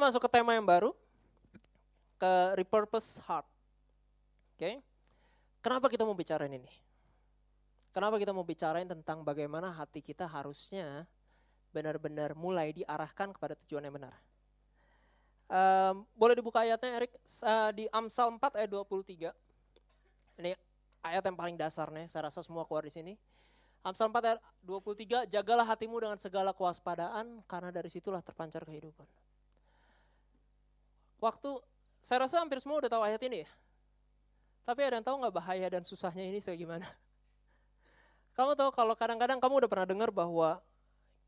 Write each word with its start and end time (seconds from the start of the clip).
Masuk 0.00 0.24
ke 0.24 0.28
tema 0.32 0.56
yang 0.56 0.64
baru, 0.64 0.96
ke 2.16 2.32
repurpose 2.56 3.20
heart. 3.28 3.44
Oke, 4.56 4.80
kenapa 5.60 5.92
kita 5.92 6.08
mau 6.08 6.16
bicarain 6.16 6.52
ini? 6.52 6.72
Kenapa 7.92 8.16
kita 8.16 8.32
mau 8.32 8.46
bicarain 8.46 8.88
tentang 8.88 9.20
bagaimana 9.20 9.68
hati 9.74 10.00
kita 10.00 10.24
harusnya 10.24 11.04
benar-benar 11.70 12.34
mulai 12.34 12.74
diarahkan 12.74 13.34
kepada 13.34 13.54
tujuan 13.64 13.86
yang 13.86 13.94
benar. 13.94 14.14
Um, 15.50 16.06
boleh 16.14 16.38
dibuka 16.38 16.62
ayatnya 16.62 17.02
Erik 17.02 17.10
uh, 17.42 17.70
di 17.74 17.90
Amsal 17.90 18.30
4 18.38 18.62
ayat 18.62 18.70
23. 18.70 19.34
Ini 20.38 20.54
ayat 21.02 21.22
yang 21.26 21.34
paling 21.34 21.58
dasar 21.58 21.90
nih, 21.90 22.06
saya 22.06 22.30
rasa 22.30 22.46
semua 22.46 22.62
keluar 22.66 22.86
di 22.86 22.92
sini. 22.94 23.14
Amsal 23.82 24.12
4 24.12 24.22
ayat 24.22 24.40
23, 24.62 25.26
jagalah 25.26 25.66
hatimu 25.66 25.98
dengan 25.98 26.18
segala 26.22 26.54
kewaspadaan 26.54 27.42
karena 27.50 27.74
dari 27.74 27.90
situlah 27.90 28.22
terpancar 28.22 28.62
kehidupan. 28.62 29.06
Waktu 31.20 31.60
saya 32.00 32.24
rasa 32.24 32.40
hampir 32.40 32.58
semua 32.64 32.80
udah 32.80 32.90
tahu 32.90 33.04
ayat 33.04 33.20
ini 33.28 33.44
ya. 33.44 33.50
Tapi 34.64 34.80
ada 34.80 34.96
yang 34.98 35.06
tahu 35.06 35.16
nggak 35.20 35.34
bahaya 35.36 35.66
dan 35.68 35.84
susahnya 35.84 36.24
ini 36.24 36.40
kayak 36.40 36.58
gimana? 36.58 36.86
Kamu 38.36 38.56
tahu 38.56 38.72
kalau 38.72 38.96
kadang-kadang 38.96 39.36
kamu 39.36 39.66
udah 39.66 39.70
pernah 39.70 39.88
dengar 39.88 40.08
bahwa 40.08 40.64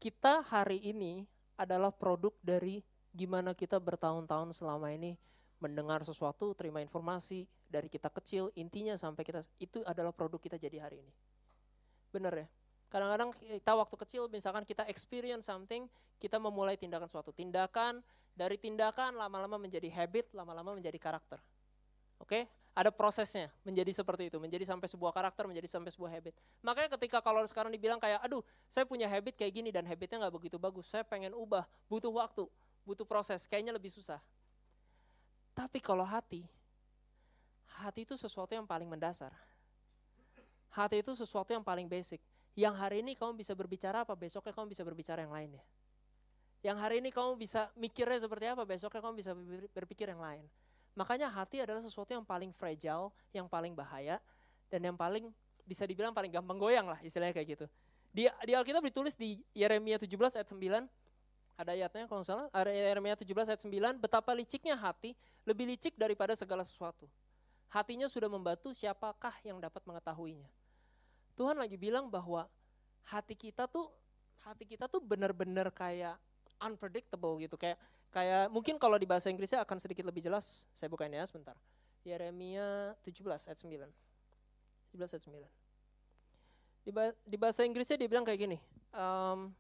kita 0.00 0.40
hari 0.48 0.80
ini 0.80 1.28
adalah 1.60 1.92
produk 1.92 2.32
dari 2.40 2.80
gimana 3.12 3.52
kita 3.52 3.76
bertahun-tahun 3.76 4.56
selama 4.56 4.88
ini 4.96 5.20
mendengar 5.60 6.02
sesuatu, 6.02 6.56
terima 6.58 6.82
informasi 6.82 7.46
dari 7.70 7.86
kita 7.86 8.10
kecil, 8.10 8.50
intinya 8.58 8.98
sampai 8.98 9.22
kita 9.22 9.46
itu 9.62 9.84
adalah 9.86 10.10
produk 10.10 10.42
kita 10.42 10.58
jadi 10.58 10.82
hari 10.82 11.04
ini. 11.04 11.12
Benar 12.10 12.34
ya? 12.34 12.46
Kadang-kadang 12.90 13.30
kita 13.38 13.72
waktu 13.78 13.96
kecil 14.02 14.22
misalkan 14.26 14.66
kita 14.66 14.84
experience 14.90 15.46
something, 15.46 15.86
kita 16.18 16.36
memulai 16.42 16.74
tindakan 16.74 17.06
suatu 17.06 17.30
tindakan, 17.30 18.02
dari 18.32 18.56
tindakan 18.56 19.16
lama-lama 19.16 19.60
menjadi 19.60 19.88
habit, 19.92 20.32
lama-lama 20.32 20.72
menjadi 20.72 20.96
karakter. 20.96 21.38
Oke? 22.20 22.48
Ada 22.72 22.88
prosesnya 22.88 23.52
menjadi 23.68 23.92
seperti 23.92 24.32
itu, 24.32 24.40
menjadi 24.40 24.64
sampai 24.64 24.88
sebuah 24.88 25.12
karakter, 25.12 25.44
menjadi 25.44 25.68
sampai 25.68 25.92
sebuah 25.92 26.08
habit. 26.08 26.32
Makanya 26.64 26.88
ketika 26.96 27.20
kalau 27.20 27.44
sekarang 27.44 27.68
dibilang 27.68 28.00
kayak, 28.00 28.24
aduh 28.24 28.40
saya 28.64 28.88
punya 28.88 29.04
habit 29.04 29.36
kayak 29.36 29.52
gini 29.52 29.68
dan 29.68 29.84
habitnya 29.84 30.24
nggak 30.24 30.32
begitu 30.32 30.56
bagus, 30.56 30.88
saya 30.88 31.04
pengen 31.04 31.36
ubah, 31.36 31.68
butuh 31.92 32.08
waktu, 32.08 32.48
butuh 32.88 33.04
proses, 33.04 33.44
kayaknya 33.44 33.76
lebih 33.76 33.92
susah. 33.92 34.16
Tapi 35.52 35.84
kalau 35.84 36.00
hati, 36.00 36.48
hati 37.76 38.08
itu 38.08 38.16
sesuatu 38.16 38.56
yang 38.56 38.64
paling 38.64 38.88
mendasar. 38.88 39.36
Hati 40.72 41.04
itu 41.04 41.12
sesuatu 41.12 41.52
yang 41.52 41.60
paling 41.60 41.84
basic. 41.84 42.24
Yang 42.56 42.74
hari 42.80 42.96
ini 43.04 43.12
kamu 43.12 43.36
bisa 43.36 43.52
berbicara 43.52 44.08
apa, 44.08 44.16
besoknya 44.16 44.56
kamu 44.56 44.72
bisa 44.72 44.80
berbicara 44.80 45.20
yang 45.20 45.36
lainnya. 45.36 45.60
Yang 46.62 46.78
hari 46.78 46.96
ini 47.02 47.10
kamu 47.10 47.34
bisa 47.34 47.66
mikirnya 47.74 48.22
seperti 48.22 48.46
apa, 48.46 48.62
besoknya 48.62 49.02
kamu 49.02 49.14
bisa 49.18 49.34
berpikir 49.74 50.06
yang 50.06 50.22
lain. 50.22 50.46
Makanya 50.94 51.26
hati 51.26 51.58
adalah 51.58 51.82
sesuatu 51.82 52.14
yang 52.14 52.22
paling 52.22 52.54
fragile, 52.54 53.10
yang 53.34 53.50
paling 53.50 53.74
bahaya, 53.74 54.22
dan 54.70 54.86
yang 54.86 54.94
paling 54.94 55.34
bisa 55.66 55.82
dibilang 55.86 56.14
paling 56.14 56.30
gampang 56.30 56.58
goyang 56.58 56.86
lah 56.86 56.98
istilahnya 57.02 57.34
kayak 57.34 57.58
gitu. 57.58 57.66
Di, 58.12 58.28
di 58.44 58.52
Alkitab 58.52 58.84
ditulis 58.84 59.16
di 59.18 59.40
Yeremia 59.56 59.98
17 59.98 60.38
ayat 60.38 60.48
9, 60.48 60.86
ada 61.56 61.70
ayatnya 61.72 62.04
kalau 62.06 62.22
salah, 62.22 62.46
ada 62.52 62.70
Yeremia 62.70 63.16
17 63.18 63.26
ayat 63.50 63.60
9, 63.62 63.98
betapa 63.98 64.30
liciknya 64.36 64.76
hati, 64.76 65.16
lebih 65.48 65.66
licik 65.66 65.96
daripada 65.98 66.36
segala 66.36 66.62
sesuatu. 66.62 67.08
Hatinya 67.72 68.04
sudah 68.04 68.28
membantu 68.28 68.76
siapakah 68.76 69.32
yang 69.42 69.56
dapat 69.56 69.80
mengetahuinya. 69.88 70.46
Tuhan 71.32 71.56
lagi 71.56 71.80
bilang 71.80 72.12
bahwa 72.12 72.44
hati 73.08 73.32
kita 73.32 73.64
tuh 73.64 73.88
hati 74.44 74.68
kita 74.68 74.84
tuh 74.90 75.00
benar-benar 75.00 75.72
kayak 75.72 76.20
unpredictable 76.62 77.36
gitu 77.42 77.58
kayak 77.58 77.76
kayak 78.14 78.46
mungkin 78.48 78.78
kalau 78.78 78.96
di 78.96 79.08
bahasa 79.08 79.28
Inggrisnya 79.28 79.64
akan 79.66 79.78
sedikit 79.82 80.06
lebih 80.06 80.22
jelas. 80.22 80.64
Saya 80.72 80.86
bukain 80.88 81.12
ya 81.12 81.26
sebentar. 81.26 81.58
Yeremia 82.06 82.94
17 83.02 83.50
ayat 83.50 83.58
9. 83.58 83.88
17 84.94 85.14
ayat 85.14 85.24
9. 85.26 85.62
Di, 86.82 86.90
di 87.26 87.36
bahasa 87.38 87.62
Inggrisnya 87.62 87.96
dia 87.98 88.10
bilang 88.10 88.26
kayak 88.26 88.40
gini. 88.42 88.58
Um, 88.92 89.54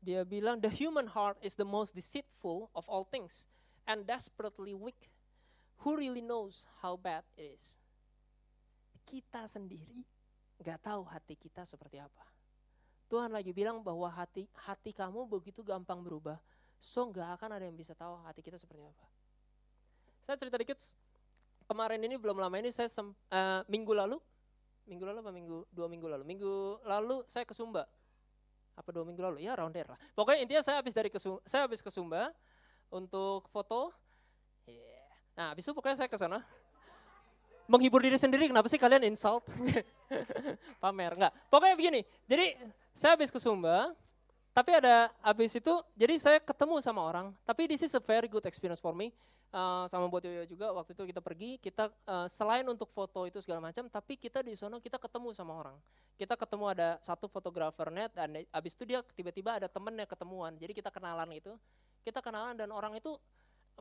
dia 0.00 0.24
bilang 0.24 0.60
the 0.60 0.72
human 0.72 1.10
heart 1.12 1.36
is 1.44 1.56
the 1.56 1.66
most 1.66 1.92
deceitful 1.92 2.72
of 2.72 2.88
all 2.88 3.04
things 3.04 3.44
and 3.84 4.06
desperately 4.08 4.72
weak. 4.72 5.10
Who 5.84 5.96
really 5.96 6.24
knows 6.24 6.68
how 6.84 6.96
bad 7.00 7.24
it 7.36 7.56
is? 7.56 7.76
Kita 9.08 9.48
sendiri 9.48 10.04
nggak 10.60 10.84
tahu 10.84 11.02
hati 11.08 11.34
kita 11.34 11.64
seperti 11.64 11.98
apa. 11.98 12.29
Tuhan 13.10 13.34
lagi 13.34 13.50
bilang 13.50 13.82
bahwa 13.82 14.06
hati 14.06 14.46
hati 14.54 14.94
kamu 14.94 15.26
begitu 15.26 15.66
gampang 15.66 15.98
berubah, 15.98 16.38
so 16.78 17.10
nggak 17.10 17.34
akan 17.42 17.58
ada 17.58 17.66
yang 17.66 17.74
bisa 17.74 17.90
tahu 17.90 18.22
hati 18.22 18.38
kita 18.38 18.54
seperti 18.54 18.86
apa. 18.86 19.06
Saya 20.22 20.38
cerita 20.38 20.54
dikit, 20.54 20.78
kemarin 21.66 21.98
ini 22.06 22.14
belum 22.14 22.38
lama 22.38 22.54
ini 22.62 22.70
saya 22.70 22.86
sem, 22.86 23.10
uh, 23.10 23.66
minggu 23.66 23.90
lalu, 23.90 24.22
minggu 24.86 25.02
lalu 25.02 25.18
apa 25.26 25.32
minggu 25.34 25.58
dua 25.74 25.90
minggu 25.90 26.06
lalu, 26.06 26.22
minggu 26.22 26.86
lalu 26.86 27.26
saya 27.26 27.42
ke 27.42 27.50
Sumba, 27.50 27.82
apa 28.78 28.88
dua 28.94 29.02
minggu 29.02 29.18
lalu 29.26 29.42
ya 29.42 29.58
round 29.58 29.74
lah. 29.74 29.98
Pokoknya 30.14 30.46
intinya 30.46 30.62
saya 30.62 30.78
habis 30.78 30.94
dari 30.94 31.10
ke 31.10 31.18
saya 31.18 31.66
habis 31.66 31.82
ke 31.82 31.90
Sumba 31.90 32.30
untuk 32.94 33.50
foto, 33.50 33.90
yeah. 34.70 35.10
nah 35.34 35.46
habis 35.50 35.66
itu 35.66 35.74
pokoknya 35.74 36.06
saya 36.06 36.10
ke 36.10 36.14
sana 36.14 36.46
menghibur 37.70 38.02
diri 38.02 38.18
sendiri 38.18 38.50
kenapa 38.50 38.66
sih 38.66 38.82
kalian 38.82 39.06
insult? 39.06 39.46
Pamer 40.82 41.14
enggak. 41.14 41.32
Pokoknya 41.46 41.78
begini 41.78 42.00
jadi 42.26 42.58
saya 42.90 43.14
habis 43.14 43.30
ke 43.30 43.38
Sumba, 43.38 43.94
tapi 44.50 44.74
ada 44.74 45.08
habis 45.22 45.54
itu, 45.54 45.72
jadi 45.94 46.14
saya 46.18 46.38
ketemu 46.42 46.82
sama 46.82 47.00
orang, 47.06 47.30
tapi 47.46 47.70
this 47.70 47.86
is 47.86 47.94
a 47.94 48.02
very 48.02 48.26
good 48.26 48.42
experience 48.44 48.82
for 48.82 48.92
me. 48.92 49.14
Uh, 49.50 49.82
sama 49.90 50.06
buat 50.06 50.22
Yoyo 50.22 50.46
juga 50.46 50.70
waktu 50.70 50.94
itu 50.94 51.10
kita 51.10 51.18
pergi 51.18 51.58
kita 51.58 51.90
uh, 52.06 52.30
selain 52.30 52.62
untuk 52.70 52.86
foto 52.94 53.26
itu 53.26 53.42
segala 53.42 53.58
macam 53.58 53.82
tapi 53.90 54.14
kita 54.14 54.46
di 54.46 54.54
sana 54.54 54.78
kita 54.78 54.94
ketemu 54.94 55.34
sama 55.34 55.58
orang. 55.58 55.74
Kita 56.14 56.38
ketemu 56.38 56.70
ada 56.70 56.88
satu 57.02 57.26
fotografer 57.26 57.90
net 57.90 58.14
dan 58.14 58.30
habis 58.54 58.78
itu 58.78 58.86
dia 58.86 59.02
tiba-tiba 59.10 59.58
ada 59.58 59.66
temennya 59.66 60.06
ketemuan. 60.06 60.54
Jadi 60.54 60.70
kita 60.70 60.94
kenalan 60.94 61.34
itu 61.34 61.50
kita 62.06 62.22
kenalan 62.22 62.54
dan 62.54 62.70
orang 62.70 62.94
itu 62.94 63.18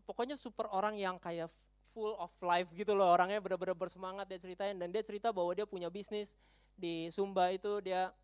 pokoknya 0.09 0.41
super 0.41 0.65
orang 0.73 0.97
yang 0.97 1.21
kayak 1.21 1.53
full 1.99 2.15
of 2.15 2.31
life 2.39 2.71
gitu 2.71 2.95
loh 2.95 3.11
orangnya 3.11 3.43
benar-benar 3.43 3.75
bersemangat 3.75 4.23
dia 4.31 4.39
ceritain 4.39 4.79
dan 4.79 4.87
dia 4.87 5.03
cerita 5.03 5.35
bahwa 5.35 5.51
dia 5.51 5.67
punya 5.67 5.91
bisnis 5.91 6.39
di 6.79 7.11
Sumba 7.11 7.51
itu 7.51 7.83
dia 7.83 8.15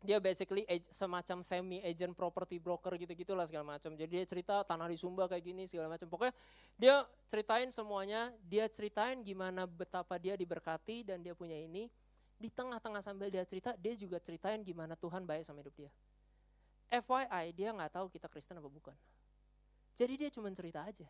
dia 0.00 0.16
basically 0.16 0.64
semacam 0.88 1.44
semi 1.44 1.78
agent 1.84 2.16
property 2.16 2.56
broker 2.56 2.96
gitu-gitu 2.96 3.36
lah 3.36 3.44
segala 3.44 3.76
macam. 3.76 3.92
Jadi 3.92 4.08
dia 4.08 4.24
cerita 4.24 4.64
tanah 4.64 4.88
di 4.88 4.96
Sumba 4.96 5.28
kayak 5.28 5.44
gini 5.44 5.68
segala 5.68 5.92
macam. 5.92 6.08
Pokoknya 6.08 6.32
dia 6.80 7.04
ceritain 7.28 7.68
semuanya, 7.68 8.32
dia 8.48 8.64
ceritain 8.72 9.20
gimana 9.20 9.68
betapa 9.68 10.16
dia 10.16 10.40
diberkati 10.40 11.04
dan 11.04 11.20
dia 11.20 11.36
punya 11.36 11.60
ini. 11.60 11.92
Di 12.40 12.48
tengah-tengah 12.48 13.04
sambil 13.04 13.28
dia 13.28 13.44
cerita, 13.44 13.76
dia 13.76 13.92
juga 13.92 14.16
ceritain 14.16 14.64
gimana 14.64 14.96
Tuhan 14.96 15.28
baik 15.28 15.44
sama 15.44 15.60
hidup 15.60 15.76
dia. 15.76 15.92
FYI, 16.88 17.52
dia 17.52 17.68
nggak 17.68 18.00
tahu 18.00 18.08
kita 18.08 18.24
Kristen 18.32 18.56
apa 18.56 18.72
bukan. 18.72 18.96
Jadi 20.00 20.16
dia 20.16 20.32
cuma 20.32 20.48
cerita 20.48 20.80
aja 20.80 21.04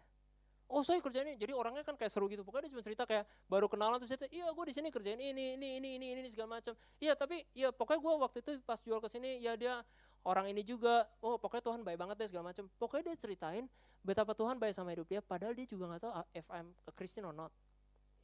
oh 0.71 0.83
saya 0.87 1.03
kerjain 1.03 1.27
ini. 1.27 1.37
Jadi 1.37 1.53
orangnya 1.53 1.83
kan 1.83 1.99
kayak 1.99 2.09
seru 2.15 2.31
gitu. 2.31 2.47
Pokoknya 2.47 2.71
dia 2.71 2.73
cuma 2.79 2.83
cerita 2.87 3.03
kayak 3.05 3.27
baru 3.51 3.67
kenalan 3.67 3.99
terus 3.99 4.15
cerita 4.15 4.31
iya 4.31 4.47
gue 4.49 4.65
di 4.65 4.75
sini 4.75 4.89
kerjain 4.89 5.19
ini 5.19 5.59
ini 5.59 5.83
ini 5.83 5.89
ini 5.99 6.07
ini 6.23 6.29
segala 6.31 6.63
macam. 6.63 6.73
Iya 7.03 7.13
tapi 7.19 7.43
ya 7.53 7.75
pokoknya 7.75 8.01
gue 8.01 8.13
waktu 8.23 8.39
itu 8.41 8.51
pas 8.63 8.79
jual 8.79 9.03
ke 9.03 9.09
sini 9.11 9.43
ya 9.43 9.59
dia 9.59 9.83
orang 10.23 10.49
ini 10.53 10.63
juga 10.63 11.11
oh 11.21 11.37
pokoknya 11.37 11.65
Tuhan 11.67 11.81
baik 11.83 11.99
banget 11.99 12.17
deh 12.23 12.29
segala 12.31 12.55
macam. 12.55 12.71
Pokoknya 12.79 13.13
dia 13.13 13.17
ceritain 13.19 13.65
betapa 14.01 14.33
Tuhan 14.33 14.57
baik 14.57 14.73
sama 14.73 14.95
hidup 14.95 15.11
dia 15.11 15.21
padahal 15.21 15.53
dia 15.53 15.67
juga 15.67 15.91
nggak 15.91 16.01
tahu 16.07 16.13
ah, 16.15 16.27
if 16.33 16.47
I'm 16.49 16.71
a 16.87 16.93
Christian 16.95 17.27
or 17.27 17.35
not. 17.35 17.51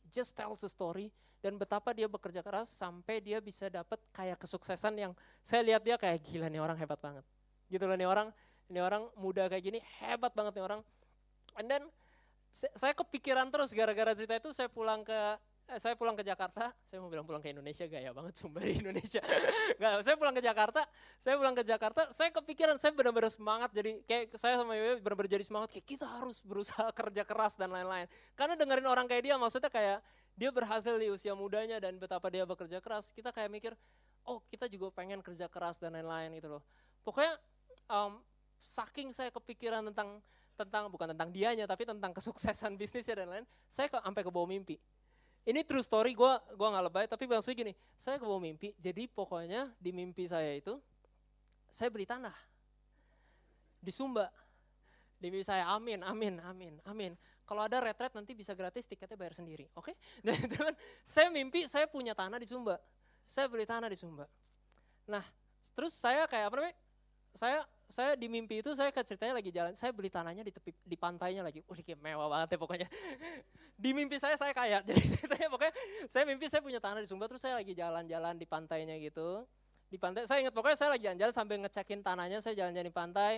Just 0.06 0.38
tells 0.38 0.62
the 0.62 0.70
story 0.70 1.10
dan 1.42 1.58
betapa 1.58 1.92
dia 1.92 2.06
bekerja 2.06 2.40
keras 2.40 2.70
sampai 2.70 3.18
dia 3.20 3.42
bisa 3.42 3.66
dapat 3.66 3.98
kayak 4.14 4.38
kesuksesan 4.40 4.94
yang 4.96 5.12
saya 5.42 5.66
lihat 5.66 5.82
dia 5.82 5.98
kayak 5.98 6.22
gila 6.22 6.46
nih 6.46 6.62
orang 6.62 6.78
hebat 6.78 6.96
banget. 7.02 7.26
Gitu 7.66 7.82
loh 7.82 7.98
nih 7.98 8.06
orang 8.06 8.30
ini 8.66 8.82
orang 8.82 9.06
muda 9.14 9.46
kayak 9.46 9.62
gini 9.62 9.78
hebat 9.98 10.30
banget 10.34 10.58
nih 10.58 10.64
orang. 10.64 10.80
And 11.56 11.66
then 11.70 11.82
saya 12.52 12.92
kepikiran 12.96 13.52
terus 13.52 13.70
gara-gara 13.76 14.16
cerita 14.16 14.34
itu 14.38 14.50
saya 14.54 14.72
pulang 14.72 15.04
ke 15.04 15.18
eh, 15.68 15.78
saya 15.82 15.98
pulang 15.98 16.14
ke 16.14 16.24
Jakarta, 16.24 16.72
saya 16.86 17.02
mau 17.02 17.10
bilang 17.10 17.26
pulang 17.26 17.42
ke 17.42 17.50
Indonesia 17.52 17.84
gaya 17.90 18.14
banget 18.14 18.38
sumber 18.38 18.64
Indonesia. 18.64 19.20
Gak, 19.82 20.06
saya 20.06 20.16
pulang 20.16 20.32
ke 20.32 20.40
Jakarta, 20.40 20.86
saya 21.18 21.34
pulang 21.36 21.52
ke 21.58 21.64
Jakarta, 21.66 22.02
saya 22.14 22.30
kepikiran 22.32 22.78
saya 22.78 22.94
benar-benar 22.94 23.28
semangat 23.28 23.74
jadi 23.74 24.00
kayak 24.06 24.38
saya 24.38 24.56
sama 24.56 24.78
Yoyo 24.78 25.02
benar-benar 25.02 25.30
jadi 25.36 25.44
semangat 25.44 25.68
kayak 25.74 25.86
kita 25.86 26.06
harus 26.06 26.38
berusaha 26.40 26.88
kerja 26.94 27.22
keras 27.26 27.58
dan 27.58 27.74
lain-lain. 27.74 28.06
Karena 28.38 28.54
dengerin 28.54 28.86
orang 28.88 29.06
kayak 29.10 29.22
dia 29.26 29.34
maksudnya 29.36 29.68
kayak 29.68 29.98
dia 30.36 30.50
berhasil 30.52 30.94
di 31.00 31.08
usia 31.08 31.32
mudanya 31.32 31.80
dan 31.80 31.96
betapa 31.96 32.28
dia 32.28 32.44
bekerja 32.44 32.78
keras, 32.80 33.10
kita 33.10 33.32
kayak 33.32 33.48
mikir, 33.48 33.72
oh 34.28 34.44
kita 34.52 34.68
juga 34.68 34.92
pengen 34.92 35.24
kerja 35.24 35.48
keras 35.48 35.80
dan 35.80 35.96
lain-lain 35.96 36.36
gitu 36.36 36.60
loh. 36.60 36.62
Pokoknya 37.00 37.40
um, 37.88 38.20
saking 38.60 39.14
saya 39.14 39.30
kepikiran 39.30 39.86
tentang 39.92 40.20
tentang 40.56 40.88
bukan 40.88 41.12
tentang 41.12 41.28
dianya 41.28 41.68
tapi 41.68 41.84
tentang 41.84 42.16
kesuksesan 42.16 42.74
bisnisnya 42.80 43.22
dan 43.22 43.28
lain, 43.28 43.44
saya 43.68 43.92
ke, 43.92 44.00
sampai 44.00 44.22
ke 44.24 44.30
bawah 44.32 44.48
mimpi 44.48 44.80
ini 45.46 45.62
true 45.62 45.80
story, 45.80 46.10
gue 46.10 46.32
gua 46.58 46.68
nggak 46.74 46.84
lebay, 46.90 47.06
tapi 47.06 47.30
maksudnya 47.30 47.70
gini, 47.70 47.72
saya 47.94 48.18
kebawa 48.18 48.42
mimpi, 48.42 48.74
jadi 48.82 49.06
pokoknya 49.06 49.70
di 49.78 49.94
mimpi 49.94 50.26
saya 50.26 50.58
itu, 50.58 50.74
saya 51.70 51.86
beli 51.86 52.02
tanah. 52.02 52.34
Di 53.78 53.94
Sumba. 53.94 54.26
Di 55.22 55.30
mimpi 55.30 55.46
saya, 55.46 55.70
amin, 55.70 56.02
amin, 56.02 56.42
amin, 56.42 56.74
amin. 56.82 57.12
Kalau 57.46 57.62
ada 57.62 57.78
retret 57.78 58.10
nanti 58.10 58.34
bisa 58.34 58.58
gratis, 58.58 58.90
tiketnya 58.90 59.14
bayar 59.14 59.38
sendiri, 59.38 59.70
oke? 59.78 59.94
Okay? 59.94 59.94
Dan 60.26 60.34
itu 60.34 60.58
kan, 60.58 60.74
saya 61.06 61.30
mimpi 61.30 61.70
saya 61.70 61.86
punya 61.86 62.10
tanah 62.10 62.42
di 62.42 62.48
Sumba. 62.50 62.82
Saya 63.22 63.46
beli 63.46 63.62
tanah 63.62 63.86
di 63.86 63.94
Sumba. 63.94 64.26
Nah, 65.06 65.22
terus 65.78 65.94
saya 65.94 66.26
kayak 66.26 66.50
apa 66.50 66.54
namanya, 66.58 66.76
saya 67.30 67.62
saya 67.86 68.18
di 68.18 68.26
mimpi 68.26 68.58
itu 68.58 68.74
saya 68.74 68.90
ceritanya 68.90 69.38
lagi 69.38 69.54
jalan, 69.54 69.72
saya 69.78 69.94
beli 69.94 70.10
tanahnya 70.10 70.42
di 70.42 70.50
tepi 70.50 70.74
di 70.74 70.96
pantainya 70.98 71.46
lagi. 71.46 71.62
Wih, 71.70 71.82
kayak 71.86 72.02
mewah 72.02 72.26
banget 72.26 72.54
ya 72.54 72.58
pokoknya. 72.58 72.88
di 73.82 73.90
mimpi 73.94 74.18
saya 74.18 74.34
saya 74.34 74.50
kaya. 74.50 74.82
Jadi 74.88 75.00
ceritanya 75.06 75.46
pokoknya 75.46 75.74
saya 76.10 76.24
mimpi 76.26 76.50
saya 76.50 76.62
punya 76.66 76.82
tanah 76.82 76.98
di 76.98 77.08
Sumba 77.08 77.30
terus 77.30 77.46
saya 77.46 77.54
lagi 77.54 77.78
jalan-jalan 77.78 78.34
di 78.34 78.46
pantainya 78.46 78.98
gitu. 78.98 79.46
Di 79.86 80.02
pantai 80.02 80.26
saya 80.26 80.42
ingat 80.42 80.50
pokoknya 80.50 80.76
saya 80.82 80.90
lagi 80.98 81.06
jalan-jalan 81.06 81.34
sambil 81.34 81.56
ngecekin 81.62 82.02
tanahnya, 82.02 82.42
saya 82.42 82.58
jalan-jalan 82.58 82.88
di 82.90 82.94
pantai. 82.94 83.32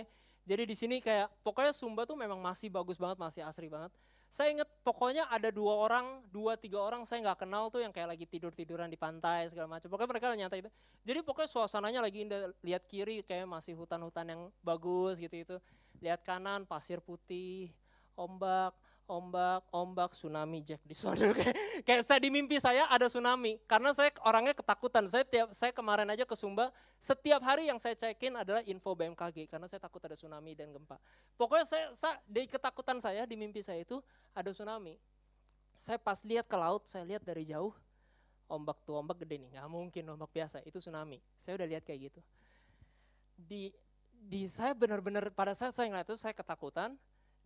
Jadi 0.49 0.63
di 0.65 0.73
sini 0.73 0.97
kayak 0.97 1.29
pokoknya 1.45 1.69
Sumba 1.69 2.09
tuh 2.09 2.17
memang 2.17 2.41
masih 2.41 2.73
bagus 2.73 2.97
banget, 2.97 3.21
masih 3.21 3.45
asri 3.45 3.69
banget. 3.69 3.93
Saya 4.29 4.53
ingat 4.53 4.69
pokoknya 4.85 5.25
ada 5.25 5.49
dua 5.49 5.89
orang, 5.89 6.21
dua 6.29 6.53
tiga 6.53 6.77
orang 6.85 7.01
saya 7.01 7.25
nggak 7.25 7.49
kenal 7.49 7.73
tuh 7.73 7.81
yang 7.81 7.89
kayak 7.89 8.13
lagi 8.13 8.29
tidur 8.29 8.53
tiduran 8.53 8.85
di 8.85 8.93
pantai 8.93 9.49
segala 9.49 9.65
macam. 9.65 9.89
Pokoknya 9.89 10.09
mereka 10.13 10.37
nyantai 10.37 10.59
itu. 10.61 10.71
Jadi 11.01 11.19
pokoknya 11.25 11.49
suasananya 11.49 11.99
lagi 12.05 12.29
indah. 12.29 12.53
Lihat 12.61 12.85
kiri 12.85 13.25
kayak 13.25 13.49
masih 13.49 13.73
hutan-hutan 13.73 14.29
yang 14.29 14.41
bagus 14.61 15.17
gitu 15.17 15.33
itu. 15.33 15.55
Lihat 15.97 16.21
kanan 16.21 16.69
pasir 16.69 17.01
putih, 17.01 17.73
ombak 18.13 18.77
ombak, 19.09 19.65
ombak, 19.73 20.13
tsunami 20.13 20.61
Jack 20.61 20.85
di 20.85 20.93
sana. 20.93 21.33
kayak, 21.87 22.05
saya 22.05 22.21
di 22.21 22.29
mimpi 22.29 22.61
saya 22.61 22.85
ada 22.85 23.09
tsunami 23.09 23.57
karena 23.65 23.89
saya 23.89 24.13
orangnya 24.21 24.53
ketakutan. 24.53 25.09
Saya 25.09 25.25
tiap 25.25 25.49
saya 25.49 25.73
kemarin 25.73 26.05
aja 26.13 26.29
ke 26.29 26.37
Sumba, 26.37 26.69
setiap 27.01 27.41
hari 27.41 27.65
yang 27.65 27.81
saya 27.81 27.97
cekin 27.97 28.37
adalah 28.37 28.61
info 28.69 28.93
BMKG 28.93 29.49
karena 29.49 29.65
saya 29.65 29.81
takut 29.81 29.97
ada 30.05 30.13
tsunami 30.13 30.53
dan 30.53 30.69
gempa. 30.69 31.01
Pokoknya 31.33 31.65
saya, 31.65 31.85
saya 31.97 32.15
di 32.29 32.45
ketakutan 32.45 33.01
saya 33.01 33.25
di 33.25 33.33
mimpi 33.33 33.65
saya 33.65 33.81
itu 33.81 33.97
ada 34.37 34.53
tsunami. 34.53 35.01
Saya 35.73 35.97
pas 35.97 36.21
lihat 36.21 36.45
ke 36.45 36.55
laut, 36.55 36.85
saya 36.85 37.01
lihat 37.03 37.25
dari 37.25 37.49
jauh 37.49 37.73
ombak 38.49 38.81
tuh 38.85 38.97
ombak 38.97 39.21
gede 39.25 39.41
nih, 39.45 39.49
nggak 39.57 39.69
mungkin 39.69 40.03
ombak 40.13 40.29
biasa, 40.33 40.61
itu 40.65 40.77
tsunami. 40.77 41.17
Saya 41.37 41.57
udah 41.57 41.67
lihat 41.69 41.83
kayak 41.85 42.13
gitu. 42.13 42.21
Di 43.33 43.73
di 44.19 44.45
saya 44.51 44.75
benar-benar 44.75 45.31
pada 45.31 45.55
saat 45.55 45.71
saya 45.71 45.87
ngeliat 45.87 46.05
itu 46.05 46.19
saya 46.19 46.35
ketakutan, 46.35 46.99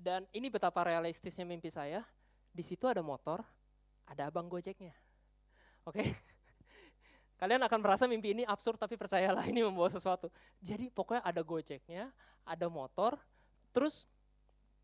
dan 0.04 0.28
ini 0.36 0.52
betapa 0.52 0.84
realistisnya 0.84 1.48
mimpi 1.48 1.72
saya. 1.72 2.04
Di 2.52 2.62
situ 2.62 2.86
ada 2.92 3.00
motor, 3.00 3.40
ada 4.04 4.28
abang 4.28 4.52
gojeknya. 4.52 4.92
Oke? 5.88 6.04
Okay? 6.04 6.08
Kalian 7.42 7.64
akan 7.64 7.80
merasa 7.80 8.04
mimpi 8.04 8.36
ini 8.36 8.44
absurd 8.44 8.76
tapi 8.76 9.00
percayalah 9.00 9.48
ini 9.48 9.64
membawa 9.64 9.88
sesuatu. 9.88 10.28
Jadi 10.60 10.92
pokoknya 10.92 11.24
ada 11.24 11.40
gojeknya, 11.40 12.12
ada 12.44 12.68
motor, 12.68 13.16
terus 13.72 14.06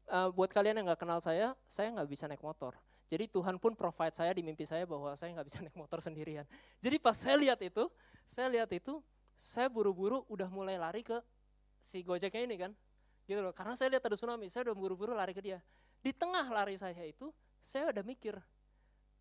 uh, 0.08 0.32
buat 0.32 0.50
kalian 0.50 0.80
yang 0.80 0.88
nggak 0.88 1.04
kenal 1.04 1.20
saya, 1.20 1.52
saya 1.68 1.92
nggak 1.92 2.10
bisa 2.10 2.26
naik 2.26 2.42
motor. 2.42 2.74
Jadi 3.12 3.28
Tuhan 3.28 3.60
pun 3.60 3.76
provide 3.76 4.16
saya 4.16 4.32
di 4.32 4.42
mimpi 4.42 4.64
saya 4.64 4.88
bahwa 4.88 5.12
saya 5.20 5.36
nggak 5.36 5.48
bisa 5.52 5.60
naik 5.68 5.76
motor 5.76 6.00
sendirian. 6.00 6.48
Jadi 6.80 6.96
pas 6.96 7.14
saya 7.20 7.36
lihat 7.36 7.60
itu, 7.60 7.92
saya 8.24 8.48
lihat 8.48 8.72
itu, 8.72 9.04
saya 9.36 9.68
buru-buru 9.68 10.24
udah 10.32 10.48
mulai 10.48 10.80
lari 10.80 11.04
ke 11.04 11.20
si 11.80 12.04
gojeknya 12.04 12.44
ini 12.44 12.56
kan, 12.60 12.72
Gitu 13.30 13.46
loh, 13.46 13.54
karena 13.54 13.78
saya 13.78 13.94
lihat 13.94 14.02
ada 14.10 14.18
tsunami, 14.18 14.50
saya 14.50 14.66
udah 14.66 14.76
buru-buru 14.76 15.14
lari 15.14 15.38
ke 15.38 15.42
dia. 15.46 15.62
Di 16.02 16.10
tengah 16.10 16.50
lari 16.50 16.74
saya 16.82 17.06
itu, 17.06 17.30
saya 17.62 17.94
udah 17.94 18.02
mikir, 18.02 18.34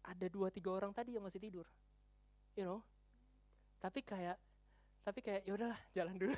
ada 0.01 0.27
dua 0.33 0.49
tiga 0.49 0.73
orang 0.73 0.97
tadi 0.97 1.13
yang 1.13 1.21
masih 1.29 1.37
tidur. 1.37 1.69
You 2.57 2.65
know? 2.65 2.81
Tapi 3.77 4.01
kayak 4.01 4.41
tapi 5.05 5.25
kayak 5.25 5.45
ya 5.45 5.53
udahlah 5.57 5.81
jalan 5.97 6.15
dulu. 6.21 6.37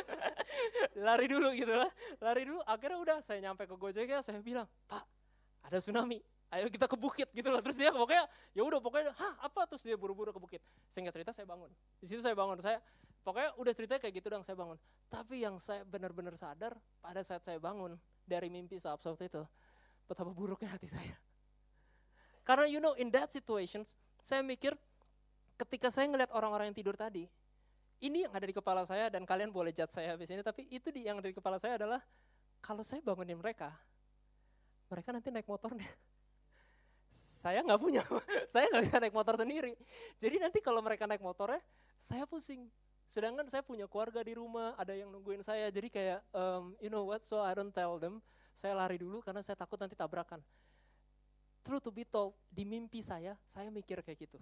Lari 1.06 1.26
dulu 1.28 1.48
gitu 1.52 1.74
lah. 1.76 1.92
Lari 2.24 2.48
dulu 2.48 2.64
akhirnya 2.64 2.98
udah 3.04 3.16
saya 3.20 3.44
nyampe 3.44 3.68
ke 3.68 3.76
Gojek 3.76 4.08
ya 4.08 4.24
saya 4.24 4.40
bilang 4.40 4.64
pak 4.88 5.04
ada 5.60 5.76
tsunami. 5.76 6.24
Ayo 6.48 6.72
kita 6.72 6.88
ke 6.88 6.96
bukit. 6.96 7.28
Gitu 7.36 7.44
loh. 7.52 7.60
Terus 7.60 7.76
dia 7.76 7.92
pokoknya 7.92 8.24
ya 8.56 8.64
udah 8.64 8.80
pokoknya 8.80 9.12
hah 9.12 9.44
apa? 9.44 9.68
Terus 9.68 9.84
dia 9.84 9.96
buru-buru 9.98 10.32
ke 10.32 10.40
bukit. 10.40 10.62
Sehingga 10.88 11.12
cerita 11.12 11.36
saya 11.36 11.44
bangun. 11.44 11.68
Di 12.00 12.08
situ 12.08 12.24
saya 12.24 12.32
bangun. 12.32 12.64
Saya 12.64 12.80
Pokoknya 13.26 13.50
udah 13.58 13.72
cerita 13.74 13.98
kayak 13.98 14.22
gitu 14.22 14.30
dong 14.30 14.46
saya 14.46 14.54
bangun. 14.54 14.78
Tapi 15.10 15.42
yang 15.42 15.58
saya 15.58 15.82
benar-benar 15.82 16.38
sadar 16.38 16.78
pada 17.02 17.26
saat 17.26 17.42
saya 17.42 17.58
bangun 17.58 17.98
dari 18.22 18.46
mimpi 18.46 18.78
seabsurd 18.78 19.18
itu, 19.18 19.42
betapa 20.06 20.30
buruknya 20.30 20.70
hati 20.70 20.86
saya. 20.86 21.18
Karena 22.46 22.70
you 22.70 22.78
know 22.78 22.94
in 22.94 23.10
that 23.10 23.34
situations, 23.34 23.98
saya 24.22 24.46
mikir 24.46 24.78
ketika 25.58 25.90
saya 25.90 26.06
ngeliat 26.06 26.30
orang-orang 26.30 26.70
yang 26.70 26.78
tidur 26.78 26.94
tadi, 26.94 27.26
ini 27.98 28.22
yang 28.22 28.30
ada 28.30 28.46
di 28.46 28.54
kepala 28.54 28.86
saya 28.86 29.10
dan 29.10 29.26
kalian 29.26 29.50
boleh 29.50 29.74
judge 29.74 29.90
saya 29.90 30.14
habis 30.14 30.30
ini, 30.30 30.46
tapi 30.46 30.70
itu 30.70 30.94
di, 30.94 31.10
yang 31.10 31.18
ada 31.18 31.26
di 31.26 31.34
kepala 31.34 31.58
saya 31.58 31.82
adalah 31.82 31.98
kalau 32.62 32.86
saya 32.86 33.02
bangunin 33.02 33.42
mereka, 33.42 33.74
mereka 34.86 35.10
nanti 35.10 35.34
naik 35.34 35.50
motornya. 35.50 35.90
Saya 37.42 37.58
nggak 37.66 37.80
punya, 37.82 38.06
saya 38.54 38.70
nggak 38.70 38.84
bisa 38.86 38.96
naik 39.02 39.14
motor 39.18 39.34
sendiri. 39.34 39.74
Jadi 40.22 40.38
nanti 40.38 40.62
kalau 40.62 40.78
mereka 40.78 41.10
naik 41.10 41.26
motornya, 41.26 41.58
saya 41.98 42.22
pusing. 42.22 42.70
Sedangkan 43.06 43.46
saya 43.46 43.62
punya 43.62 43.86
keluarga 43.86 44.18
di 44.22 44.34
rumah, 44.34 44.74
ada 44.74 44.92
yang 44.92 45.08
nungguin 45.14 45.42
saya. 45.42 45.70
Jadi 45.70 45.88
kayak, 45.90 46.20
um, 46.34 46.74
you 46.82 46.90
know 46.90 47.06
what, 47.06 47.22
so 47.22 47.38
I 47.38 47.54
don't 47.54 47.70
tell 47.70 47.96
them. 48.02 48.18
Saya 48.56 48.74
lari 48.74 48.98
dulu 48.98 49.22
karena 49.22 49.40
saya 49.44 49.54
takut 49.54 49.78
nanti 49.78 49.94
tabrakan. 49.94 50.42
True 51.62 51.82
to 51.82 51.90
be 51.90 52.06
told, 52.06 52.34
di 52.50 52.62
mimpi 52.62 53.02
saya, 53.02 53.34
saya 53.46 53.70
mikir 53.70 54.02
kayak 54.02 54.26
gitu. 54.26 54.38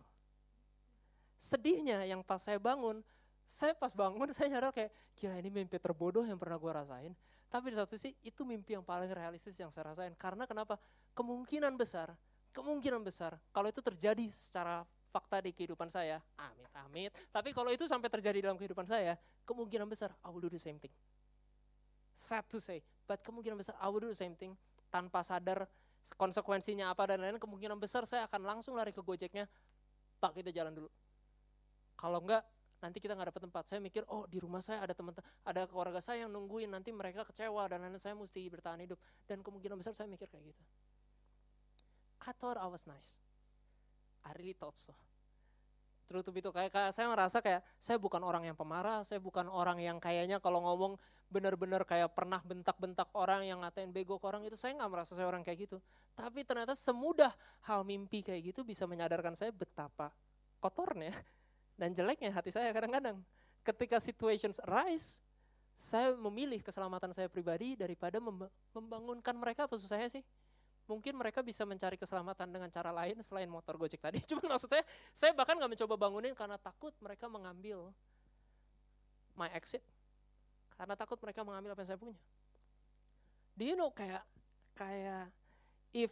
Sedihnya 1.36 2.04
yang 2.04 2.24
pas 2.24 2.40
saya 2.40 2.60
bangun, 2.60 3.00
saya 3.44 3.76
pas 3.76 3.92
bangun 3.92 4.28
saya 4.36 4.48
nyadar 4.48 4.72
kayak, 4.72 4.92
gila 5.16 5.36
ini 5.40 5.50
mimpi 5.52 5.76
terbodoh 5.76 6.24
yang 6.24 6.40
pernah 6.40 6.56
gue 6.56 6.72
rasain. 6.72 7.12
Tapi 7.52 7.70
di 7.70 7.76
satu 7.76 7.94
sisi 7.94 8.16
itu 8.24 8.42
mimpi 8.42 8.74
yang 8.74 8.82
paling 8.82 9.08
realistis 9.12 9.54
yang 9.60 9.68
saya 9.68 9.92
rasain. 9.92 10.12
Karena 10.16 10.48
kenapa? 10.48 10.80
Kemungkinan 11.14 11.78
besar, 11.78 12.10
kemungkinan 12.54 13.02
besar 13.02 13.34
kalau 13.50 13.66
itu 13.66 13.82
terjadi 13.82 14.30
secara 14.30 14.86
fakta 15.14 15.38
di 15.38 15.54
kehidupan 15.54 15.86
saya, 15.86 16.18
amit 16.34 16.66
amit. 16.74 17.14
Tapi 17.30 17.54
kalau 17.54 17.70
itu 17.70 17.86
sampai 17.86 18.10
terjadi 18.10 18.50
dalam 18.50 18.58
kehidupan 18.58 18.82
saya, 18.82 19.14
kemungkinan 19.46 19.86
besar 19.86 20.10
I 20.26 20.34
will 20.34 20.42
do 20.42 20.50
the 20.50 20.58
same 20.58 20.82
thing. 20.82 20.90
Sad 22.10 22.50
to 22.50 22.58
say, 22.58 22.82
but 23.06 23.22
kemungkinan 23.22 23.54
besar 23.54 23.78
I 23.78 23.86
will 23.86 24.02
do 24.02 24.10
the 24.10 24.18
same 24.18 24.34
thing 24.34 24.58
tanpa 24.90 25.22
sadar 25.22 25.70
konsekuensinya 26.18 26.90
apa 26.90 27.06
dan 27.14 27.22
lain-lain. 27.22 27.38
Kemungkinan 27.38 27.78
besar 27.78 28.02
saya 28.10 28.26
akan 28.26 28.42
langsung 28.42 28.74
lari 28.74 28.90
ke 28.90 28.98
Gojeknya, 28.98 29.46
Pak 30.18 30.34
kita 30.34 30.50
jalan 30.50 30.74
dulu. 30.74 30.90
Kalau 31.94 32.18
enggak, 32.18 32.42
nanti 32.82 32.98
kita 32.98 33.14
nggak 33.14 33.30
dapat 33.30 33.42
tempat. 33.46 33.64
Saya 33.70 33.78
mikir, 33.78 34.02
oh 34.10 34.26
di 34.26 34.42
rumah 34.42 34.58
saya 34.58 34.82
ada 34.82 34.92
teman, 34.92 35.14
ada 35.46 35.62
keluarga 35.70 36.02
saya 36.02 36.26
yang 36.26 36.34
nungguin, 36.34 36.68
nanti 36.68 36.90
mereka 36.90 37.22
kecewa 37.22 37.70
dan 37.70 37.86
lain-lain. 37.86 38.02
Saya 38.02 38.18
mesti 38.18 38.42
bertahan 38.50 38.82
hidup. 38.82 38.98
Dan 39.30 39.40
kemungkinan 39.46 39.78
besar 39.78 39.94
saya 39.94 40.10
mikir 40.10 40.26
kayak 40.26 40.50
gitu. 40.50 40.62
I 42.24 42.32
thought 42.34 42.56
I 42.56 42.66
was 42.66 42.88
nice. 42.88 43.20
I 44.24 44.32
really 44.36 44.56
thought 44.56 44.76
so. 44.80 44.96
True 46.04 46.20
to 46.20 46.32
kayak, 46.52 46.68
kayak 46.68 46.92
saya 46.92 47.08
merasa 47.08 47.40
kayak 47.40 47.64
saya 47.80 47.96
bukan 47.96 48.20
orang 48.20 48.44
yang 48.44 48.56
pemarah, 48.56 49.00
saya 49.08 49.16
bukan 49.24 49.48
orang 49.48 49.80
yang 49.80 49.96
kayaknya 49.96 50.36
kalau 50.36 50.60
ngomong 50.60 51.00
benar-benar 51.32 51.88
kayak 51.88 52.12
pernah 52.12 52.44
bentak-bentak 52.44 53.08
orang 53.16 53.48
yang 53.48 53.64
ngatain 53.64 53.88
bego 53.88 54.20
ke 54.20 54.28
orang 54.28 54.44
itu 54.44 54.54
saya 54.54 54.76
nggak 54.76 54.90
merasa 54.92 55.16
saya 55.16 55.24
orang 55.24 55.40
kayak 55.40 55.64
gitu. 55.64 55.80
Tapi 56.12 56.44
ternyata 56.44 56.76
semudah 56.76 57.32
hal 57.64 57.88
mimpi 57.88 58.20
kayak 58.20 58.52
gitu 58.52 58.60
bisa 58.62 58.84
menyadarkan 58.84 59.32
saya 59.32 59.48
betapa 59.48 60.12
kotornya 60.60 61.10
dan 61.80 61.96
jeleknya 61.96 62.30
hati 62.36 62.52
saya 62.52 62.68
kadang-kadang. 62.76 63.24
Ketika 63.64 63.96
situations 63.96 64.60
arise, 64.68 65.24
saya 65.72 66.12
memilih 66.14 66.60
keselamatan 66.60 67.16
saya 67.16 67.32
pribadi 67.32 67.80
daripada 67.80 68.20
membangunkan 68.76 69.32
mereka 69.34 69.64
apa 69.64 69.80
susahnya 69.80 70.06
sih? 70.12 70.22
Mungkin 70.84 71.16
mereka 71.16 71.40
bisa 71.40 71.64
mencari 71.64 71.96
keselamatan 71.96 72.48
dengan 72.48 72.68
cara 72.68 72.92
lain 72.92 73.16
selain 73.24 73.48
motor 73.48 73.76
Gojek 73.80 74.00
tadi. 74.00 74.20
Cuma 74.28 74.44
maksud 74.56 74.68
saya, 74.68 74.84
saya 75.10 75.32
bahkan 75.32 75.56
nggak 75.56 75.72
mencoba 75.76 75.94
bangunin 75.96 76.36
karena 76.36 76.60
takut 76.60 76.92
mereka 77.00 77.28
mengambil 77.28 77.92
my 79.36 79.48
exit. 79.56 79.82
Karena 80.74 80.94
takut 80.98 81.18
mereka 81.22 81.46
mengambil 81.46 81.72
apa 81.72 81.82
yang 81.86 81.90
saya 81.94 82.00
punya. 82.00 82.18
Do 83.54 83.62
you 83.62 83.78
know 83.78 83.94
kayak 83.94 84.26
kayak 84.74 85.30
if 85.94 86.10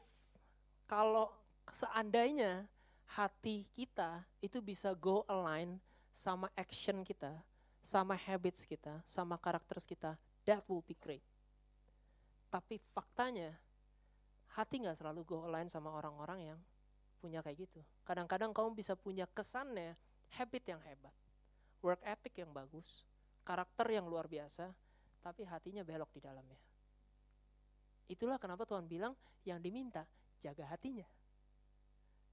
kalau 0.87 1.35
seandainya 1.71 2.65
hati 3.13 3.67
kita 3.75 4.23
itu 4.39 4.63
bisa 4.63 4.95
go 4.95 5.27
align 5.27 5.77
sama 6.15 6.49
action 6.55 7.03
kita, 7.03 7.35
sama 7.83 8.15
habits 8.15 8.63
kita, 8.63 9.03
sama 9.05 9.35
karakter 9.37 9.83
kita, 9.83 10.15
that 10.47 10.63
will 10.71 10.85
be 10.87 10.95
great. 10.97 11.25
Tapi 12.53 12.79
faktanya, 12.93 13.57
hati 14.53 14.85
nggak 14.85 14.97
selalu 14.99 15.25
go 15.25 15.49
align 15.49 15.69
sama 15.69 15.93
orang-orang 15.93 16.53
yang 16.55 16.59
punya 17.23 17.41
kayak 17.41 17.69
gitu. 17.69 17.81
Kadang-kadang 18.03 18.51
kamu 18.51 18.75
bisa 18.75 18.99
punya 18.99 19.25
kesannya 19.31 19.95
habit 20.35 20.65
yang 20.75 20.81
hebat, 20.83 21.15
work 21.81 22.03
ethic 22.03 22.37
yang 22.43 22.51
bagus, 22.51 23.07
karakter 23.47 23.87
yang 23.89 24.05
luar 24.11 24.27
biasa, 24.27 24.75
tapi 25.23 25.47
hatinya 25.47 25.87
belok 25.87 26.11
di 26.13 26.21
dalamnya. 26.21 26.61
Itulah 28.11 28.37
kenapa 28.37 28.67
Tuhan 28.67 28.85
bilang 28.91 29.15
yang 29.47 29.63
diminta 29.63 30.05
jaga 30.43 30.67
hatinya. 30.69 31.07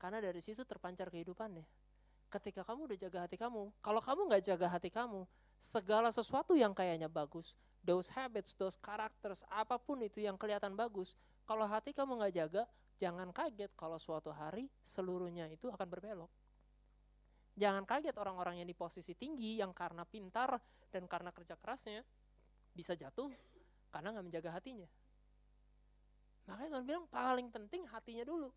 Karena 0.01 0.19
dari 0.23 0.41
situ 0.41 0.65
terpancar 0.65 1.11
kehidupannya. 1.13 1.63
Ketika 2.29 2.61
kamu 2.61 2.89
udah 2.89 2.97
jaga 2.97 3.19
hati 3.25 3.37
kamu, 3.37 3.73
kalau 3.81 4.01
kamu 4.01 4.29
nggak 4.29 4.43
jaga 4.45 4.67
hati 4.69 4.89
kamu, 4.93 5.25
segala 5.57 6.13
sesuatu 6.13 6.53
yang 6.53 6.77
kayaknya 6.77 7.09
bagus, 7.09 7.57
those 7.81 8.07
habits, 8.13 8.53
those 8.55 8.77
characters, 8.79 9.41
apa 9.49 9.81
pun 9.81 9.99
itu 10.05 10.21
yang 10.21 10.37
kelihatan 10.37 10.77
bagus, 10.77 11.17
kalau 11.49 11.65
hati 11.65 11.97
kamu 11.97 12.21
nggak 12.21 12.33
jaga, 12.37 12.63
jangan 13.01 13.33
kaget 13.33 13.73
kalau 13.73 13.97
suatu 13.97 14.29
hari 14.29 14.69
seluruhnya 14.85 15.49
itu 15.49 15.65
akan 15.65 15.87
berbelok. 15.89 16.29
Jangan 17.57 17.89
kaget 17.89 18.13
orang-orang 18.21 18.61
yang 18.61 18.69
di 18.69 18.77
posisi 18.77 19.17
tinggi 19.17 19.57
yang 19.57 19.73
karena 19.73 20.05
pintar 20.05 20.61
dan 20.93 21.09
karena 21.09 21.33
kerja 21.33 21.57
kerasnya 21.57 22.05
bisa 22.69 22.93
jatuh 22.93 23.33
karena 23.89 24.13
nggak 24.13 24.25
menjaga 24.29 24.49
hatinya. 24.53 24.85
Makanya 26.45 26.69
Tuhan 26.77 26.85
bilang 26.85 27.05
paling 27.09 27.49
penting 27.49 27.81
hatinya 27.89 28.29
dulu. 28.29 28.53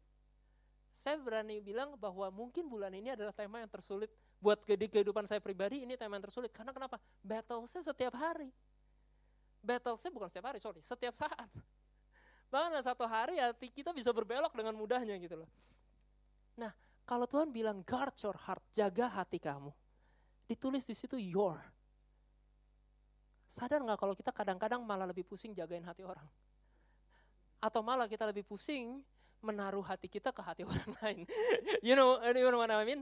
Saya 0.93 1.17
berani 1.17 1.65
bilang 1.65 1.97
bahwa 1.97 2.29
mungkin 2.29 2.69
bulan 2.69 2.93
ini 2.93 3.17
adalah 3.17 3.33
tema 3.33 3.65
yang 3.65 3.73
tersulit 3.73 4.13
buat 4.37 4.61
kehidupan 4.69 5.25
saya 5.25 5.41
pribadi 5.41 5.89
ini 5.89 5.97
tema 5.97 6.21
yang 6.21 6.29
tersulit. 6.29 6.53
Karena 6.53 6.77
kenapa? 6.77 7.01
Battle-nya 7.25 7.81
setiap 7.81 8.13
hari. 8.21 8.53
Battle-nya 9.65 10.13
bukan 10.13 10.29
setiap 10.29 10.53
hari, 10.53 10.61
sorry, 10.61 10.85
setiap 10.85 11.17
saat. 11.17 11.49
Bahkan 12.53 12.85
satu 12.85 13.09
hari 13.09 13.41
hati 13.41 13.73
kita 13.73 13.97
bisa 13.97 14.13
berbelok 14.13 14.53
dengan 14.53 14.77
mudahnya 14.77 15.17
gitu 15.17 15.41
loh. 15.41 15.49
Nah, 16.61 16.69
kalau 17.09 17.25
Tuhan 17.25 17.49
bilang 17.49 17.81
guard 17.81 18.13
your 18.21 18.37
heart, 18.37 18.61
jaga 18.69 19.09
hati 19.09 19.41
kamu. 19.41 19.73
Ditulis 20.45 20.85
di 20.85 20.93
situ 20.93 21.17
your. 21.17 21.57
Sadar 23.49 23.81
nggak 23.81 23.97
kalau 23.97 24.13
kita 24.13 24.29
kadang-kadang 24.37 24.85
malah 24.85 25.09
lebih 25.09 25.25
pusing 25.25 25.57
jagain 25.57 25.81
hati 25.81 26.05
orang? 26.05 26.29
Atau 27.57 27.81
malah 27.81 28.05
kita 28.05 28.29
lebih 28.29 28.45
pusing 28.45 29.01
menaruh 29.41 29.83
hati 29.83 30.13
kita 30.13 30.29
ke 30.29 30.45
hati 30.45 30.63
orang 30.69 30.93
lain. 31.01 31.25
you 31.81 31.97
know, 31.97 32.21
you 32.21 32.53
know 32.53 32.61
what 32.61 32.69
I 32.69 32.85
mean? 32.85 33.01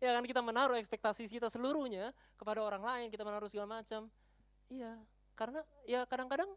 Ya 0.00 0.12
kan 0.12 0.24
kita 0.28 0.44
menaruh 0.44 0.76
ekspektasi 0.76 1.24
kita 1.28 1.48
seluruhnya 1.48 2.12
kepada 2.36 2.60
orang 2.60 2.84
lain, 2.84 3.06
kita 3.08 3.24
menaruh 3.24 3.48
segala 3.48 3.80
macam. 3.80 4.08
Iya, 4.68 4.96
karena 5.36 5.60
ya 5.84 6.04
kadang-kadang 6.04 6.48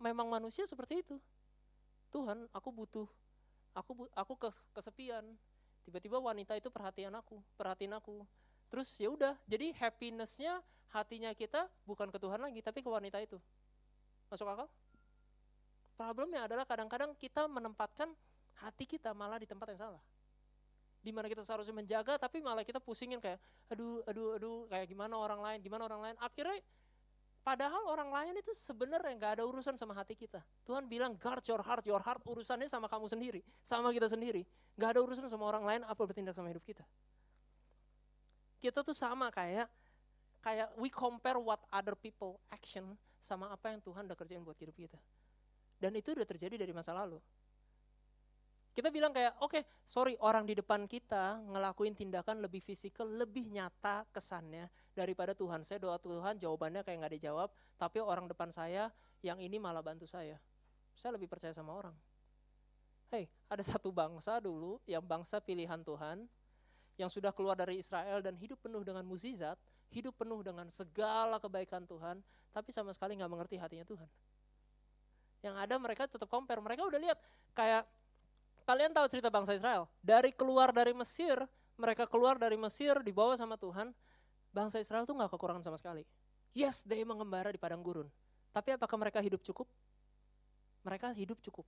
memang 0.00 0.28
manusia 0.28 0.64
seperti 0.64 1.00
itu. 1.00 1.16
Tuhan 2.08 2.48
aku 2.52 2.68
butuh 2.72 3.08
aku 3.76 4.08
aku 4.16 4.34
kesepian. 4.74 5.24
Tiba-tiba 5.84 6.20
wanita 6.20 6.52
itu 6.56 6.68
perhatian 6.68 7.14
aku 7.16 7.40
perhatiin 7.56 7.96
aku. 7.96 8.24
Terus 8.68 8.88
ya 9.00 9.08
udah 9.08 9.34
jadi 9.48 9.72
happinessnya 9.76 10.60
hatinya 10.92 11.32
kita 11.32 11.68
bukan 11.84 12.08
ke 12.12 12.18
Tuhan 12.20 12.40
lagi 12.40 12.60
tapi 12.60 12.84
ke 12.84 12.90
wanita 12.90 13.20
itu. 13.20 13.40
Masuk 14.28 14.48
akal? 14.48 14.68
Problemnya 15.96 16.44
adalah 16.44 16.68
kadang-kadang 16.68 17.16
kita 17.16 17.48
menempatkan 17.48 18.12
hati 18.60 18.84
kita 18.86 19.16
malah 19.16 19.40
di 19.40 19.48
tempat 19.48 19.72
yang 19.72 19.80
salah. 19.88 20.02
Di 20.98 21.10
mana 21.14 21.30
kita 21.30 21.40
seharusnya 21.40 21.72
menjaga 21.72 22.20
tapi 22.20 22.44
malah 22.44 22.66
kita 22.66 22.82
pusingin 22.82 23.22
kayak 23.22 23.40
aduh 23.72 24.04
aduh 24.04 24.36
aduh 24.36 24.58
kayak 24.68 24.86
gimana 24.90 25.14
orang 25.16 25.40
lain 25.40 25.58
gimana 25.64 25.88
orang 25.88 26.00
lain. 26.04 26.16
Akhirnya 26.20 26.60
Padahal 27.48 27.80
orang 27.88 28.12
lain 28.12 28.44
itu 28.44 28.52
sebenarnya 28.52 29.16
nggak 29.16 29.32
ada 29.40 29.44
urusan 29.48 29.72
sama 29.72 29.96
hati 29.96 30.12
kita. 30.12 30.44
Tuhan 30.68 30.84
bilang 30.84 31.16
guard 31.16 31.40
your 31.48 31.64
heart, 31.64 31.80
your 31.88 32.04
heart 32.04 32.20
urusannya 32.28 32.68
sama 32.68 32.92
kamu 32.92 33.08
sendiri, 33.08 33.40
sama 33.64 33.88
kita 33.88 34.04
sendiri. 34.04 34.44
Gak 34.76 34.92
ada 34.92 35.00
urusan 35.00 35.24
sama 35.32 35.48
orang 35.48 35.64
lain 35.64 35.80
apa 35.88 35.96
bertindak 35.96 36.36
sama 36.36 36.52
hidup 36.52 36.60
kita. 36.60 36.84
Kita 38.60 38.84
tuh 38.84 38.92
sama 38.92 39.32
kayak 39.32 39.64
kayak 40.44 40.76
we 40.76 40.92
compare 40.92 41.40
what 41.40 41.64
other 41.72 41.96
people 41.96 42.36
action 42.52 42.84
sama 43.16 43.48
apa 43.48 43.72
yang 43.72 43.80
Tuhan 43.80 44.04
udah 44.04 44.18
kerjain 44.20 44.44
buat 44.44 44.60
hidup 44.60 44.76
kita. 44.76 45.00
Dan 45.80 45.96
itu 45.96 46.12
udah 46.12 46.28
terjadi 46.28 46.60
dari 46.60 46.76
masa 46.76 46.92
lalu. 46.92 47.16
Kita 48.78 48.94
bilang 48.94 49.10
kayak, 49.10 49.42
oke, 49.42 49.58
okay, 49.58 49.62
sorry 49.82 50.14
orang 50.22 50.46
di 50.46 50.54
depan 50.54 50.86
kita 50.86 51.42
ngelakuin 51.50 51.98
tindakan 51.98 52.38
lebih 52.38 52.62
fisikal, 52.62 53.10
lebih 53.10 53.50
nyata 53.50 54.06
kesannya 54.14 54.70
daripada 54.94 55.34
Tuhan. 55.34 55.66
Saya 55.66 55.82
doa 55.82 55.98
Tuhan 55.98 56.38
jawabannya 56.38 56.86
kayak 56.86 57.02
nggak 57.02 57.14
dijawab, 57.18 57.50
tapi 57.74 57.98
orang 57.98 58.30
depan 58.30 58.54
saya 58.54 58.86
yang 59.26 59.42
ini 59.42 59.58
malah 59.58 59.82
bantu 59.82 60.06
saya. 60.06 60.38
Saya 60.94 61.18
lebih 61.18 61.26
percaya 61.26 61.50
sama 61.50 61.74
orang. 61.74 61.90
Hei, 63.10 63.26
ada 63.50 63.66
satu 63.66 63.90
bangsa 63.90 64.38
dulu 64.38 64.78
yang 64.86 65.02
bangsa 65.02 65.42
pilihan 65.42 65.82
Tuhan, 65.82 66.30
yang 67.02 67.10
sudah 67.10 67.34
keluar 67.34 67.58
dari 67.58 67.82
Israel 67.82 68.22
dan 68.22 68.38
hidup 68.38 68.62
penuh 68.62 68.86
dengan 68.86 69.02
mukjizat, 69.02 69.58
hidup 69.90 70.14
penuh 70.22 70.38
dengan 70.46 70.70
segala 70.70 71.42
kebaikan 71.42 71.82
Tuhan, 71.82 72.22
tapi 72.54 72.70
sama 72.70 72.94
sekali 72.94 73.18
nggak 73.18 73.26
mengerti 73.26 73.58
hatinya 73.58 73.82
Tuhan. 73.82 74.06
Yang 75.42 75.66
ada 75.66 75.74
mereka 75.82 76.06
tetap 76.06 76.30
compare, 76.30 76.62
mereka 76.62 76.86
udah 76.86 77.00
lihat 77.02 77.18
kayak 77.58 77.82
Kalian 78.68 78.92
tahu 78.92 79.08
cerita 79.08 79.32
bangsa 79.32 79.56
Israel? 79.56 79.88
Dari 80.04 80.28
keluar 80.28 80.76
dari 80.76 80.92
Mesir, 80.92 81.40
mereka 81.80 82.04
keluar 82.04 82.36
dari 82.36 82.60
Mesir 82.60 83.00
dibawa 83.00 83.32
sama 83.32 83.56
Tuhan, 83.56 83.96
bangsa 84.52 84.76
Israel 84.76 85.08
tuh 85.08 85.16
nggak 85.16 85.32
kekurangan 85.32 85.64
sama 85.64 85.80
sekali. 85.80 86.04
Yes, 86.52 86.84
dia 86.84 87.00
mengembara 87.00 87.48
di 87.48 87.56
padang 87.56 87.80
gurun. 87.80 88.12
Tapi 88.52 88.76
apakah 88.76 89.00
mereka 89.00 89.24
hidup 89.24 89.40
cukup? 89.40 89.64
Mereka 90.84 91.16
hidup 91.16 91.40
cukup. 91.40 91.64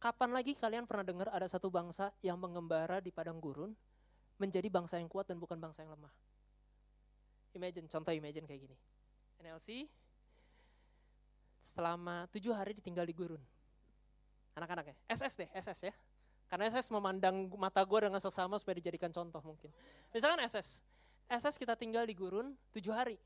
Kapan 0.00 0.32
lagi 0.32 0.56
kalian 0.56 0.88
pernah 0.88 1.04
dengar 1.04 1.28
ada 1.28 1.44
satu 1.44 1.68
bangsa 1.68 2.08
yang 2.24 2.40
mengembara 2.40 3.04
di 3.04 3.12
padang 3.12 3.36
gurun 3.36 3.76
menjadi 4.40 4.72
bangsa 4.72 4.96
yang 5.04 5.06
kuat 5.12 5.28
dan 5.28 5.36
bukan 5.36 5.60
bangsa 5.60 5.84
yang 5.84 5.92
lemah? 5.92 6.10
Imagine, 7.52 7.92
contoh 7.92 8.16
imagine 8.16 8.48
kayak 8.48 8.72
gini. 8.72 8.76
NLC 9.44 9.84
selama 11.60 12.24
tujuh 12.32 12.56
hari 12.56 12.72
ditinggal 12.72 13.04
di 13.04 13.12
gurun 13.12 13.42
anak-anak 14.56 14.92
ya, 14.92 14.96
SS 15.16 15.34
deh, 15.40 15.48
SS 15.52 15.88
ya. 15.88 15.94
Karena 16.48 16.68
SS 16.68 16.92
memandang 16.92 17.48
mata 17.56 17.80
gue 17.80 17.98
dengan 18.04 18.20
sesama 18.20 18.60
supaya 18.60 18.76
dijadikan 18.76 19.08
contoh 19.08 19.40
mungkin. 19.40 19.72
Misalkan 20.12 20.36
SS, 20.44 20.84
SS 21.32 21.56
kita 21.56 21.72
tinggal 21.72 22.04
di 22.04 22.12
gurun 22.12 22.52
tujuh 22.76 22.92
hari, 22.92 23.16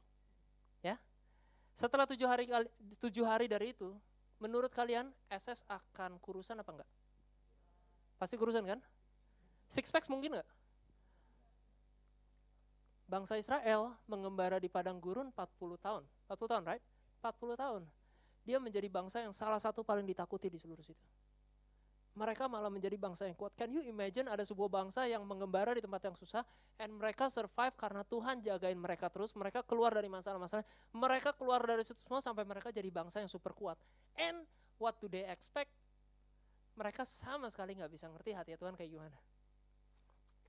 ya. 0.79 0.95
Setelah 1.75 2.07
tujuh 2.07 2.25
hari 2.25 2.47
tujuh 3.03 3.27
hari 3.27 3.51
dari 3.51 3.75
itu, 3.75 3.91
menurut 4.39 4.71
kalian 4.71 5.11
SS 5.27 5.67
akan 5.67 6.23
kurusan 6.23 6.63
apa 6.63 6.71
enggak? 6.71 6.91
Pasti 8.17 8.39
kurusan 8.39 8.65
kan? 8.65 8.81
Six 9.67 9.91
packs 9.91 10.07
mungkin 10.07 10.39
enggak? 10.39 10.51
Bangsa 13.07 13.39
Israel 13.39 13.95
mengembara 14.07 14.59
di 14.59 14.71
padang 14.71 14.99
gurun 15.03 15.31
40 15.35 15.79
tahun. 15.79 16.03
40 16.31 16.51
tahun, 16.51 16.63
right? 16.67 16.85
40 17.23 17.55
tahun 17.59 17.83
dia 18.47 18.63
menjadi 18.63 18.87
bangsa 18.87 19.19
yang 19.27 19.35
salah 19.35 19.59
satu 19.59 19.83
paling 19.83 20.07
ditakuti 20.07 20.47
di 20.47 20.55
seluruh 20.55 20.87
situ. 20.87 21.03
Mereka 22.17 22.49
malah 22.49 22.73
menjadi 22.73 22.97
bangsa 22.97 23.29
yang 23.29 23.37
kuat. 23.37 23.53
Can 23.59 23.69
you 23.69 23.85
imagine 23.85 24.25
ada 24.25 24.41
sebuah 24.41 24.73
bangsa 24.73 25.05
yang 25.05 25.21
mengembara 25.29 25.77
di 25.77 25.85
tempat 25.85 26.01
yang 26.01 26.17
susah 26.17 26.47
and 26.81 26.95
mereka 26.97 27.29
survive 27.29 27.77
karena 27.77 28.01
Tuhan 28.09 28.41
jagain 28.41 28.79
mereka 28.81 29.13
terus, 29.13 29.37
mereka 29.37 29.61
keluar 29.61 29.93
dari 29.93 30.09
masalah-masalah, 30.09 30.65
mereka 30.97 31.37
keluar 31.37 31.61
dari 31.61 31.85
situ 31.85 32.01
semua 32.01 32.25
sampai 32.25 32.49
mereka 32.49 32.73
jadi 32.73 32.89
bangsa 32.89 33.21
yang 33.21 33.29
super 33.29 33.53
kuat. 33.53 33.77
And 34.17 34.49
what 34.81 34.97
do 34.97 35.13
they 35.13 35.29
expect? 35.29 35.69
Mereka 36.79 37.05
sama 37.05 37.53
sekali 37.53 37.77
nggak 37.77 37.93
bisa 37.93 38.09
ngerti 38.09 38.33
hati 38.33 38.57
Tuhan 38.57 38.73
kayak 38.81 38.91
gimana. 38.97 39.19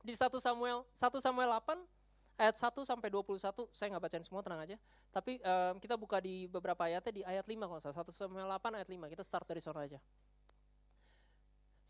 Di 0.07 0.15
1 0.15 0.23
Samuel 0.39 0.87
1 0.95 1.19
Samuel 1.19 1.51
8 1.51 1.96
ayat 2.37 2.55
1 2.55 2.85
sampai 2.85 3.09
21, 3.09 3.41
saya 3.73 3.87
nggak 3.89 4.03
bacain 4.05 4.23
semua, 4.23 4.45
tenang 4.45 4.61
aja. 4.61 4.77
Tapi 5.09 5.41
um, 5.41 5.75
kita 5.81 5.97
buka 5.97 6.21
di 6.21 6.45
beberapa 6.45 6.85
ayatnya 6.85 7.11
di 7.11 7.21
ayat 7.25 7.43
5 7.49 7.57
kalau 7.65 7.81
salah. 7.81 7.97
1 7.97 8.13
Samuel 8.13 8.47
8 8.47 8.77
ayat 8.77 8.89
5, 8.89 9.13
kita 9.17 9.23
start 9.25 9.45
dari 9.49 9.61
sana 9.61 9.83
aja. 9.83 9.99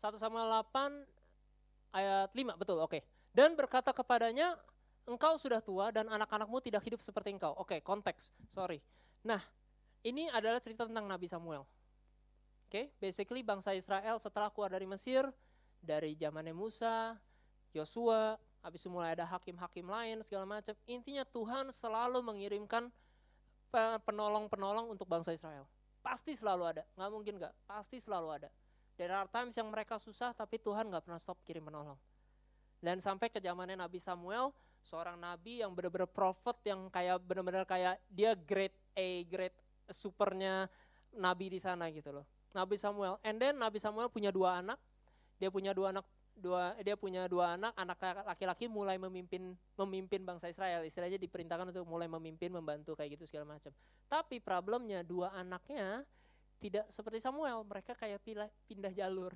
1 0.00 0.16
Samuel 0.16 0.48
8 0.48 1.04
ayat 1.92 2.30
5, 2.32 2.56
betul, 2.56 2.80
oke. 2.80 2.96
Okay. 2.96 3.02
Dan 3.36 3.52
berkata 3.54 3.92
kepadanya, 3.92 4.56
engkau 5.04 5.36
sudah 5.36 5.60
tua 5.60 5.92
dan 5.92 6.08
anak-anakmu 6.08 6.64
tidak 6.64 6.80
hidup 6.88 7.04
seperti 7.04 7.36
engkau. 7.36 7.52
Oke, 7.60 7.76
okay, 7.76 7.80
konteks, 7.84 8.32
sorry. 8.48 8.80
Nah, 9.28 9.44
ini 10.00 10.32
adalah 10.32 10.64
cerita 10.64 10.88
tentang 10.88 11.04
Nabi 11.04 11.28
Samuel. 11.28 11.68
Oke, 12.68 12.72
okay, 12.72 12.84
basically 13.00 13.44
bangsa 13.44 13.76
Israel 13.76 14.16
setelah 14.20 14.48
keluar 14.48 14.72
dari 14.72 14.88
Mesir, 14.88 15.28
dari 15.80 16.16
zamannya 16.16 16.56
Musa, 16.56 17.16
Yosua, 17.76 18.36
habis 18.62 18.82
itu 18.82 18.90
mulai 18.90 19.14
ada 19.14 19.24
hakim-hakim 19.24 19.86
lain 19.86 20.22
segala 20.26 20.44
macam. 20.46 20.74
Intinya 20.84 21.24
Tuhan 21.28 21.70
selalu 21.70 22.20
mengirimkan 22.24 22.90
penolong-penolong 24.04 24.92
untuk 24.92 25.04
bangsa 25.04 25.36
Israel. 25.36 25.68
Pasti 26.00 26.32
selalu 26.32 26.64
ada, 26.76 26.82
nggak 26.96 27.10
mungkin 27.10 27.34
nggak, 27.36 27.52
pasti 27.68 28.00
selalu 28.00 28.28
ada. 28.40 28.48
There 28.98 29.12
are 29.12 29.28
times 29.30 29.54
yang 29.54 29.68
mereka 29.70 30.00
susah 30.00 30.34
tapi 30.34 30.58
Tuhan 30.58 30.88
nggak 30.90 31.04
pernah 31.06 31.20
stop 31.20 31.38
kirim 31.44 31.68
penolong. 31.68 31.98
Dan 32.78 33.02
sampai 33.02 33.30
ke 33.30 33.42
zamannya 33.42 33.74
Nabi 33.74 33.98
Samuel, 33.98 34.54
seorang 34.82 35.18
nabi 35.18 35.60
yang 35.60 35.74
benar-benar 35.74 36.08
prophet 36.08 36.56
yang 36.64 36.86
kayak 36.88 37.18
benar-benar 37.26 37.66
kayak 37.66 37.98
dia 38.08 38.32
grade 38.38 38.74
A, 38.94 39.26
grade 39.26 39.54
supernya 39.90 40.70
nabi 41.14 41.50
di 41.52 41.60
sana 41.60 41.90
gitu 41.90 42.14
loh. 42.14 42.26
Nabi 42.56 42.74
Samuel. 42.80 43.20
And 43.22 43.36
then 43.38 43.60
Nabi 43.60 43.78
Samuel 43.78 44.08
punya 44.08 44.32
dua 44.32 44.62
anak. 44.64 44.80
Dia 45.38 45.52
punya 45.52 45.70
dua 45.70 45.94
anak 45.94 46.02
dua 46.38 46.72
dia 46.80 46.94
punya 46.94 47.26
dua 47.26 47.58
anak, 47.58 47.74
anak 47.74 47.98
laki-laki 48.24 48.70
mulai 48.70 48.96
memimpin 48.96 49.52
memimpin 49.74 50.22
bangsa 50.22 50.46
Israel. 50.48 50.86
Istilahnya 50.86 51.18
diperintahkan 51.18 51.74
untuk 51.74 51.84
mulai 51.84 52.06
memimpin, 52.06 52.54
membantu 52.54 52.94
kayak 52.94 53.18
gitu 53.18 53.26
segala 53.28 53.58
macam. 53.58 53.74
Tapi 54.06 54.38
problemnya 54.38 55.02
dua 55.02 55.34
anaknya 55.34 56.06
tidak 56.58 56.90
seperti 56.90 57.22
Samuel, 57.22 57.62
mereka 57.62 57.94
kayak 57.94 58.18
pilih, 58.22 58.50
pindah 58.66 58.90
jalur. 58.90 59.34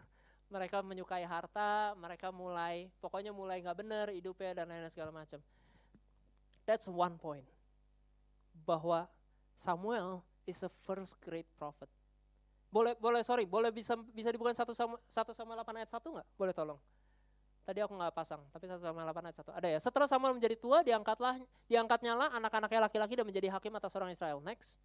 Mereka 0.53 0.85
menyukai 0.85 1.25
harta, 1.25 1.97
mereka 1.97 2.29
mulai 2.29 2.91
pokoknya 3.01 3.33
mulai 3.33 3.63
nggak 3.63 3.79
benar 3.79 4.07
hidupnya 4.13 4.53
dan 4.53 4.69
lain-lain 4.69 4.93
segala 4.93 5.15
macam. 5.15 5.41
That's 6.67 6.87
one 6.91 7.17
point. 7.17 7.47
Bahwa 8.67 9.09
Samuel 9.57 10.23
is 10.45 10.61
a 10.63 10.71
first 10.85 11.17
great 11.23 11.49
prophet. 11.57 11.89
Boleh, 12.73 12.97
boleh, 12.97 13.21
sorry, 13.21 13.45
boleh 13.45 13.69
bisa 13.69 13.93
bisa 14.17 14.33
dibuka 14.33 14.57
satu 14.57 14.73
sama 14.73 14.97
satu 15.05 15.37
sama 15.37 15.53
delapan 15.53 15.85
ayat 15.85 15.93
satu 15.93 16.17
nggak? 16.17 16.27
Boleh 16.41 16.57
tolong. 16.57 16.81
Tadi 17.63 17.79
aku 17.85 17.95
nggak 17.95 18.17
pasang, 18.17 18.43
tapi 18.49 18.65
satu 18.65 18.81
sama 18.81 19.05
delapan 19.05 19.29
ayat 19.29 19.37
satu 19.45 19.53
ada 19.53 19.69
ya. 19.69 19.77
Setelah 19.77 20.09
Samuel 20.09 20.33
menjadi 20.33 20.57
tua, 20.57 20.81
diangkatlah, 20.81 21.37
diangkatnya 21.69 22.17
lah 22.17 22.29
anak-anaknya 22.33 22.89
laki-laki 22.89 23.15
dan 23.15 23.29
menjadi 23.29 23.53
hakim 23.53 23.77
atas 23.77 23.93
orang 23.93 24.11
Israel. 24.11 24.41
Next. 24.41 24.81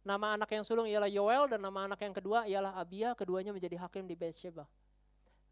Nama 0.00 0.36
anak 0.36 0.48
yang 0.52 0.64
sulung 0.64 0.88
ialah 0.88 1.08
Yoel 1.08 1.48
dan 1.48 1.60
nama 1.60 1.84
anak 1.88 2.00
yang 2.00 2.12
kedua 2.12 2.44
ialah 2.44 2.76
Abia. 2.76 3.16
Keduanya 3.16 3.52
menjadi 3.56 3.76
hakim 3.80 4.08
di 4.08 4.16
Beersheba. 4.16 4.64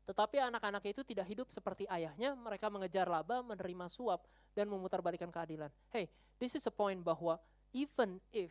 Tetapi 0.08 0.40
anak-anak 0.40 0.88
itu 0.88 1.04
tidak 1.04 1.28
hidup 1.28 1.52
seperti 1.52 1.84
ayahnya. 1.84 2.32
Mereka 2.32 2.72
mengejar 2.72 3.04
laba, 3.12 3.44
menerima 3.44 3.92
suap, 3.92 4.24
dan 4.56 4.64
memutarbalikkan 4.72 5.28
keadilan. 5.28 5.68
Hey, 5.92 6.08
this 6.40 6.56
is 6.56 6.64
a 6.64 6.72
point 6.72 7.04
bahwa 7.04 7.36
even 7.76 8.16
if 8.32 8.48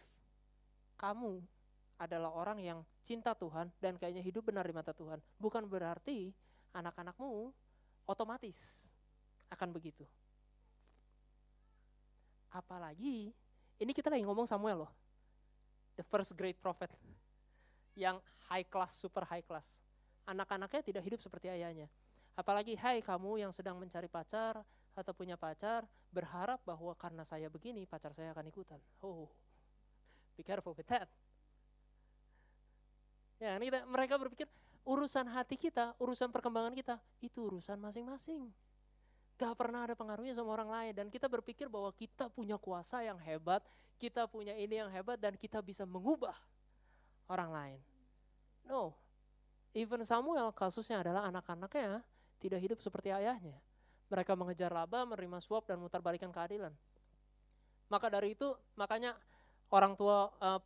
kamu 1.02 1.42
adalah 1.98 2.30
orang 2.30 2.62
yang 2.62 2.80
cinta 3.02 3.34
Tuhan 3.34 3.74
dan 3.82 3.98
kayaknya 3.98 4.22
hidup 4.22 4.46
benar 4.46 4.66
di 4.66 4.74
mata 4.74 4.94
Tuhan, 4.94 5.18
bukan 5.42 5.66
berarti 5.66 6.30
anak-anakmu 6.74 7.50
otomatis 8.06 8.90
akan 9.50 9.74
begitu. 9.74 10.06
Apalagi 12.54 13.34
ini 13.78 13.92
kita 13.94 14.10
lagi 14.10 14.24
ngomong 14.26 14.46
Samuel 14.46 14.86
loh. 14.86 14.92
The 15.98 16.06
first 16.06 16.38
great 16.38 16.62
prophet 16.62 16.94
yang 17.98 18.22
high 18.46 18.66
class, 18.66 18.94
super 18.94 19.26
high 19.26 19.42
class. 19.42 19.82
Anak-anaknya 20.30 20.82
tidak 20.86 21.04
hidup 21.06 21.20
seperti 21.20 21.50
ayahnya. 21.50 21.90
Apalagi 22.38 22.78
hai 22.78 23.02
kamu 23.02 23.42
yang 23.42 23.50
sedang 23.50 23.82
mencari 23.82 24.06
pacar 24.06 24.62
atau 24.94 25.14
punya 25.14 25.34
pacar, 25.34 25.86
berharap 26.14 26.62
bahwa 26.62 26.94
karena 26.94 27.26
saya 27.26 27.50
begini 27.50 27.90
pacar 27.90 28.14
saya 28.14 28.34
akan 28.38 28.46
ikutan. 28.46 28.78
Oh, 29.02 29.26
be 30.38 30.46
careful 30.46 30.78
with 30.78 30.86
that. 30.86 31.10
Ya, 33.38 33.54
ini 33.58 33.70
kita, 33.70 33.86
mereka 33.86 34.18
berpikir 34.18 34.48
urusan 34.88 35.30
hati 35.30 35.60
kita, 35.60 35.94
urusan 36.02 36.34
perkembangan 36.34 36.74
kita, 36.74 36.96
itu 37.22 37.46
urusan 37.46 37.78
masing-masing. 37.78 38.50
Gak 39.38 39.54
pernah 39.54 39.86
ada 39.86 39.94
pengaruhnya 39.94 40.34
sama 40.34 40.58
orang 40.58 40.70
lain. 40.74 40.94
Dan 40.98 41.08
kita 41.14 41.30
berpikir 41.30 41.70
bahwa 41.70 41.94
kita 41.94 42.32
punya 42.34 42.58
kuasa 42.58 43.06
yang 43.06 43.22
hebat, 43.22 43.62
kita 44.02 44.26
punya 44.26 44.58
ini 44.58 44.82
yang 44.82 44.90
hebat, 44.90 45.22
dan 45.22 45.38
kita 45.38 45.62
bisa 45.62 45.86
mengubah 45.86 46.34
orang 47.30 47.50
lain. 47.54 47.80
No. 48.66 48.98
Even 49.78 50.02
Samuel 50.02 50.50
kasusnya 50.58 51.06
adalah 51.06 51.30
anak-anaknya 51.30 52.02
tidak 52.42 52.60
hidup 52.66 52.80
seperti 52.82 53.14
ayahnya. 53.14 53.62
Mereka 54.10 54.34
mengejar 54.34 54.74
laba, 54.74 55.06
menerima 55.06 55.38
suap, 55.38 55.70
dan 55.70 55.78
mutar 55.78 56.02
balikan 56.02 56.34
keadilan. 56.34 56.74
Maka 57.92 58.10
dari 58.10 58.34
itu, 58.34 58.58
makanya 58.74 59.14
orang 59.70 59.94
tua, 59.94 60.34
uh, 60.42 60.58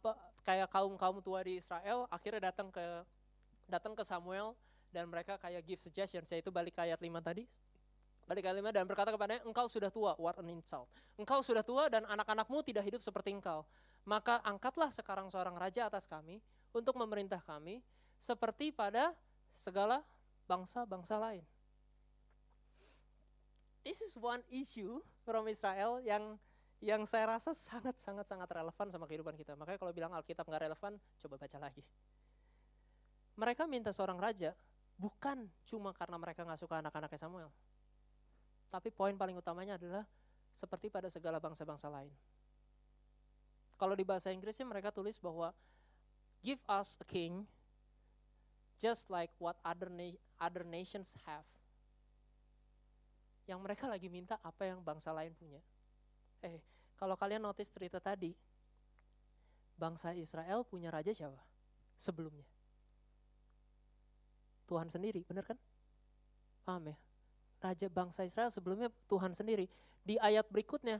kayak 0.41 0.67
kaum 0.74 0.98
kaum 0.98 1.22
tua 1.22 1.46
di 1.46 1.61
Israel 1.61 2.09
akhirnya 2.09 2.50
datang 2.50 2.74
ke 2.74 2.83
datang 3.70 3.94
ke 3.94 4.03
Samuel 4.03 4.57
dan 4.92 5.07
mereka 5.07 5.39
kayak 5.39 5.63
give 5.63 5.79
suggestions 5.79 6.27
yaitu 6.29 6.51
balik 6.51 6.75
ke 6.75 6.81
ayat 6.83 7.00
5 7.00 7.07
tadi. 7.24 7.48
Balik 8.27 8.44
ke 8.44 8.48
ayat 8.51 8.59
5 8.59 8.75
dan 8.75 8.83
berkata 8.83 9.09
kepadanya 9.15 9.42
engkau 9.48 9.65
sudah 9.72 9.87
tua 9.87 10.13
what 10.20 10.35
an 10.37 10.51
insult. 10.51 10.92
Engkau 11.15 11.39
sudah 11.39 11.63
tua 11.63 11.87
dan 11.87 12.03
anak-anakmu 12.03 12.59
tidak 12.68 12.83
hidup 12.83 13.01
seperti 13.01 13.31
engkau. 13.31 13.63
Maka 14.03 14.42
angkatlah 14.44 14.89
sekarang 14.92 15.29
seorang 15.31 15.55
raja 15.55 15.87
atas 15.87 16.09
kami 16.09 16.42
untuk 16.75 16.98
memerintah 16.98 17.39
kami 17.39 17.79
seperti 18.20 18.74
pada 18.74 19.13
segala 19.53 20.03
bangsa-bangsa 20.50 21.15
lain. 21.22 21.46
This 23.81 24.01
is 24.03 24.13
one 24.13 24.46
issue 24.53 25.01
from 25.25 25.50
Israel 25.50 25.98
yang 26.05 26.37
yang 26.81 27.05
saya 27.05 27.37
rasa 27.37 27.53
sangat-sangat-sangat 27.53 28.50
relevan 28.50 28.87
sama 28.89 29.05
kehidupan 29.05 29.37
kita. 29.37 29.53
Makanya 29.53 29.77
kalau 29.77 29.94
bilang 29.94 30.11
Alkitab 30.17 30.50
nggak 30.50 30.65
relevan, 30.65 30.98
coba 30.98 31.35
baca 31.37 31.57
lagi. 31.61 31.85
Mereka 33.37 33.70
minta 33.70 33.94
seorang 33.94 34.17
raja 34.17 34.57
bukan 34.98 35.46
cuma 35.65 35.94
karena 35.94 36.17
mereka 36.17 36.41
nggak 36.41 36.57
suka 36.57 36.81
anak-anaknya 36.81 37.20
Samuel. 37.22 37.50
Tapi 38.74 38.89
poin 38.89 39.13
paling 39.13 39.37
utamanya 39.37 39.77
adalah 39.77 40.03
seperti 40.57 40.89
pada 40.89 41.05
segala 41.07 41.37
bangsa-bangsa 41.37 41.85
lain. 41.87 42.11
Kalau 43.77 43.94
di 43.94 44.05
bahasa 44.05 44.33
Inggrisnya 44.33 44.65
mereka 44.65 44.89
tulis 44.89 45.22
bahwa 45.22 45.53
give 46.41 46.61
us 46.65 46.98
a 47.01 47.05
king 47.05 47.46
just 48.81 49.09
like 49.13 49.29
what 49.37 49.57
other, 49.61 49.89
na 49.89 50.17
other 50.41 50.65
nations 50.65 51.13
have. 51.29 51.46
Yang 53.46 53.59
mereka 53.61 53.85
lagi 53.85 54.09
minta 54.09 54.41
apa 54.41 54.65
yang 54.65 54.81
bangsa 54.81 55.13
lain 55.13 55.33
punya. 55.37 55.61
Eh, 56.41 56.61
kalau 56.97 57.13
kalian 57.17 57.41
notice 57.41 57.69
cerita 57.69 58.01
tadi, 58.01 58.33
bangsa 59.77 60.13
Israel 60.13 60.61
punya 60.65 60.89
raja 60.93 61.13
siapa? 61.13 61.37
Sebelumnya. 61.97 62.45
Tuhan 64.69 64.87
sendiri, 64.89 65.25
benar 65.25 65.45
kan? 65.45 65.57
Paham 66.63 66.93
ya? 66.93 66.97
Raja 67.61 67.87
bangsa 67.89 68.25
Israel 68.25 68.49
sebelumnya 68.49 68.89
Tuhan 69.05 69.33
sendiri. 69.37 69.69
Di 70.01 70.17
ayat 70.17 70.49
berikutnya, 70.49 70.97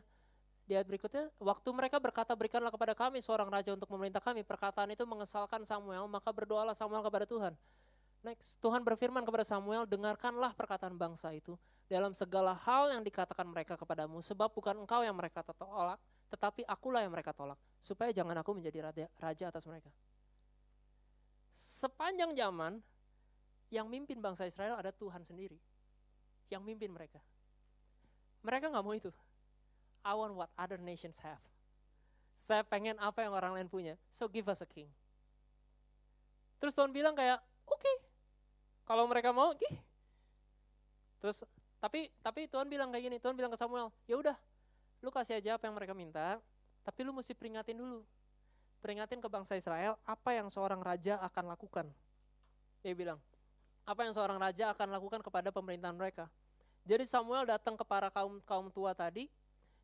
di 0.70 0.78
ayat 0.78 0.86
berikutnya, 0.86 1.34
waktu 1.42 1.70
mereka 1.74 1.98
berkata, 1.98 2.38
berikanlah 2.38 2.70
kepada 2.70 2.94
kami 2.94 3.18
seorang 3.18 3.50
raja 3.50 3.74
untuk 3.74 3.90
memerintah 3.90 4.22
kami. 4.22 4.46
Perkataan 4.46 4.94
itu 4.94 5.02
mengesalkan 5.10 5.66
Samuel, 5.66 6.06
maka 6.06 6.30
berdoalah 6.30 6.78
Samuel 6.78 7.02
kepada 7.02 7.26
Tuhan. 7.26 7.54
Next, 8.22 8.62
Tuhan 8.62 8.86
berfirman 8.86 9.26
kepada 9.26 9.42
Samuel, 9.42 9.90
dengarkanlah 9.90 10.54
perkataan 10.54 10.94
bangsa 10.94 11.34
itu 11.34 11.58
dalam 11.90 12.14
segala 12.14 12.54
hal 12.54 12.94
yang 12.94 13.02
dikatakan 13.02 13.50
mereka 13.50 13.74
kepadamu, 13.76 14.22
sebab 14.22 14.54
bukan 14.54 14.78
engkau 14.78 15.02
yang 15.02 15.18
mereka 15.18 15.42
tolak, 15.42 15.98
tetapi 16.30 16.62
akulah 16.70 17.02
yang 17.02 17.12
mereka 17.12 17.34
tolak, 17.34 17.58
supaya 17.82 18.14
jangan 18.14 18.38
aku 18.40 18.54
menjadi 18.54 18.80
raja, 18.86 19.06
raja 19.18 19.46
atas 19.50 19.66
mereka. 19.66 19.90
Sepanjang 21.52 22.38
zaman, 22.38 22.78
yang 23.74 23.90
mimpin 23.90 24.22
bangsa 24.22 24.46
Israel 24.46 24.78
ada 24.78 24.94
Tuhan 24.94 25.26
sendiri, 25.26 25.58
yang 26.54 26.62
mimpin 26.62 26.94
mereka. 26.94 27.20
Mereka 28.46 28.70
nggak 28.70 28.86
mau 28.86 28.94
itu. 28.94 29.10
I 30.06 30.14
want 30.14 30.34
what 30.38 30.50
other 30.58 30.78
nations 30.78 31.18
have. 31.20 31.42
Saya 32.38 32.62
pengen 32.66 32.98
apa 32.98 33.22
yang 33.22 33.34
orang 33.34 33.58
lain 33.58 33.70
punya, 33.70 33.94
so 34.14 34.30
give 34.30 34.46
us 34.46 34.62
a 34.62 34.70
king. 34.70 34.90
Terus 36.62 36.78
Tuhan 36.78 36.94
bilang 36.94 37.18
kayak, 37.18 37.42
oke, 37.66 37.78
okay. 37.78 37.96
Kalau 38.92 39.08
mereka 39.08 39.32
mau, 39.32 39.56
oke. 39.56 39.72
Terus 41.24 41.48
tapi 41.80 42.12
tapi 42.20 42.52
Tuhan 42.52 42.68
bilang 42.68 42.92
kayak 42.92 43.08
gini, 43.08 43.18
Tuhan 43.24 43.40
bilang 43.40 43.48
ke 43.48 43.56
Samuel, 43.56 43.88
ya 44.04 44.20
udah, 44.20 44.36
lu 45.00 45.08
kasih 45.08 45.40
aja 45.40 45.56
apa 45.56 45.64
yang 45.72 45.80
mereka 45.80 45.96
minta, 45.96 46.44
tapi 46.84 47.08
lu 47.08 47.16
mesti 47.16 47.32
peringatin 47.32 47.80
dulu. 47.80 48.04
Peringatin 48.84 49.24
ke 49.24 49.32
bangsa 49.32 49.56
Israel 49.56 49.96
apa 50.04 50.36
yang 50.36 50.52
seorang 50.52 50.84
raja 50.84 51.24
akan 51.24 51.56
lakukan. 51.56 51.88
Dia 52.84 52.92
bilang, 52.92 53.16
apa 53.88 54.04
yang 54.04 54.12
seorang 54.12 54.36
raja 54.36 54.76
akan 54.76 54.92
lakukan 54.92 55.24
kepada 55.24 55.56
pemerintahan 55.56 55.96
mereka. 55.96 56.28
Jadi 56.84 57.08
Samuel 57.08 57.48
datang 57.48 57.80
ke 57.80 57.88
para 57.88 58.12
kaum 58.12 58.44
kaum 58.44 58.68
tua 58.68 58.92
tadi 58.92 59.32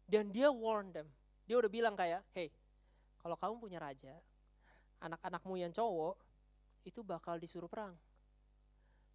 dan 0.04 0.28
dia 0.36 0.52
warn 0.52 0.92
them. 0.92 1.08
Dia 1.48 1.56
udah 1.56 1.72
bilang 1.72 1.96
kayak, 1.96 2.28
hey, 2.36 2.52
kalau 3.24 3.40
kamu 3.40 3.56
punya 3.56 3.80
raja, 3.80 4.20
anak-anakmu 5.00 5.56
yang 5.56 5.72
cowok 5.72 6.20
itu 6.84 7.00
bakal 7.08 7.40
disuruh 7.40 7.72
perang. 7.72 7.96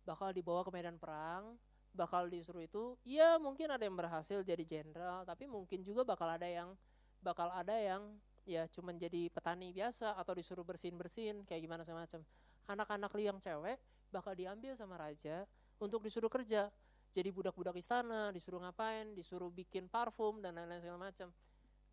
Bakal 0.02 0.34
dibawa 0.34 0.66
ke 0.66 0.70
medan 0.74 0.98
perang, 0.98 1.58
bakal 1.92 2.26
disuruh 2.32 2.64
itu 2.64 2.96
ya 3.04 3.36
mungkin 3.36 3.68
ada 3.68 3.84
yang 3.84 3.92
berhasil 3.92 4.40
jadi 4.40 4.64
jenderal 4.64 5.28
tapi 5.28 5.44
mungkin 5.44 5.84
juga 5.84 6.08
bakal 6.08 6.24
ada 6.24 6.48
yang 6.48 6.72
bakal 7.20 7.52
ada 7.52 7.76
yang 7.76 8.16
ya 8.48 8.66
cuman 8.66 8.98
jadi 8.98 9.28
petani 9.30 9.70
biasa 9.70 10.18
atau 10.18 10.32
disuruh 10.34 10.66
bersihin 10.66 10.98
bersihin 10.98 11.36
kayak 11.46 11.62
gimana 11.62 11.86
semacam. 11.86 12.24
Anak-anak 12.66 13.12
yang 13.20 13.38
cewek 13.38 13.78
bakal 14.10 14.34
diambil 14.34 14.74
sama 14.74 14.98
raja 14.98 15.46
untuk 15.78 16.02
disuruh 16.02 16.32
kerja. 16.32 16.72
Jadi 17.12 17.28
budak-budak 17.28 17.76
istana 17.76 18.32
disuruh 18.32 18.58
ngapain 18.64 19.12
disuruh 19.12 19.52
bikin 19.52 19.86
parfum 19.86 20.40
dan 20.40 20.56
lain-lain 20.56 20.80
segala 20.80 21.12
macam. 21.12 21.28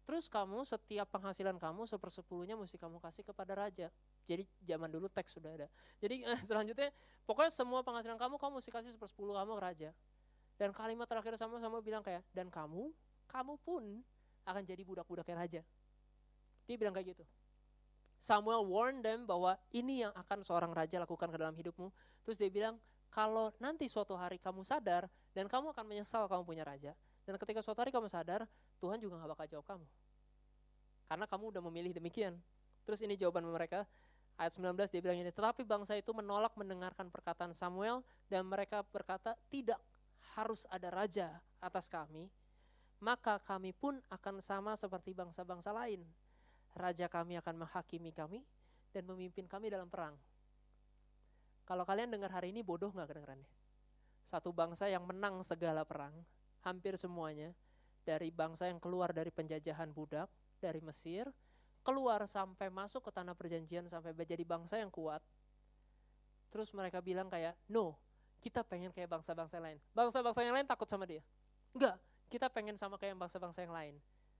Terus 0.10 0.26
kamu 0.26 0.65
setiap 0.65 1.06
penghasilan 1.13 1.60
kamu 1.62 1.86
sepersepuluhnya 1.86 2.58
mesti 2.58 2.82
kamu 2.82 2.98
kasih 2.98 3.22
kepada 3.22 3.54
raja 3.54 3.93
jadi 4.27 4.43
zaman 4.65 4.89
dulu 4.89 5.08
teks 5.12 5.36
sudah 5.36 5.51
ada. 5.53 5.67
Jadi 5.99 6.23
selanjutnya 6.49 6.89
pokoknya 7.23 7.51
semua 7.51 7.84
penghasilan 7.86 8.17
kamu 8.17 8.36
kamu 8.36 8.51
mesti 8.60 8.71
kasih 8.71 8.91
sepersepuluh 8.95 9.38
kamu 9.38 9.58
ke 9.58 9.63
raja. 9.63 9.89
Dan 10.60 10.75
kalimat 10.75 11.08
terakhir 11.08 11.39
sama-sama 11.39 11.79
bilang 11.79 12.03
kayak, 12.03 12.19
dan 12.36 12.51
kamu, 12.51 12.91
kamu 13.32 13.55
pun 13.63 14.03
akan 14.43 14.62
jadi 14.67 14.84
budak-budaknya 14.84 15.36
raja. 15.39 15.62
Dia 16.67 16.75
bilang 16.75 16.91
kayak 16.91 17.15
gitu. 17.15 17.23
Samuel 18.19 18.67
warn 18.67 18.99
them 18.99 19.23
bahwa 19.23 19.55
ini 19.71 20.03
yang 20.03 20.12
akan 20.12 20.43
seorang 20.43 20.75
raja 20.75 20.99
lakukan 20.99 21.32
ke 21.32 21.38
dalam 21.39 21.55
hidupmu. 21.55 21.88
Terus 22.27 22.36
dia 22.36 22.51
bilang, 22.51 22.75
kalau 23.08 23.55
nanti 23.63 23.88
suatu 23.88 24.19
hari 24.19 24.36
kamu 24.36 24.67
sadar 24.67 25.08
dan 25.32 25.47
kamu 25.47 25.71
akan 25.71 25.86
menyesal 25.88 26.27
kamu 26.27 26.43
punya 26.43 26.67
raja. 26.67 26.91
Dan 27.23 27.39
ketika 27.39 27.63
suatu 27.63 27.79
hari 27.79 27.95
kamu 27.95 28.12
sadar, 28.12 28.43
Tuhan 28.84 28.99
juga 28.99 29.15
gak 29.23 29.32
bakal 29.32 29.45
jawab 29.47 29.65
kamu. 29.65 29.86
Karena 31.08 31.25
kamu 31.25 31.43
udah 31.55 31.62
memilih 31.71 31.91
demikian. 31.95 32.36
Terus 32.84 32.99
ini 32.99 33.15
jawaban 33.15 33.47
mereka, 33.47 33.88
ayat 34.39 34.56
19 34.56 34.88
dia 34.88 35.02
bilang 35.04 35.19
ini, 35.19 35.36
tetapi 35.36 35.67
bangsa 35.67 35.99
itu 35.99 36.15
menolak 36.15 36.56
mendengarkan 36.56 37.12
perkataan 37.12 37.52
Samuel 37.52 37.99
dan 38.32 38.47
mereka 38.47 38.82
berkata, 38.88 39.36
tidak 39.52 39.78
harus 40.39 40.63
ada 40.71 40.88
raja 40.88 41.43
atas 41.60 41.91
kami, 41.91 42.32
maka 43.04 43.43
kami 43.43 43.75
pun 43.75 43.99
akan 44.08 44.39
sama 44.39 44.80
seperti 44.80 45.12
bangsa-bangsa 45.12 45.75
lain 45.75 45.99
raja 46.78 47.10
kami 47.10 47.39
akan 47.39 47.65
menghakimi 47.65 48.13
kami 48.13 48.39
dan 48.93 49.06
memimpin 49.06 49.45
kami 49.49 49.71
dalam 49.71 49.89
perang. 49.89 50.17
Kalau 51.65 51.86
kalian 51.86 52.10
dengar 52.10 52.34
hari 52.34 52.49
ini 52.49 52.65
bodoh 52.65 52.89
nggak 52.89 53.10
kedengarannya? 53.10 53.49
Satu 54.25 54.49
bangsa 54.54 54.89
yang 54.89 55.06
menang 55.06 55.41
segala 55.45 55.86
perang, 55.86 56.13
hampir 56.65 56.97
semuanya, 56.97 57.54
dari 58.06 58.34
bangsa 58.34 58.69
yang 58.69 58.82
keluar 58.82 59.13
dari 59.13 59.30
penjajahan 59.30 59.93
budak, 59.93 60.30
dari 60.58 60.82
Mesir, 60.82 61.30
keluar 61.84 62.24
sampai 62.28 62.68
masuk 62.70 63.08
ke 63.08 63.12
tanah 63.12 63.34
perjanjian, 63.34 63.88
sampai 63.88 64.12
menjadi 64.13 64.44
bangsa 64.44 64.78
yang 64.78 64.92
kuat. 64.92 65.24
Terus 66.50 66.74
mereka 66.74 67.00
bilang 67.00 67.30
kayak, 67.30 67.54
no, 67.70 67.96
kita 68.39 68.63
pengen 68.65 68.89
kayak 68.96 69.10
bangsa-bangsa 69.12 69.60
lain. 69.60 69.78
Bangsa-bangsa 69.94 70.42
yang 70.44 70.56
lain 70.56 70.68
takut 70.68 70.88
sama 70.89 71.06
dia. 71.06 71.22
Enggak, 71.76 71.96
kita 72.32 72.48
pengen 72.50 72.76
sama 72.80 72.96
kayak 72.98 73.18
bangsa-bangsa 73.18 73.63
yang 73.63 73.74
lain. 73.74 73.96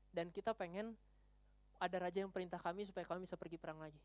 Dan 0.10 0.34
kita 0.34 0.58
pengen 0.58 0.98
ada 1.80 1.98
raja 2.02 2.20
yang 2.26 2.32
perintah 2.34 2.60
kami 2.60 2.84
supaya 2.84 3.06
kami 3.08 3.24
bisa 3.24 3.40
pergi 3.40 3.56
perang 3.56 3.80
lagi. 3.80 4.00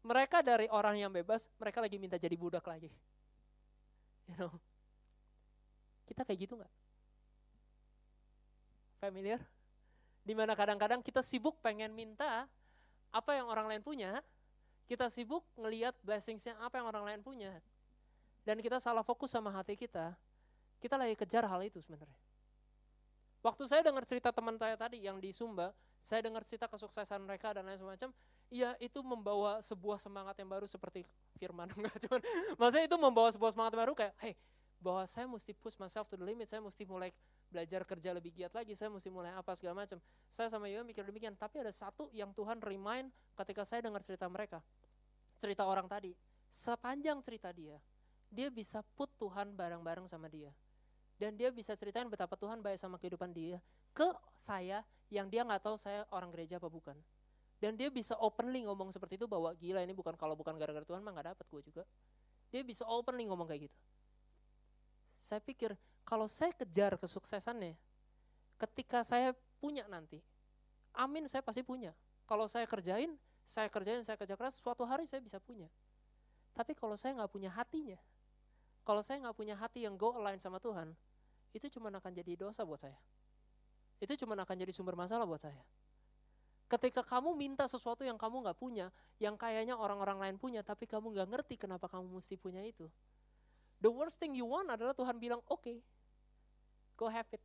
Mereka 0.00 0.40
dari 0.40 0.66
orang 0.72 0.96
yang 0.96 1.12
bebas, 1.12 1.46
mereka 1.60 1.84
lagi 1.84 2.00
minta 2.00 2.16
jadi 2.16 2.32
budak 2.34 2.64
lagi. 2.64 2.88
You 4.30 4.36
know, 4.38 4.52
kita 6.08 6.24
kayak 6.24 6.48
gitu 6.48 6.56
nggak? 6.56 6.72
Familiar? 8.98 9.40
Di 10.24 10.34
mana 10.36 10.52
kadang-kadang 10.56 11.00
kita 11.00 11.20
sibuk 11.20 11.58
pengen 11.60 11.92
minta 11.92 12.48
apa 13.10 13.36
yang 13.36 13.46
orang 13.46 13.66
lain 13.66 13.82
punya, 13.82 14.22
kita 14.90 15.06
sibuk 15.06 15.46
ngeliat 15.54 15.94
blessingsnya 16.02 16.58
apa 16.58 16.82
yang 16.82 16.86
orang 16.90 17.04
lain 17.06 17.20
punya, 17.22 17.52
dan 18.42 18.58
kita 18.58 18.82
salah 18.82 19.06
fokus 19.06 19.30
sama 19.30 19.54
hati 19.54 19.78
kita, 19.78 20.14
kita 20.82 20.98
lagi 20.98 21.14
kejar 21.14 21.46
hal 21.46 21.60
itu 21.62 21.78
sebenarnya. 21.78 22.18
Waktu 23.40 23.64
saya 23.68 23.80
dengar 23.80 24.04
cerita 24.04 24.28
teman 24.34 24.56
saya 24.60 24.76
tadi 24.76 25.00
yang 25.00 25.16
di 25.16 25.32
Sumba, 25.32 25.72
saya 26.04 26.24
dengar 26.24 26.44
cerita 26.44 26.68
kesuksesan 26.68 27.24
mereka 27.24 27.52
dan 27.56 27.64
lain 27.64 27.80
semacam, 27.80 28.12
ya 28.52 28.76
itu 28.82 29.00
membawa 29.00 29.62
sebuah 29.64 29.96
semangat 30.00 30.36
yang 30.40 30.48
baru 30.48 30.66
seperti 30.68 31.06
firman. 31.40 31.70
Enggak 31.76 31.96
cuman, 32.04 32.20
maksudnya 32.56 32.84
itu 32.88 32.96
membawa 33.00 33.28
sebuah 33.32 33.52
semangat 33.54 33.72
baru 33.76 33.92
kayak, 33.96 34.14
hey, 34.20 34.34
bahwa 34.80 35.04
saya 35.08 35.28
mesti 35.28 35.52
push 35.56 35.76
myself 35.76 36.08
to 36.08 36.16
the 36.16 36.24
limit, 36.24 36.48
saya 36.48 36.60
mesti 36.60 36.84
mulai 36.84 37.12
belajar 37.50 37.82
kerja 37.82 38.14
lebih 38.14 38.30
giat 38.30 38.54
lagi, 38.54 38.78
saya 38.78 38.88
mesti 38.88 39.10
mulai 39.10 39.34
apa 39.34 39.52
segala 39.58 39.82
macam. 39.82 39.98
Saya 40.30 40.46
sama 40.46 40.70
Yoyo 40.70 40.86
mikir 40.86 41.02
demikian, 41.02 41.34
tapi 41.34 41.58
ada 41.58 41.74
satu 41.74 42.06
yang 42.14 42.30
Tuhan 42.30 42.62
remind 42.62 43.10
ketika 43.34 43.66
saya 43.66 43.82
dengar 43.82 44.00
cerita 44.06 44.30
mereka. 44.30 44.62
Cerita 45.42 45.66
orang 45.66 45.90
tadi, 45.90 46.14
sepanjang 46.48 47.18
cerita 47.26 47.50
dia, 47.50 47.76
dia 48.30 48.48
bisa 48.48 48.86
put 48.94 49.10
Tuhan 49.18 49.52
bareng-bareng 49.58 50.06
sama 50.06 50.30
dia. 50.30 50.54
Dan 51.20 51.36
dia 51.36 51.52
bisa 51.52 51.76
ceritain 51.76 52.08
betapa 52.08 52.32
Tuhan 52.38 52.64
baik 52.64 52.80
sama 52.80 52.96
kehidupan 52.96 53.28
dia 53.36 53.60
ke 53.92 54.08
saya 54.40 54.80
yang 55.12 55.28
dia 55.28 55.44
nggak 55.44 55.60
tahu 55.60 55.76
saya 55.76 56.08
orang 56.08 56.32
gereja 56.32 56.56
apa 56.56 56.70
bukan. 56.70 56.96
Dan 57.60 57.76
dia 57.76 57.92
bisa 57.92 58.16
openly 58.16 58.64
ngomong 58.64 58.88
seperti 58.88 59.20
itu 59.20 59.28
bahwa 59.28 59.52
gila 59.52 59.84
ini 59.84 59.92
bukan 59.92 60.16
kalau 60.16 60.32
bukan 60.32 60.56
gara-gara 60.56 60.80
Tuhan 60.80 61.04
mah 61.04 61.12
nggak 61.12 61.36
dapat 61.36 61.46
gue 61.52 61.62
juga. 61.68 61.84
Dia 62.48 62.64
bisa 62.64 62.88
openly 62.88 63.28
ngomong 63.28 63.44
kayak 63.44 63.68
gitu. 63.68 63.78
Saya 65.20 65.44
pikir 65.44 65.76
kalau 66.04 66.26
saya 66.26 66.50
kejar 66.54 66.98
kesuksesannya, 66.98 67.78
ketika 68.60 69.00
saya 69.06 69.36
punya 69.62 69.86
nanti, 69.86 70.20
amin 70.96 71.26
saya 71.30 71.40
pasti 71.44 71.62
punya. 71.62 71.94
Kalau 72.26 72.46
saya 72.46 72.66
kerjain, 72.66 73.14
saya 73.42 73.66
kerjain, 73.66 74.02
saya 74.06 74.14
kerja 74.14 74.38
keras, 74.38 74.58
suatu 74.58 74.86
hari 74.86 75.06
saya 75.06 75.18
bisa 75.18 75.42
punya. 75.42 75.66
Tapi 76.54 76.74
kalau 76.74 76.94
saya 76.98 77.14
nggak 77.16 77.30
punya 77.30 77.50
hatinya, 77.50 77.98
kalau 78.86 79.02
saya 79.02 79.22
nggak 79.22 79.36
punya 79.36 79.54
hati 79.54 79.86
yang 79.86 79.94
go 79.94 80.14
align 80.14 80.38
sama 80.38 80.58
Tuhan, 80.58 80.94
itu 81.54 81.66
cuma 81.78 81.90
akan 81.90 82.12
jadi 82.14 82.38
dosa 82.38 82.62
buat 82.62 82.82
saya 82.82 82.98
itu 84.00 84.16
cuma 84.24 84.32
akan 84.32 84.56
jadi 84.56 84.72
sumber 84.72 84.96
masalah 84.96 85.28
buat 85.28 85.44
saya. 85.44 85.60
Ketika 86.66 87.04
kamu 87.04 87.36
minta 87.36 87.68
sesuatu 87.68 88.00
yang 88.00 88.16
kamu 88.16 88.48
nggak 88.48 88.56
punya, 88.56 88.88
yang 89.20 89.36
kayaknya 89.36 89.76
orang-orang 89.76 90.16
lain 90.16 90.36
punya, 90.40 90.64
tapi 90.64 90.88
kamu 90.88 91.12
nggak 91.12 91.28
ngerti 91.28 91.54
kenapa 91.60 91.86
kamu 91.86 92.08
mesti 92.08 92.34
punya 92.40 92.64
itu. 92.64 92.88
The 93.80 93.88
worst 93.88 94.20
thing 94.20 94.36
you 94.36 94.44
want 94.44 94.68
adalah 94.68 94.92
Tuhan 94.92 95.16
bilang, 95.16 95.40
oke, 95.48 95.64
okay, 95.64 95.80
go 97.00 97.08
have 97.08 97.28
it. 97.32 97.40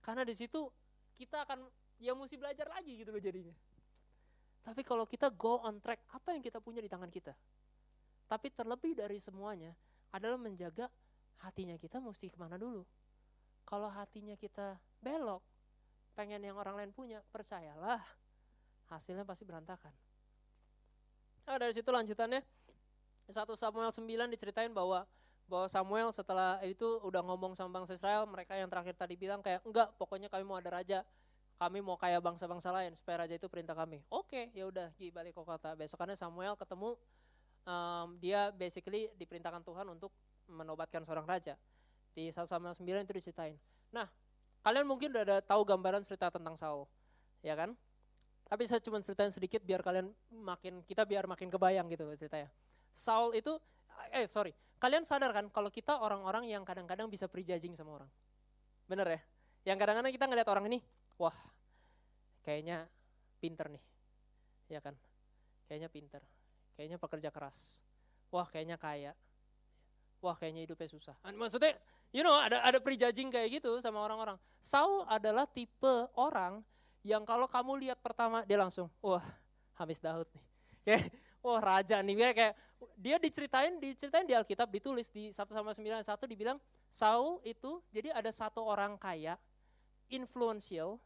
Karena 0.00 0.22
di 0.22 0.34
situ 0.38 0.70
kita 1.18 1.42
akan, 1.44 1.66
ya 1.98 2.14
mesti 2.14 2.38
belajar 2.38 2.70
lagi 2.70 2.94
gitu 2.94 3.10
loh 3.10 3.18
jadinya. 3.18 3.52
Tapi 4.62 4.86
kalau 4.86 5.04
kita 5.04 5.32
go 5.34 5.58
on 5.66 5.82
track, 5.82 6.06
apa 6.14 6.30
yang 6.36 6.42
kita 6.44 6.62
punya 6.62 6.78
di 6.78 6.86
tangan 6.86 7.10
kita? 7.10 7.34
Tapi 8.30 8.54
terlebih 8.54 8.94
dari 8.94 9.18
semuanya 9.18 9.74
adalah 10.14 10.38
menjaga 10.38 10.86
hatinya 11.42 11.74
kita 11.74 11.98
mesti 11.98 12.30
ke 12.30 12.38
mana 12.38 12.54
dulu. 12.54 12.86
Kalau 13.66 13.90
hatinya 13.90 14.38
kita 14.38 14.78
belok, 15.02 15.42
pengen 16.14 16.42
yang 16.44 16.54
orang 16.54 16.78
lain 16.78 16.92
punya, 16.94 17.18
percayalah, 17.34 18.02
hasilnya 18.90 19.26
pasti 19.26 19.42
berantakan. 19.46 19.94
Nah, 21.46 21.56
dari 21.58 21.74
situ 21.74 21.90
lanjutannya, 21.90 22.42
1 23.30 23.46
Samuel 23.56 23.90
9 23.94 24.34
diceritain 24.34 24.70
bahwa 24.70 25.06
bahwa 25.50 25.66
Samuel 25.66 26.14
setelah 26.14 26.62
itu 26.62 26.86
udah 27.02 27.26
ngomong 27.26 27.58
sama 27.58 27.82
bangsa 27.82 27.98
Israel, 27.98 28.22
mereka 28.30 28.54
yang 28.54 28.70
terakhir 28.70 28.94
tadi 28.94 29.18
bilang 29.18 29.42
kayak 29.42 29.66
enggak, 29.66 29.90
pokoknya 29.98 30.30
kami 30.30 30.46
mau 30.46 30.62
ada 30.62 30.70
raja, 30.70 31.02
kami 31.58 31.82
mau 31.82 31.98
kayak 31.98 32.22
bangsa-bangsa 32.22 32.70
lain 32.70 32.94
supaya 32.94 33.26
raja 33.26 33.34
itu 33.34 33.50
perintah 33.50 33.74
kami. 33.74 33.98
Oke, 34.14 34.54
ya 34.54 34.70
udah 34.70 34.94
balik 34.94 35.34
ke 35.34 35.42
kota. 35.42 35.74
Besokannya 35.74 36.14
Samuel 36.14 36.54
ketemu 36.54 36.94
um, 37.66 38.14
dia 38.22 38.54
basically 38.54 39.10
diperintahkan 39.18 39.66
Tuhan 39.66 39.90
untuk 39.90 40.14
menobatkan 40.46 41.02
seorang 41.02 41.26
raja. 41.26 41.58
Di 42.14 42.30
1 42.30 42.46
Samuel 42.46 42.78
9 42.78 42.86
itu 42.86 43.14
diceritain. 43.18 43.58
Nah, 43.90 44.06
Kalian 44.60 44.84
mungkin 44.84 45.08
udah 45.08 45.24
ada 45.24 45.38
tahu 45.40 45.64
gambaran 45.64 46.04
cerita 46.04 46.28
tentang 46.28 46.52
Saul, 46.52 46.84
ya 47.40 47.56
kan? 47.56 47.72
Tapi 48.44 48.68
saya 48.68 48.82
cuma 48.84 49.00
ceritain 49.00 49.32
sedikit 49.32 49.64
biar 49.64 49.80
kalian 49.80 50.12
makin 50.28 50.84
kita 50.84 51.08
biar 51.08 51.24
makin 51.24 51.48
kebayang 51.48 51.88
gitu 51.88 52.04
ceritanya. 52.18 52.52
Saul 52.90 53.36
itu 53.38 53.56
eh 54.10 54.26
sorry, 54.26 54.50
kalian 54.82 55.06
sadar 55.06 55.30
kan 55.30 55.46
kalau 55.52 55.70
kita 55.70 56.00
orang-orang 56.00 56.50
yang 56.50 56.66
kadang-kadang 56.66 57.06
bisa 57.06 57.30
prejudging 57.30 57.74
sama 57.78 58.02
orang. 58.02 58.10
Bener 58.90 59.06
ya? 59.06 59.20
Yang 59.72 59.78
kadang-kadang 59.86 60.12
kita 60.12 60.26
ngeliat 60.26 60.48
orang 60.50 60.64
ini, 60.72 60.78
wah 61.20 61.36
kayaknya 62.42 62.88
pinter 63.38 63.70
nih. 63.70 63.84
Ya 64.70 64.80
kan? 64.82 64.94
Kayaknya 65.66 65.88
pinter. 65.92 66.22
Kayaknya 66.74 66.98
pekerja 66.98 67.28
keras. 67.30 67.84
Wah 68.32 68.46
kayaknya 68.48 68.80
kaya. 68.80 69.12
Wah 70.20 70.36
kayaknya 70.36 70.66
hidupnya 70.66 70.88
susah. 70.90 71.14
Maksudnya 71.24 71.76
You 72.10 72.26
know, 72.26 72.34
ada 72.34 72.58
ada 72.66 72.82
prejudging 72.82 73.30
kayak 73.30 73.62
gitu 73.62 73.78
sama 73.78 74.02
orang-orang. 74.02 74.34
Saul 74.58 75.06
adalah 75.06 75.46
tipe 75.46 76.10
orang 76.18 76.58
yang 77.06 77.22
kalau 77.22 77.46
kamu 77.46 77.86
lihat 77.86 78.02
pertama 78.02 78.42
dia 78.42 78.58
langsung, 78.58 78.90
wah, 78.98 79.22
Hamis 79.78 80.02
Daud 80.02 80.26
nih. 80.34 80.44
Kayak, 80.84 81.12
wah 81.38 81.60
raja 81.62 82.02
nih. 82.02 82.14
Kayak, 82.18 82.34
kayak 82.34 82.54
dia 82.96 83.16
diceritain 83.20 83.76
diceritain 83.76 84.24
di 84.24 84.32
Alkitab 84.32 84.68
ditulis 84.72 85.12
di 85.12 85.28
1 85.32 85.36
sama 85.36 85.72
91 85.72 86.04
dibilang 86.28 86.58
Saul 86.90 87.38
itu 87.46 87.78
jadi 87.94 88.10
ada 88.10 88.28
satu 88.34 88.66
orang 88.66 88.98
kaya, 88.98 89.38
influential, 90.10 90.98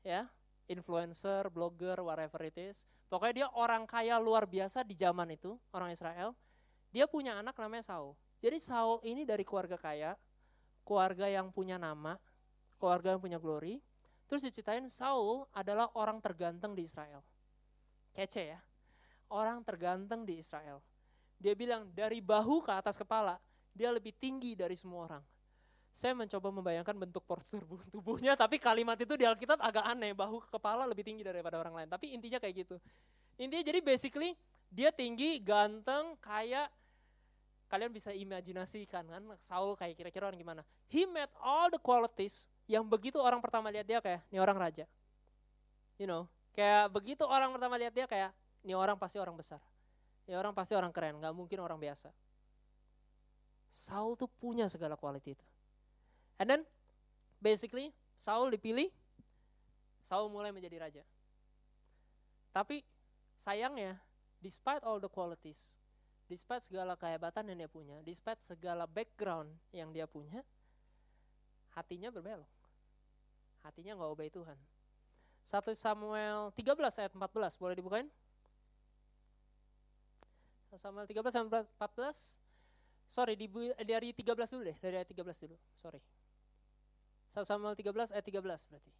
ya, 0.00 0.26
influencer, 0.70 1.52
blogger, 1.52 2.00
whatever 2.00 2.40
it 2.48 2.56
is. 2.56 2.88
Pokoknya 3.12 3.44
dia 3.44 3.48
orang 3.52 3.84
kaya 3.84 4.16
luar 4.16 4.48
biasa 4.48 4.80
di 4.86 4.96
zaman 4.96 5.36
itu, 5.36 5.52
orang 5.76 5.92
Israel. 5.92 6.32
Dia 6.92 7.04
punya 7.04 7.36
anak 7.36 7.56
namanya 7.60 7.84
Saul. 7.92 8.16
Jadi 8.40 8.56
Saul 8.56 9.04
ini 9.04 9.28
dari 9.28 9.44
keluarga 9.44 9.76
kaya, 9.76 10.16
keluarga 10.82 11.28
yang 11.28 11.52
punya 11.52 11.76
nama, 11.76 12.16
keluarga 12.80 13.12
yang 13.14 13.20
punya 13.20 13.36
glory. 13.36 13.84
Terus 14.32 14.48
diceritain 14.48 14.88
Saul 14.88 15.44
adalah 15.52 15.92
orang 15.92 16.24
terganteng 16.24 16.72
di 16.72 16.88
Israel. 16.88 17.20
Kece 18.16 18.56
ya. 18.56 18.60
Orang 19.28 19.64
terganteng 19.64 20.24
di 20.24 20.40
Israel. 20.40 20.80
Dia 21.42 21.58
bilang 21.58 21.90
dari 21.90 22.22
bahu 22.22 22.62
ke 22.62 22.70
atas 22.70 22.94
kepala, 22.94 23.42
dia 23.74 23.90
lebih 23.90 24.14
tinggi 24.14 24.54
dari 24.54 24.78
semua 24.78 25.10
orang. 25.10 25.22
Saya 25.90 26.14
mencoba 26.14 26.54
membayangkan 26.54 26.94
bentuk 26.94 27.26
postur 27.26 27.66
tubuhnya, 27.92 28.38
tapi 28.38 28.62
kalimat 28.62 28.94
itu 28.96 29.18
di 29.18 29.26
Alkitab 29.26 29.58
agak 29.58 29.82
aneh, 29.82 30.14
bahu 30.14 30.38
ke 30.46 30.48
kepala 30.54 30.86
lebih 30.86 31.02
tinggi 31.02 31.26
daripada 31.26 31.58
orang 31.58 31.82
lain. 31.82 31.88
Tapi 31.90 32.14
intinya 32.14 32.38
kayak 32.38 32.64
gitu. 32.64 32.78
Intinya 33.36 33.60
jadi 33.66 33.82
basically 33.82 34.38
dia 34.70 34.94
tinggi, 34.94 35.42
ganteng, 35.42 36.14
kaya, 36.22 36.70
kalian 37.72 37.88
bisa 37.88 38.12
imajinasikan 38.12 39.08
kan 39.08 39.22
Saul 39.40 39.72
kayak 39.80 39.96
kira-kira 39.96 40.28
orang 40.28 40.36
gimana. 40.36 40.62
He 40.92 41.08
met 41.08 41.32
all 41.40 41.72
the 41.72 41.80
qualities 41.80 42.44
yang 42.68 42.84
begitu 42.84 43.16
orang 43.16 43.40
pertama 43.40 43.72
lihat 43.72 43.88
dia 43.88 43.98
kayak 44.04 44.20
ini 44.28 44.38
orang 44.38 44.60
raja. 44.60 44.84
You 45.96 46.04
know, 46.04 46.28
kayak 46.52 46.92
begitu 46.92 47.24
orang 47.24 47.48
pertama 47.52 47.80
lihat 47.80 47.96
dia 47.96 48.04
kayak 48.04 48.30
ini 48.60 48.76
orang 48.76 49.00
pasti 49.00 49.16
orang 49.16 49.32
besar. 49.36 49.60
Ini 50.26 50.38
orang 50.38 50.54
pasti 50.54 50.72
orang 50.78 50.94
keren, 50.94 51.18
nggak 51.18 51.34
mungkin 51.34 51.58
orang 51.58 51.78
biasa. 51.78 52.12
Saul 53.72 54.14
tuh 54.14 54.28
punya 54.28 54.68
segala 54.68 54.94
quality 54.94 55.34
itu. 55.34 55.46
And 56.38 56.46
then 56.46 56.62
basically 57.40 57.90
Saul 58.14 58.52
dipilih, 58.54 58.92
Saul 60.04 60.30
mulai 60.30 60.54
menjadi 60.54 60.76
raja. 60.78 61.02
Tapi 62.52 62.84
sayangnya, 63.40 63.96
despite 64.44 64.84
all 64.84 65.00
the 65.00 65.08
qualities, 65.08 65.74
despite 66.28 66.62
segala 66.62 66.94
kehebatan 66.94 67.48
yang 67.50 67.64
dia 67.64 67.70
punya, 67.70 67.96
despite 68.04 68.38
segala 68.44 68.84
background 68.84 69.50
yang 69.72 69.90
dia 69.90 70.04
punya, 70.04 70.44
hatinya 71.72 72.12
berbelok. 72.12 72.48
Hatinya 73.64 73.96
nggak 73.96 74.10
obey 74.12 74.28
Tuhan. 74.28 74.58
1 75.42 75.74
Samuel 75.74 76.54
13 76.54 77.00
ayat 77.02 77.12
14, 77.14 77.58
boleh 77.58 77.74
dibukain? 77.74 78.06
1 80.72 80.80
Samuel 80.80 81.04
13 81.04 81.20
ayat 81.36 81.68
14, 81.76 82.40
sorry 83.04 83.36
dari 83.84 84.08
13 84.16 84.24
dulu 84.56 84.62
deh, 84.64 84.76
dari 84.80 84.96
ayat 84.96 85.08
13 85.12 85.44
dulu, 85.44 85.56
sorry. 85.76 86.00
1 87.28 87.44
Samuel 87.44 87.76
13 87.76 88.16
ayat 88.16 88.24
13 88.24 88.40
berarti. 88.72 88.92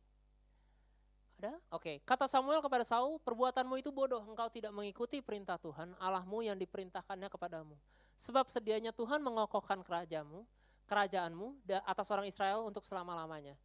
Ada? 1.41 1.57
Oke. 1.73 1.81
Okay. 1.81 1.97
Kata 2.05 2.29
Samuel 2.29 2.61
kepada 2.61 2.85
Saul, 2.85 3.17
perbuatanmu 3.25 3.81
itu 3.81 3.89
bodoh, 3.89 4.21
engkau 4.21 4.53
tidak 4.53 4.69
mengikuti 4.77 5.25
perintah 5.25 5.57
Tuhan, 5.57 5.97
Allahmu 5.97 6.45
yang 6.45 6.61
diperintahkannya 6.61 7.33
kepadamu. 7.33 7.73
Sebab 8.21 8.53
sedianya 8.53 8.93
Tuhan 8.93 9.25
mengokohkan 9.25 9.81
kerajaanmu, 9.81 10.45
kerajaanmu 10.85 11.57
atas 11.89 12.13
orang 12.13 12.29
Israel 12.29 12.69
untuk 12.69 12.85
selama-lamanya. 12.85 13.57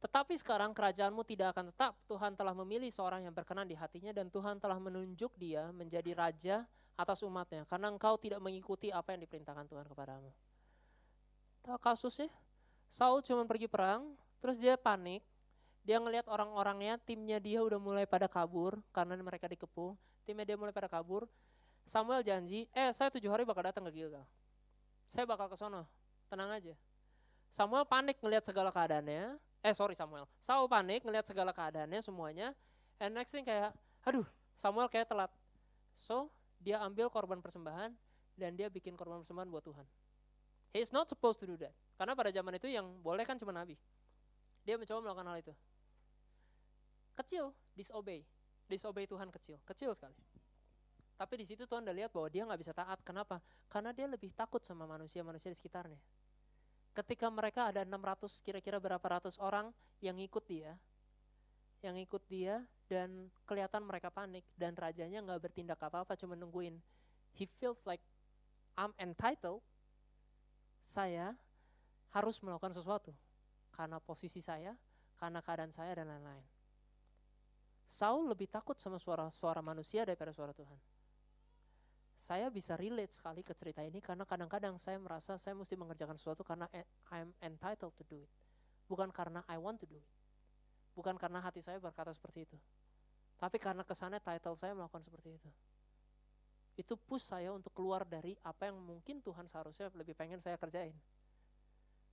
Tetapi 0.00 0.32
sekarang 0.40 0.72
kerajaanmu 0.72 1.20
tidak 1.28 1.52
akan 1.52 1.68
tetap. 1.76 1.92
Tuhan 2.08 2.40
telah 2.40 2.56
memilih 2.56 2.88
seorang 2.88 3.28
yang 3.28 3.36
berkenan 3.36 3.68
di 3.68 3.76
hatinya 3.76 4.16
dan 4.16 4.32
Tuhan 4.32 4.56
telah 4.56 4.80
menunjuk 4.80 5.36
dia 5.36 5.68
menjadi 5.76 6.12
raja 6.16 6.64
atas 6.94 7.22
umatnya. 7.26 7.66
Karena 7.66 7.90
engkau 7.90 8.14
tidak 8.18 8.38
mengikuti 8.38 8.90
apa 8.90 9.14
yang 9.14 9.26
diperintahkan 9.26 9.66
Tuhan 9.66 9.86
kepadamu. 9.86 10.30
Tahu 11.64 11.78
kasusnya? 11.80 12.30
Saul 12.90 13.24
cuma 13.26 13.42
pergi 13.48 13.66
perang, 13.66 14.14
terus 14.38 14.60
dia 14.60 14.78
panik. 14.78 15.24
Dia 15.84 16.00
ngelihat 16.00 16.30
orang-orangnya, 16.30 16.96
timnya 16.96 17.36
dia 17.36 17.60
udah 17.60 17.76
mulai 17.76 18.08
pada 18.08 18.24
kabur 18.24 18.80
karena 18.94 19.20
mereka 19.20 19.44
dikepung. 19.50 19.98
Timnya 20.24 20.48
dia 20.48 20.56
mulai 20.56 20.72
pada 20.72 20.88
kabur. 20.88 21.28
Samuel 21.84 22.24
janji, 22.24 22.64
eh 22.72 22.88
saya 22.96 23.12
tujuh 23.12 23.28
hari 23.28 23.44
bakal 23.44 23.68
datang 23.68 23.84
ke 23.84 23.92
Gilgal. 23.92 24.24
Saya 25.04 25.28
bakal 25.28 25.52
ke 25.52 25.56
sono, 25.60 25.84
tenang 26.32 26.48
aja. 26.48 26.72
Samuel 27.52 27.84
panik 27.84 28.16
ngelihat 28.24 28.48
segala 28.48 28.72
keadaannya. 28.72 29.36
Eh 29.60 29.74
sorry 29.76 29.92
Samuel, 29.92 30.24
Saul 30.40 30.64
panik 30.64 31.04
ngelihat 31.04 31.28
segala 31.28 31.52
keadaannya 31.52 32.00
semuanya. 32.00 32.56
And 32.96 33.12
next 33.12 33.36
thing 33.36 33.44
kayak, 33.44 33.76
aduh 34.00 34.24
Samuel 34.56 34.88
kayak 34.88 35.12
telat. 35.12 35.28
So 35.92 36.32
dia 36.64 36.80
ambil 36.80 37.12
korban 37.12 37.44
persembahan 37.44 37.92
dan 38.40 38.50
dia 38.56 38.72
bikin 38.72 38.96
korban 38.96 39.20
persembahan 39.20 39.52
buat 39.52 39.62
Tuhan. 39.68 39.84
He 40.72 40.80
is 40.80 40.90
not 40.90 41.06
supposed 41.06 41.38
to 41.38 41.46
do 41.46 41.60
that. 41.60 41.76
Karena 42.00 42.16
pada 42.16 42.32
zaman 42.32 42.56
itu 42.56 42.66
yang 42.66 42.88
boleh 43.04 43.22
kan 43.22 43.36
cuma 43.36 43.52
nabi. 43.52 43.76
Dia 44.64 44.80
mencoba 44.80 45.04
melakukan 45.04 45.28
hal 45.28 45.38
itu. 45.44 45.54
Kecil, 47.14 47.54
disobey. 47.76 48.24
Disobey 48.64 49.04
Tuhan 49.04 49.28
kecil, 49.28 49.60
kecil 49.68 49.92
sekali. 49.92 50.16
Tapi 51.14 51.34
di 51.38 51.46
situ 51.46 51.62
Tuhan 51.68 51.86
udah 51.86 51.94
lihat 51.94 52.10
bahwa 52.10 52.26
dia 52.26 52.42
nggak 52.42 52.58
bisa 52.58 52.72
taat. 52.74 52.98
Kenapa? 53.06 53.38
Karena 53.70 53.94
dia 53.94 54.10
lebih 54.10 54.34
takut 54.34 54.64
sama 54.66 54.88
manusia-manusia 54.88 55.52
di 55.52 55.54
sekitarnya. 55.54 56.00
Ketika 56.90 57.30
mereka 57.30 57.70
ada 57.70 57.86
600 57.86 58.42
kira-kira 58.42 58.82
berapa 58.82 59.02
ratus 59.02 59.38
orang 59.38 59.70
yang 60.02 60.18
ikut 60.18 60.42
dia, 60.46 60.74
yang 61.86 61.94
ikut 62.00 62.22
dia 62.26 62.66
dan 62.90 63.32
kelihatan 63.48 63.82
mereka 63.84 64.12
panik 64.12 64.44
dan 64.54 64.76
rajanya 64.76 65.24
nggak 65.24 65.50
bertindak 65.50 65.80
apa-apa 65.80 66.16
cuma 66.20 66.36
nungguin. 66.36 66.76
He 67.34 67.48
feels 67.58 67.82
like 67.88 68.02
I'm 68.76 68.92
entitled 69.00 69.64
saya 70.84 71.32
harus 72.12 72.38
melakukan 72.44 72.76
sesuatu 72.76 73.10
karena 73.74 73.98
posisi 73.98 74.38
saya, 74.38 74.76
karena 75.18 75.42
keadaan 75.42 75.74
saya 75.74 75.98
dan 75.98 76.06
lain-lain. 76.06 76.46
Saul 77.84 78.30
lebih 78.30 78.46
takut 78.46 78.78
sama 78.78 79.02
suara-suara 79.02 79.60
manusia 79.60 80.06
daripada 80.06 80.30
suara 80.30 80.54
Tuhan. 80.54 80.78
Saya 82.14 82.46
bisa 82.48 82.78
relate 82.78 83.10
sekali 83.10 83.42
ke 83.42 83.50
cerita 83.52 83.82
ini 83.82 83.98
karena 83.98 84.22
kadang-kadang 84.22 84.78
saya 84.78 84.96
merasa 85.02 85.34
saya 85.34 85.58
mesti 85.58 85.74
mengerjakan 85.74 86.14
sesuatu 86.14 86.46
karena 86.46 86.70
I'm 87.10 87.34
entitled 87.42 87.92
to 87.98 88.04
do 88.06 88.22
it. 88.22 88.30
Bukan 88.86 89.10
karena 89.10 89.42
I 89.50 89.58
want 89.58 89.82
to 89.82 89.86
do 89.90 89.98
it. 89.98 90.13
Bukan 90.94 91.18
karena 91.18 91.42
hati 91.42 91.58
saya 91.60 91.82
berkata 91.82 92.14
seperti 92.14 92.46
itu. 92.46 92.56
Tapi 93.38 93.58
karena 93.58 93.82
kesannya 93.82 94.22
title 94.22 94.54
saya 94.54 94.72
melakukan 94.72 95.02
seperti 95.02 95.36
itu 95.36 95.50
itu 96.74 96.98
push 96.98 97.30
saya 97.30 97.54
untuk 97.54 97.70
keluar 97.70 98.02
dari 98.02 98.34
apa 98.42 98.66
yang 98.66 98.78
mungkin 98.82 99.22
Tuhan 99.22 99.46
seharusnya 99.46 99.94
lebih 99.94 100.14
pengen 100.18 100.42
saya 100.42 100.58
kerjain. 100.58 100.94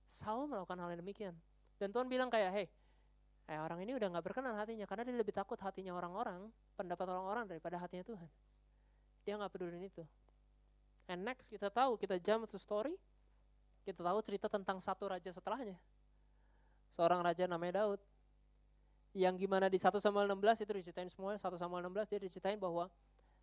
Saul 0.06 0.46
melakukan 0.46 0.78
hal 0.78 0.94
yang 0.94 1.02
demikian. 1.02 1.34
Dan 1.78 1.90
Tuhan 1.90 2.06
bilang 2.06 2.30
kayak, 2.30 2.50
hei, 2.54 2.66
eh, 3.50 3.58
orang 3.58 3.82
ini 3.82 3.98
udah 3.98 4.06
gak 4.06 4.22
berkenan 4.22 4.54
hatinya, 4.54 4.86
karena 4.86 5.02
dia 5.02 5.18
lebih 5.18 5.34
takut 5.34 5.58
hatinya 5.58 5.98
orang-orang, 5.98 6.46
pendapat 6.78 7.06
orang-orang 7.10 7.44
daripada 7.50 7.74
hatinya 7.82 8.06
Tuhan. 8.06 8.28
Dia 9.26 9.34
gak 9.34 9.50
peduli 9.50 9.90
itu. 9.90 10.06
And 11.10 11.26
next 11.26 11.50
kita 11.50 11.66
tahu, 11.74 11.98
kita 11.98 12.22
jump 12.22 12.46
to 12.46 12.54
story, 12.54 12.94
kita 13.82 13.98
tahu 13.98 14.18
cerita 14.22 14.46
tentang 14.46 14.78
satu 14.78 15.10
raja 15.10 15.34
setelahnya. 15.34 15.74
Seorang 16.94 17.18
raja 17.18 17.50
namanya 17.50 17.82
Daud. 17.82 17.98
Yang 19.12 19.44
gimana 19.44 19.68
di 19.68 19.76
1 19.76 19.92
Samuel 20.00 20.24
16 20.32 20.64
itu 20.64 20.72
diceritain 20.72 21.10
semua, 21.12 21.36
1 21.36 21.44
Samuel 21.60 21.84
16 21.92 22.08
dia 22.16 22.20
diceritain 22.20 22.56
bahwa 22.56 22.88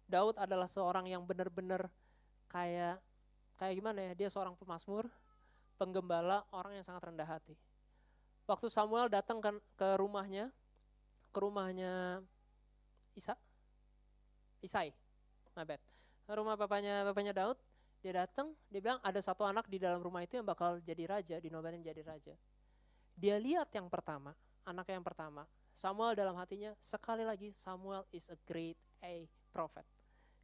Daud 0.10 0.34
adalah 0.41 0.65
seorang 0.65 1.05
yang 1.05 1.21
benar-benar 1.21 1.86
kayak 2.49 2.97
kayak 3.62 3.73
gimana 3.77 3.99
ya? 4.01 4.12
Dia 4.17 4.29
seorang 4.34 4.58
pemazmur, 4.58 5.05
penggembala, 5.77 6.41
orang 6.49 6.82
yang 6.82 6.86
sangat 6.86 7.13
rendah 7.13 7.29
hati. 7.29 7.53
Waktu 8.49 8.65
Samuel 8.73 9.13
datang 9.13 9.38
ke, 9.38 9.53
ke 9.77 9.89
rumahnya, 10.01 10.49
ke 11.29 11.38
rumahnya 11.38 12.25
Isa, 13.13 13.38
Isai, 14.65 14.89
my 15.53 15.62
bad. 15.62 15.77
Rumah 16.25 16.58
bapaknya 16.58 17.05
bapaknya 17.05 17.34
Daud, 17.34 17.62
dia 18.01 18.25
datang, 18.25 18.58
dia 18.73 18.82
bilang 18.82 18.97
ada 19.05 19.21
satu 19.21 19.45
anak 19.45 19.69
di 19.69 19.77
dalam 19.77 20.01
rumah 20.01 20.25
itu 20.25 20.41
yang 20.41 20.47
bakal 20.47 20.82
jadi 20.82 21.05
raja, 21.05 21.36
dinobatin 21.38 21.86
jadi 21.86 22.01
raja. 22.01 22.34
Dia 23.13 23.38
lihat 23.38 23.69
yang 23.75 23.86
pertama, 23.86 24.34
anak 24.65 24.88
yang 24.89 25.03
pertama, 25.05 25.43
Samuel 25.79 26.11
dalam 26.11 26.35
hatinya, 26.35 26.75
sekali 26.83 27.23
lagi 27.23 27.55
Samuel 27.55 28.03
is 28.11 28.27
a 28.27 28.35
great 28.43 28.75
a 28.99 29.23
prophet 29.55 29.87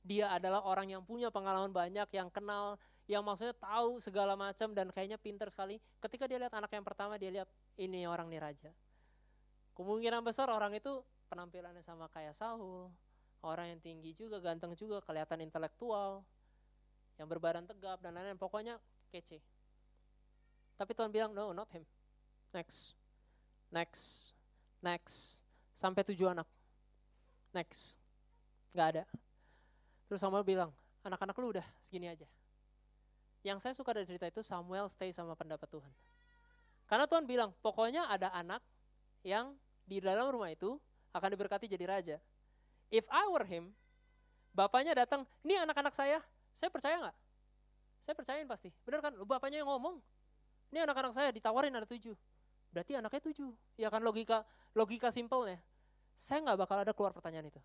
dia 0.06 0.30
adalah 0.30 0.62
orang 0.62 0.94
yang 0.94 1.02
punya 1.02 1.34
pengalaman 1.34 1.74
banyak, 1.74 2.06
yang 2.14 2.30
kenal, 2.30 2.78
yang 3.10 3.26
maksudnya 3.26 3.58
tahu 3.58 3.98
segala 3.98 4.38
macam 4.38 4.70
dan 4.78 4.94
kayaknya 4.94 5.18
pinter 5.18 5.50
sekali. 5.50 5.82
Ketika 5.98 6.30
dia 6.30 6.38
lihat 6.38 6.54
anak 6.54 6.70
yang 6.78 6.86
pertama, 6.86 7.18
dia 7.18 7.34
lihat 7.34 7.50
ini 7.82 8.06
orang 8.06 8.30
nih 8.30 8.38
raja. 8.38 8.72
Kemungkinan 9.74 10.22
besar 10.22 10.54
orang 10.54 10.78
itu 10.78 11.02
penampilannya 11.26 11.82
sama 11.82 12.06
kayak 12.14 12.38
Saul, 12.38 12.94
orang 13.42 13.74
yang 13.74 13.82
tinggi 13.82 14.14
juga, 14.14 14.38
ganteng 14.38 14.78
juga, 14.78 15.02
kelihatan 15.02 15.42
intelektual, 15.42 16.22
yang 17.18 17.26
berbadan 17.26 17.66
tegap 17.66 17.98
dan 17.98 18.14
lain-lain, 18.14 18.38
pokoknya 18.38 18.78
kece. 19.10 19.42
Tapi 20.78 20.92
Tuhan 20.94 21.10
bilang, 21.10 21.34
no, 21.34 21.50
not 21.50 21.68
him. 21.74 21.82
Next, 22.54 22.94
next, 23.74 24.35
next, 24.86 25.42
sampai 25.74 26.06
tujuh 26.06 26.30
anak. 26.30 26.46
Next, 27.50 27.98
nggak 28.78 28.88
ada. 28.94 29.04
Terus 30.06 30.22
Samuel 30.22 30.46
bilang, 30.46 30.70
anak-anak 31.02 31.34
lu 31.42 31.50
udah 31.58 31.66
segini 31.82 32.06
aja. 32.06 32.30
Yang 33.42 33.66
saya 33.66 33.74
suka 33.74 33.98
dari 33.98 34.06
cerita 34.06 34.30
itu 34.30 34.46
Samuel 34.46 34.86
stay 34.90 35.10
sama 35.10 35.34
pendapat 35.34 35.66
Tuhan. 35.66 35.94
Karena 36.86 37.10
Tuhan 37.10 37.26
bilang, 37.26 37.50
pokoknya 37.66 38.06
ada 38.06 38.30
anak 38.30 38.62
yang 39.26 39.58
di 39.90 39.98
dalam 39.98 40.30
rumah 40.30 40.54
itu 40.54 40.78
akan 41.14 41.30
diberkati 41.34 41.66
jadi 41.66 41.86
raja. 41.90 42.18
If 42.94 43.10
I 43.10 43.26
were 43.34 43.46
him, 43.46 43.74
bapaknya 44.54 44.94
datang, 44.94 45.26
ini 45.42 45.58
anak-anak 45.58 45.98
saya, 45.98 46.22
saya 46.54 46.70
percaya 46.70 47.02
nggak? 47.02 47.18
Saya 48.06 48.14
percayain 48.14 48.46
pasti. 48.46 48.70
Benar 48.86 49.02
kan? 49.02 49.14
Bapaknya 49.26 49.66
yang 49.66 49.70
ngomong. 49.70 49.98
Ini 50.70 50.86
anak-anak 50.86 51.14
saya 51.18 51.34
ditawarin 51.34 51.74
ada 51.74 51.90
tujuh. 51.90 52.14
Berarti 52.76 53.00
anaknya 53.00 53.32
tujuh. 53.32 53.56
Ya 53.80 53.88
kan 53.88 54.04
logika 54.04 54.44
logika 54.76 55.08
simpelnya. 55.16 55.64
Saya 56.20 56.44
nggak 56.44 56.60
bakal 56.60 56.78
ada 56.84 56.92
keluar 56.92 57.16
pertanyaan 57.16 57.48
itu. 57.48 57.62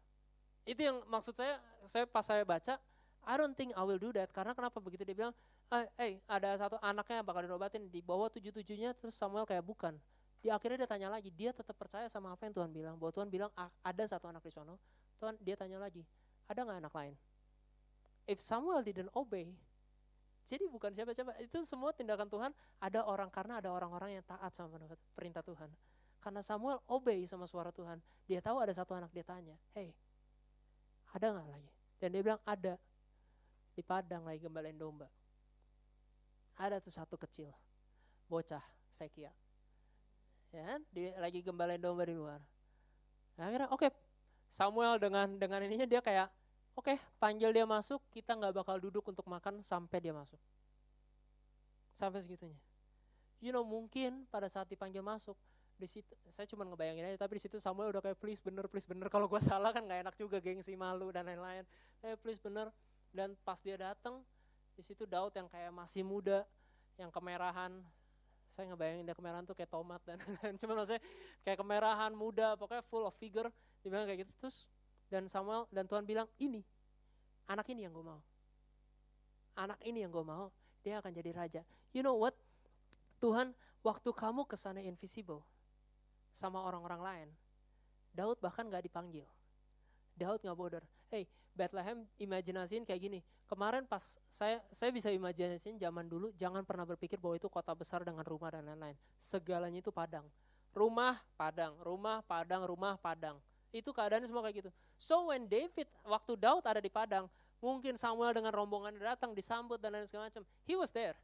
Itu 0.62 0.87
yang 0.87 1.03
maksud 1.11 1.35
saya, 1.35 1.59
saya 1.90 2.07
pas 2.07 2.23
saya 2.23 2.46
baca, 2.46 2.79
I 3.27 3.35
don't 3.35 3.59
think 3.59 3.75
I 3.75 3.83
will 3.83 3.99
do 3.99 4.14
that. 4.14 4.31
Karena 4.31 4.55
kenapa 4.55 4.79
begitu 4.79 5.03
dia 5.03 5.18
bilang, 5.18 5.35
eh 5.75 5.90
hey, 5.99 6.12
ada 6.31 6.55
satu 6.55 6.79
anaknya 6.79 7.23
yang 7.23 7.27
bakal 7.27 7.42
diobatin 7.42 7.90
di 7.90 7.99
bawah 7.99 8.31
tujuh-tujuhnya, 8.31 8.94
terus 8.94 9.18
Samuel 9.18 9.42
kayak 9.42 9.66
bukan. 9.66 9.99
Di 10.38 10.49
akhirnya 10.49 10.87
dia 10.87 10.90
tanya 10.94 11.09
lagi, 11.11 11.35
dia 11.35 11.51
tetap 11.51 11.75
percaya 11.75 12.07
sama 12.07 12.31
apa 12.31 12.46
yang 12.46 12.55
Tuhan 12.55 12.70
bilang. 12.70 12.94
Bahwa 12.94 13.11
Tuhan 13.11 13.27
bilang 13.27 13.51
ada 13.59 14.05
satu 14.07 14.31
anak 14.31 14.46
di 14.46 14.55
sana. 14.55 14.79
Tuhan 15.18 15.35
dia 15.42 15.59
tanya 15.59 15.83
lagi, 15.83 16.07
ada 16.46 16.62
nggak 16.62 16.79
anak 16.87 16.94
lain? 16.94 17.14
If 18.31 18.38
Samuel 18.38 18.87
didn't 18.87 19.11
obey, 19.12 19.53
Jadi 20.48 20.66
bukan 20.66 20.90
siapa-siapa, 20.90 21.37
itu 21.38 21.62
semua 21.62 21.94
tindakan 21.94 22.26
Tuhan 22.26 22.50
ada 22.83 23.07
orang 23.07 23.31
karena 23.31 23.62
ada 23.62 23.70
orang-orang 23.70 24.18
yang 24.18 24.24
taat 24.26 24.50
sama 24.57 24.76
perintah 25.14 25.44
Tuhan. 25.44 25.70
Karena 26.20 26.44
Samuel 26.44 26.83
obey 26.90 27.24
sama 27.24 27.48
suara 27.48 27.72
Tuhan. 27.72 27.96
Dia 28.29 28.44
tahu 28.44 28.61
ada 28.61 28.74
satu 28.74 28.92
anak 28.92 29.09
dia 29.14 29.24
tanya, 29.24 29.57
hey, 29.72 29.96
ada 31.16 31.33
nggak 31.33 31.48
lagi? 31.48 31.70
Dan 32.00 32.09
dia 32.12 32.22
bilang 32.22 32.42
ada. 32.44 32.74
Di 33.70 33.83
padang 33.87 34.26
lagi 34.26 34.42
gembalain 34.42 34.76
domba. 34.76 35.09
Ada 36.61 36.83
tuh 36.83 36.92
satu 36.92 37.16
kecil, 37.16 37.48
bocah, 38.29 38.61
Sekia. 38.92 39.33
Ya 40.50 40.62
kan? 40.66 40.81
Dia 40.92 41.16
lagi 41.22 41.40
gembalain 41.40 41.81
domba 41.81 42.05
di 42.05 42.12
luar. 42.12 42.42
Akhirnya 43.40 43.72
oke, 43.72 43.88
okay, 43.88 43.90
Samuel 44.50 45.00
dengan 45.00 45.38
dengan 45.38 45.64
ininya 45.64 45.87
dia 45.88 46.03
kayak 46.05 46.29
Oke, 46.78 46.96
okay, 46.96 46.98
panggil 47.18 47.50
dia 47.50 47.66
masuk, 47.66 48.00
kita 48.14 48.38
nggak 48.38 48.62
bakal 48.62 48.76
duduk 48.78 49.04
untuk 49.04 49.26
makan 49.26 49.61
sampai 49.61 49.98
dia 50.00 50.14
masuk. 50.14 50.38
Sampai 51.92 52.22
segitunya. 52.24 52.56
You 53.40 53.52
know, 53.52 53.66
mungkin 53.66 54.24
pada 54.30 54.46
saat 54.46 54.70
dipanggil 54.70 55.02
masuk, 55.04 55.37
di 55.80 55.88
situ 55.88 56.12
saya 56.28 56.44
cuma 56.44 56.68
ngebayangin 56.68 57.09
aja, 57.09 57.24
tapi 57.24 57.40
di 57.40 57.42
situ 57.48 57.56
Samuel 57.56 57.88
udah 57.88 58.04
kayak 58.04 58.20
please 58.20 58.40
bener, 58.40 58.68
please 58.68 58.85
bener. 58.85 59.09
Kalau 59.09 59.24
gue 59.26 59.40
salah 59.50 59.72
kan 59.72 59.83
nggak 59.85 60.09
enak 60.09 60.14
juga, 60.20 60.37
gengsi 60.38 60.76
malu 60.76 61.09
dan 61.09 61.24
lain-lain. 61.24 61.64
Eh 62.04 62.14
please 62.20 62.38
bener. 62.38 62.68
Dan 63.11 63.35
pas 63.42 63.59
dia 63.59 63.74
datang, 63.74 64.22
di 64.76 64.83
situ 64.85 65.09
Daud 65.09 65.35
yang 65.35 65.48
kayak 65.50 65.72
masih 65.74 66.06
muda, 66.06 66.46
yang 67.00 67.11
kemerahan, 67.11 67.80
saya 68.52 68.70
ngebayangin 68.70 69.09
dia 69.09 69.16
kemerahan 69.16 69.44
tuh 69.48 69.56
kayak 69.56 69.72
tomat 69.72 70.00
dan 70.04 70.20
lain-lain. 70.22 70.54
Cuma 70.61 70.72
maksudnya 70.76 71.02
kayak 71.42 71.59
kemerahan 71.59 72.12
muda, 72.12 72.54
pokoknya 72.61 72.85
full 72.87 73.09
of 73.09 73.16
figure. 73.16 73.48
Dia 73.80 74.04
kayak 74.04 74.28
gitu. 74.28 74.33
Terus 74.37 74.68
dan 75.11 75.27
Samuel 75.27 75.66
dan 75.75 75.90
Tuhan 75.90 76.07
bilang, 76.07 76.31
ini, 76.38 76.62
anak 77.51 77.66
ini 77.68 77.85
yang 77.85 77.92
gue 77.92 78.07
mau. 78.07 78.23
Anak 79.59 79.83
ini 79.83 80.07
yang 80.07 80.14
gue 80.14 80.23
mau, 80.23 80.55
dia 80.87 81.03
akan 81.03 81.11
jadi 81.11 81.31
raja. 81.35 81.62
You 81.90 82.07
know 82.07 82.14
what? 82.14 82.38
Tuhan, 83.18 83.53
waktu 83.83 84.09
kamu 84.14 84.46
ke 84.46 84.57
sana 84.57 84.81
invisible 84.81 85.42
sama 86.33 86.62
orang-orang 86.62 87.03
lain, 87.03 87.29
Daud 88.14 88.38
bahkan 88.38 88.70
gak 88.70 88.87
dipanggil. 88.87 89.27
Daud 90.14 90.40
gak 90.46 90.57
border. 90.57 90.87
Hey, 91.11 91.27
Bethlehem 91.53 92.07
imajinasiin 92.16 92.87
kayak 92.87 93.03
gini. 93.03 93.20
Kemarin 93.51 93.83
pas 93.83 94.14
saya 94.31 94.62
saya 94.70 94.94
bisa 94.94 95.11
imajinasiin 95.11 95.75
zaman 95.75 96.07
dulu, 96.07 96.31
jangan 96.38 96.62
pernah 96.62 96.87
berpikir 96.87 97.18
bahwa 97.18 97.35
itu 97.35 97.51
kota 97.51 97.75
besar 97.75 98.07
dengan 98.07 98.23
rumah 98.23 98.55
dan 98.55 98.62
lain-lain. 98.62 98.94
Segalanya 99.18 99.83
itu 99.83 99.90
padang. 99.90 100.25
Rumah, 100.70 101.18
padang, 101.35 101.75
rumah, 101.83 102.23
padang, 102.23 102.62
rumah, 102.62 102.94
padang. 102.94 103.42
Itu 103.70 103.94
keadaannya 103.94 104.26
semua 104.26 104.42
kayak 104.42 104.66
gitu. 104.66 104.70
So 104.98 105.30
when 105.30 105.46
David, 105.46 105.87
waktu 106.02 106.35
Daud 106.35 106.66
ada 106.66 106.83
di 106.83 106.90
padang, 106.90 107.30
mungkin 107.62 107.94
Samuel 107.94 108.35
dengan 108.35 108.50
rombongan 108.50 108.98
datang 108.98 109.30
disambut 109.30 109.78
dan 109.78 109.94
lain 109.94 110.06
segala 110.11 110.26
macam. 110.26 110.42
He 110.66 110.74
was 110.74 110.90
there. 110.90 111.14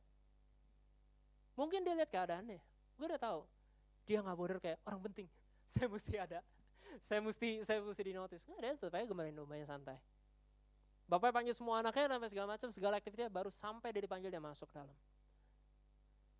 Mungkin 1.58 1.82
dia 1.82 1.96
lihat 1.96 2.12
keadaannya. 2.12 2.60
Gue 3.00 3.06
udah 3.08 3.20
tahu. 3.20 3.40
Dia 4.06 4.22
nggak 4.22 4.36
border 4.36 4.58
kayak 4.62 4.78
orang 4.86 5.00
penting. 5.10 5.28
Saya 5.72 5.90
mesti 5.90 6.14
ada. 6.14 6.40
Saya 7.02 7.20
mesti 7.20 7.60
saya 7.60 7.82
mesti 7.82 8.02
di 8.06 8.14
notice. 8.14 8.46
Nggak 8.48 8.60
ada, 8.62 8.70
tetap 8.78 8.94
aja 8.96 9.04
kembali 9.10 9.34
dombanya 9.34 9.66
santai. 9.68 9.98
Bapak 11.06 11.30
panggil 11.30 11.54
semua 11.54 11.78
anaknya 11.78 12.16
dan 12.16 12.24
segala 12.26 12.56
macam, 12.56 12.68
segala 12.72 12.94
aktivitasnya 12.98 13.30
baru 13.30 13.50
sampai 13.52 13.94
dia 13.94 14.02
dipanggil 14.02 14.30
dia 14.32 14.42
masuk 14.42 14.66
ke 14.70 14.74
dalam. 14.80 14.96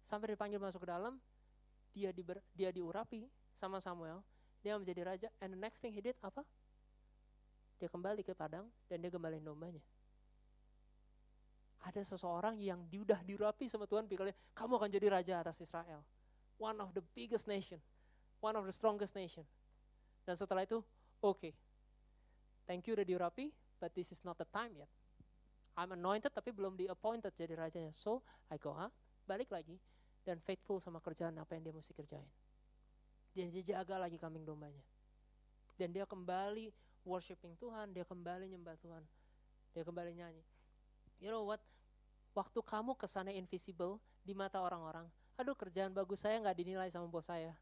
Sampai 0.03 0.33
dipanggil 0.35 0.59
masuk 0.59 0.83
ke 0.83 0.89
dalam, 0.89 1.19
dia 1.95 2.11
diber, 2.11 2.43
dia 2.51 2.71
diurapi 2.75 3.31
sama 3.55 3.79
Samuel, 3.79 4.23
dia 4.67 4.75
menjadi 4.75 5.03
raja 5.07 5.29
and 5.39 5.55
the 5.55 5.61
next 5.63 5.79
thing 5.79 5.95
he 5.95 6.03
did 6.03 6.19
apa? 6.27 6.43
Dia 7.79 7.87
kembali 7.87 8.27
ke 8.27 8.35
padang 8.35 8.67
dan 8.91 8.99
dia 8.99 9.15
kembali 9.15 9.39
dombanya. 9.39 9.79
Ada 11.87 12.03
seseorang 12.03 12.59
yang 12.59 12.83
sudah 12.91 13.23
dirapi 13.23 13.71
sama 13.71 13.87
Tuhan 13.87 14.11
pikirnya, 14.11 14.35
kamu 14.59 14.75
akan 14.75 14.91
jadi 14.91 15.07
raja 15.07 15.35
atas 15.39 15.63
Israel. 15.63 16.03
One 16.59 16.83
of 16.83 16.91
the 16.99 17.05
biggest 17.15 17.47
nation. 17.47 17.79
One 18.43 18.59
of 18.59 18.67
the 18.67 18.75
strongest 18.75 19.15
nation. 19.15 19.47
Dan 20.27 20.35
setelah 20.35 20.67
itu, 20.67 20.83
oke. 21.23 21.39
Okay, 21.39 21.53
thank 22.67 22.91
you 22.91 22.99
udah 22.99 23.07
dirapi, 23.07 23.55
but 23.79 23.95
this 23.95 24.11
is 24.11 24.27
not 24.27 24.35
the 24.35 24.49
time 24.51 24.75
yet. 24.75 24.91
I'm 25.79 25.95
anointed 25.95 26.35
tapi 26.35 26.51
belum 26.51 26.75
di 26.75 26.91
appointed 26.91 27.37
jadi 27.39 27.55
rajanya. 27.55 27.95
So, 27.95 28.25
I 28.51 28.59
go 28.59 28.75
out, 28.75 28.91
balik 29.29 29.55
lagi, 29.55 29.79
dan 30.27 30.43
faithful 30.43 30.83
sama 30.83 30.99
kerjaan 30.99 31.39
apa 31.39 31.55
yang 31.55 31.71
dia 31.71 31.75
mesti 31.77 31.95
kerjain. 31.95 32.27
Dan 33.37 33.53
dia 33.53 33.77
jaga 33.77 34.01
lagi 34.01 34.17
kambing 34.17 34.49
dombanya. 34.49 34.81
Dan 35.77 35.93
dia 35.93 36.09
kembali 36.09 36.73
worshiping 37.05 37.53
Tuhan, 37.61 37.93
dia 37.93 38.09
kembali 38.09 38.49
nyembah 38.49 38.81
Tuhan. 38.81 39.05
Dia 39.77 39.85
kembali 39.85 40.17
nyanyi. 40.17 40.41
You 41.21 41.29
know 41.29 41.45
what? 41.45 41.61
Waktu 42.33 42.65
kamu 42.65 42.97
ke 42.97 43.05
sana 43.05 43.29
invisible 43.29 44.01
di 44.25 44.33
mata 44.33 44.65
orang-orang, 44.65 45.05
aduh 45.37 45.53
kerjaan 45.53 45.93
bagus 45.93 46.25
saya 46.25 46.41
nggak 46.41 46.57
dinilai 46.57 46.89
sama 46.89 47.09
bos 47.09 47.29
saya. 47.29 47.53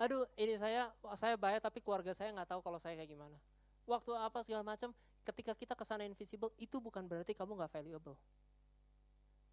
Aduh 0.00 0.24
ini 0.36 0.56
saya 0.56 0.88
saya 1.16 1.36
bayar 1.36 1.60
tapi 1.60 1.84
keluarga 1.84 2.16
saya 2.16 2.32
nggak 2.32 2.48
tahu 2.48 2.60
kalau 2.64 2.80
saya 2.80 2.96
kayak 2.96 3.12
gimana. 3.12 3.36
Waktu 3.84 4.16
apa 4.16 4.40
segala 4.44 4.64
macam, 4.64 4.92
ketika 5.24 5.52
kita 5.52 5.72
ke 5.76 5.84
sana 5.84 6.08
invisible 6.08 6.52
itu 6.60 6.76
bukan 6.80 7.04
berarti 7.04 7.36
kamu 7.36 7.56
nggak 7.56 7.72
valuable. 7.72 8.16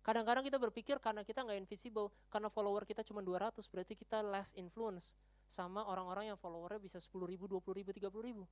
Kadang-kadang 0.04 0.44
kita 0.44 0.60
berpikir 0.60 1.00
karena 1.00 1.24
kita 1.24 1.44
nggak 1.44 1.66
invisible, 1.68 2.12
karena 2.28 2.48
follower 2.52 2.84
kita 2.84 3.02
cuma 3.04 3.24
200 3.24 3.64
berarti 3.72 3.96
kita 3.96 4.22
less 4.22 4.54
influence 4.54 5.16
sama 5.46 5.86
orang-orang 5.86 6.34
yang 6.34 6.38
followernya 6.38 6.82
bisa 6.82 6.98
10 6.98 7.12
ribu, 7.30 7.46
20 7.46 7.78
ribu, 7.78 7.90
30 7.94 8.28
ribu. 8.28 8.44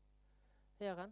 Ya 0.77 0.93
kan? 0.93 1.09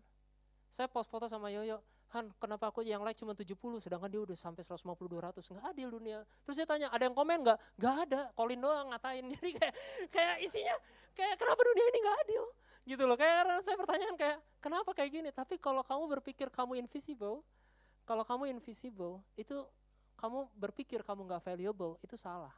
Saya 0.72 0.88
post 0.88 1.12
foto 1.12 1.28
sama 1.28 1.52
Yoyo, 1.52 1.84
Han, 2.12 2.28
kenapa 2.44 2.68
aku 2.68 2.84
yang 2.84 3.08
like 3.08 3.16
cuma 3.16 3.32
70, 3.32 3.56
sedangkan 3.80 4.12
dia 4.12 4.20
udah 4.20 4.36
sampai 4.36 4.68
150, 4.68 4.84
200. 4.84 5.48
Nggak 5.48 5.66
adil 5.72 5.88
dunia. 5.96 6.20
Terus 6.44 6.60
dia 6.60 6.68
tanya, 6.68 6.92
ada 6.92 7.08
yang 7.08 7.16
komen 7.16 7.40
nggak? 7.40 7.60
Nggak 7.80 7.96
ada, 8.04 8.22
Colin 8.36 8.60
doang 8.60 8.92
ngatain. 8.92 9.24
Jadi 9.40 9.50
kayak, 9.56 9.76
kayak 10.12 10.36
isinya, 10.44 10.76
kayak 11.16 11.40
kenapa 11.40 11.64
dunia 11.64 11.86
ini 11.88 11.98
nggak 12.04 12.18
adil? 12.28 12.44
Gitu 12.84 13.04
loh, 13.08 13.16
kayak 13.16 13.64
saya 13.64 13.80
pertanyaan 13.80 14.16
kayak, 14.20 14.38
kenapa 14.60 14.92
kayak 14.92 15.12
gini? 15.24 15.30
Tapi 15.32 15.56
kalau 15.56 15.88
kamu 15.88 16.04
berpikir 16.20 16.52
kamu 16.52 16.84
invisible, 16.84 17.48
kalau 18.04 18.28
kamu 18.28 18.52
invisible, 18.60 19.24
itu 19.40 19.64
kamu 20.20 20.52
berpikir 20.60 21.00
kamu 21.08 21.32
nggak 21.32 21.48
valuable, 21.48 21.96
itu 22.04 22.20
salah 22.20 22.52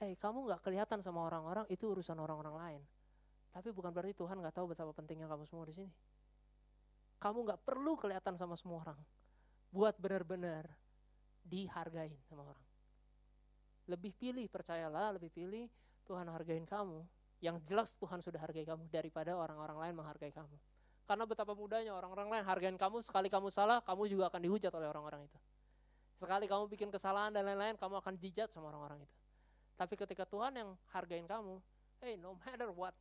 hey, 0.00 0.16
kamu 0.16 0.48
nggak 0.48 0.64
kelihatan 0.64 1.04
sama 1.04 1.28
orang-orang 1.28 1.68
itu 1.68 1.84
urusan 1.84 2.16
orang-orang 2.16 2.56
lain. 2.56 2.82
Tapi 3.52 3.68
bukan 3.68 3.92
berarti 3.92 4.16
Tuhan 4.16 4.40
nggak 4.40 4.56
tahu 4.56 4.72
betapa 4.72 4.96
pentingnya 4.96 5.28
kamu 5.28 5.44
semua 5.44 5.68
di 5.68 5.74
sini. 5.76 5.92
Kamu 7.20 7.44
nggak 7.44 7.60
perlu 7.68 8.00
kelihatan 8.00 8.32
sama 8.40 8.56
semua 8.56 8.80
orang. 8.80 9.00
Buat 9.68 10.00
benar-benar 10.00 10.64
dihargain 11.44 12.16
sama 12.24 12.48
orang. 12.48 12.66
Lebih 13.92 14.16
pilih, 14.16 14.46
percayalah, 14.48 15.20
lebih 15.20 15.28
pilih 15.28 15.68
Tuhan 16.08 16.24
hargain 16.32 16.64
kamu. 16.64 17.04
Yang 17.44 17.56
jelas 17.68 17.92
Tuhan 18.00 18.24
sudah 18.24 18.40
hargai 18.40 18.64
kamu 18.64 18.88
daripada 18.88 19.36
orang-orang 19.36 19.76
lain 19.76 19.94
menghargai 20.00 20.32
kamu. 20.32 20.56
Karena 21.04 21.24
betapa 21.26 21.52
mudahnya 21.52 21.92
orang-orang 21.92 22.28
lain 22.30 22.44
hargain 22.46 22.76
kamu, 22.78 23.02
sekali 23.04 23.26
kamu 23.26 23.50
salah, 23.50 23.82
kamu 23.84 24.06
juga 24.08 24.30
akan 24.32 24.40
dihujat 24.46 24.72
oleh 24.72 24.88
orang-orang 24.88 25.26
itu. 25.26 25.38
Sekali 26.16 26.46
kamu 26.46 26.70
bikin 26.70 26.88
kesalahan 26.92 27.34
dan 27.34 27.48
lain-lain, 27.48 27.74
kamu 27.80 27.98
akan 27.98 28.14
dijat 28.14 28.52
sama 28.52 28.70
orang-orang 28.70 29.02
itu. 29.02 29.19
Tapi 29.80 29.96
ketika 29.96 30.28
Tuhan 30.28 30.52
yang 30.52 30.76
hargain 30.92 31.24
kamu, 31.24 31.56
hey 32.04 32.20
no 32.20 32.36
matter 32.44 32.68
what, 32.68 32.92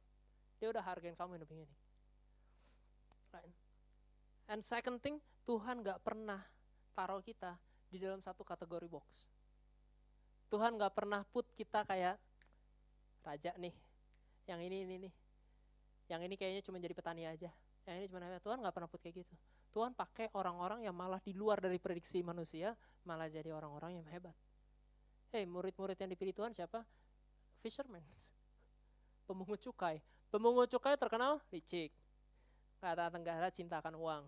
dia 0.64 0.72
udah 0.72 0.80
hargain 0.80 1.12
kamu 1.12 1.36
in 1.36 1.44
the. 1.44 1.68
Right? 3.36 3.56
And 4.48 4.64
second 4.64 5.04
thing, 5.04 5.20
Tuhan 5.44 5.84
gak 5.84 6.00
pernah 6.00 6.40
taruh 6.96 7.20
kita 7.20 7.60
di 7.92 8.00
dalam 8.00 8.24
satu 8.24 8.48
kategori 8.48 8.88
box. 8.88 9.28
Tuhan 10.48 10.80
gak 10.80 10.96
pernah 10.96 11.28
put 11.28 11.44
kita 11.52 11.84
kayak 11.84 12.16
raja 13.28 13.52
nih, 13.60 13.76
yang 14.48 14.64
ini 14.64 14.88
ini 14.88 14.96
nih, 15.04 15.14
yang 16.08 16.24
ini 16.24 16.40
kayaknya 16.40 16.64
cuma 16.64 16.80
jadi 16.80 16.96
petani 16.96 17.28
aja, 17.28 17.52
yang 17.92 17.96
ini 18.00 18.08
cuma 18.08 18.24
Tuhan 18.40 18.64
gak 18.64 18.72
pernah 18.72 18.88
put 18.88 19.04
kayak 19.04 19.28
gitu. 19.28 19.36
Tuhan 19.76 19.92
pakai 19.94 20.32
orang-orang 20.32 20.88
yang 20.88 20.96
malah 20.96 21.20
di 21.20 21.36
luar 21.36 21.60
dari 21.60 21.76
prediksi 21.76 22.24
manusia, 22.24 22.72
malah 23.04 23.28
jadi 23.28 23.52
orang-orang 23.52 24.00
yang 24.00 24.08
hebat. 24.08 24.34
Hei 25.30 25.46
murid-murid 25.46 25.94
yang 25.94 26.10
dipilih 26.10 26.34
Tuhan 26.34 26.50
siapa? 26.50 26.82
Fishermen. 27.62 28.02
Pemungut 29.30 29.62
cukai. 29.62 30.02
Pemungut 30.34 30.66
cukai 30.74 30.98
terkenal 30.98 31.38
licik. 31.54 31.94
Kata 32.82 33.14
Tenggara 33.14 33.54
cintakan 33.54 33.94
uang. 33.94 34.26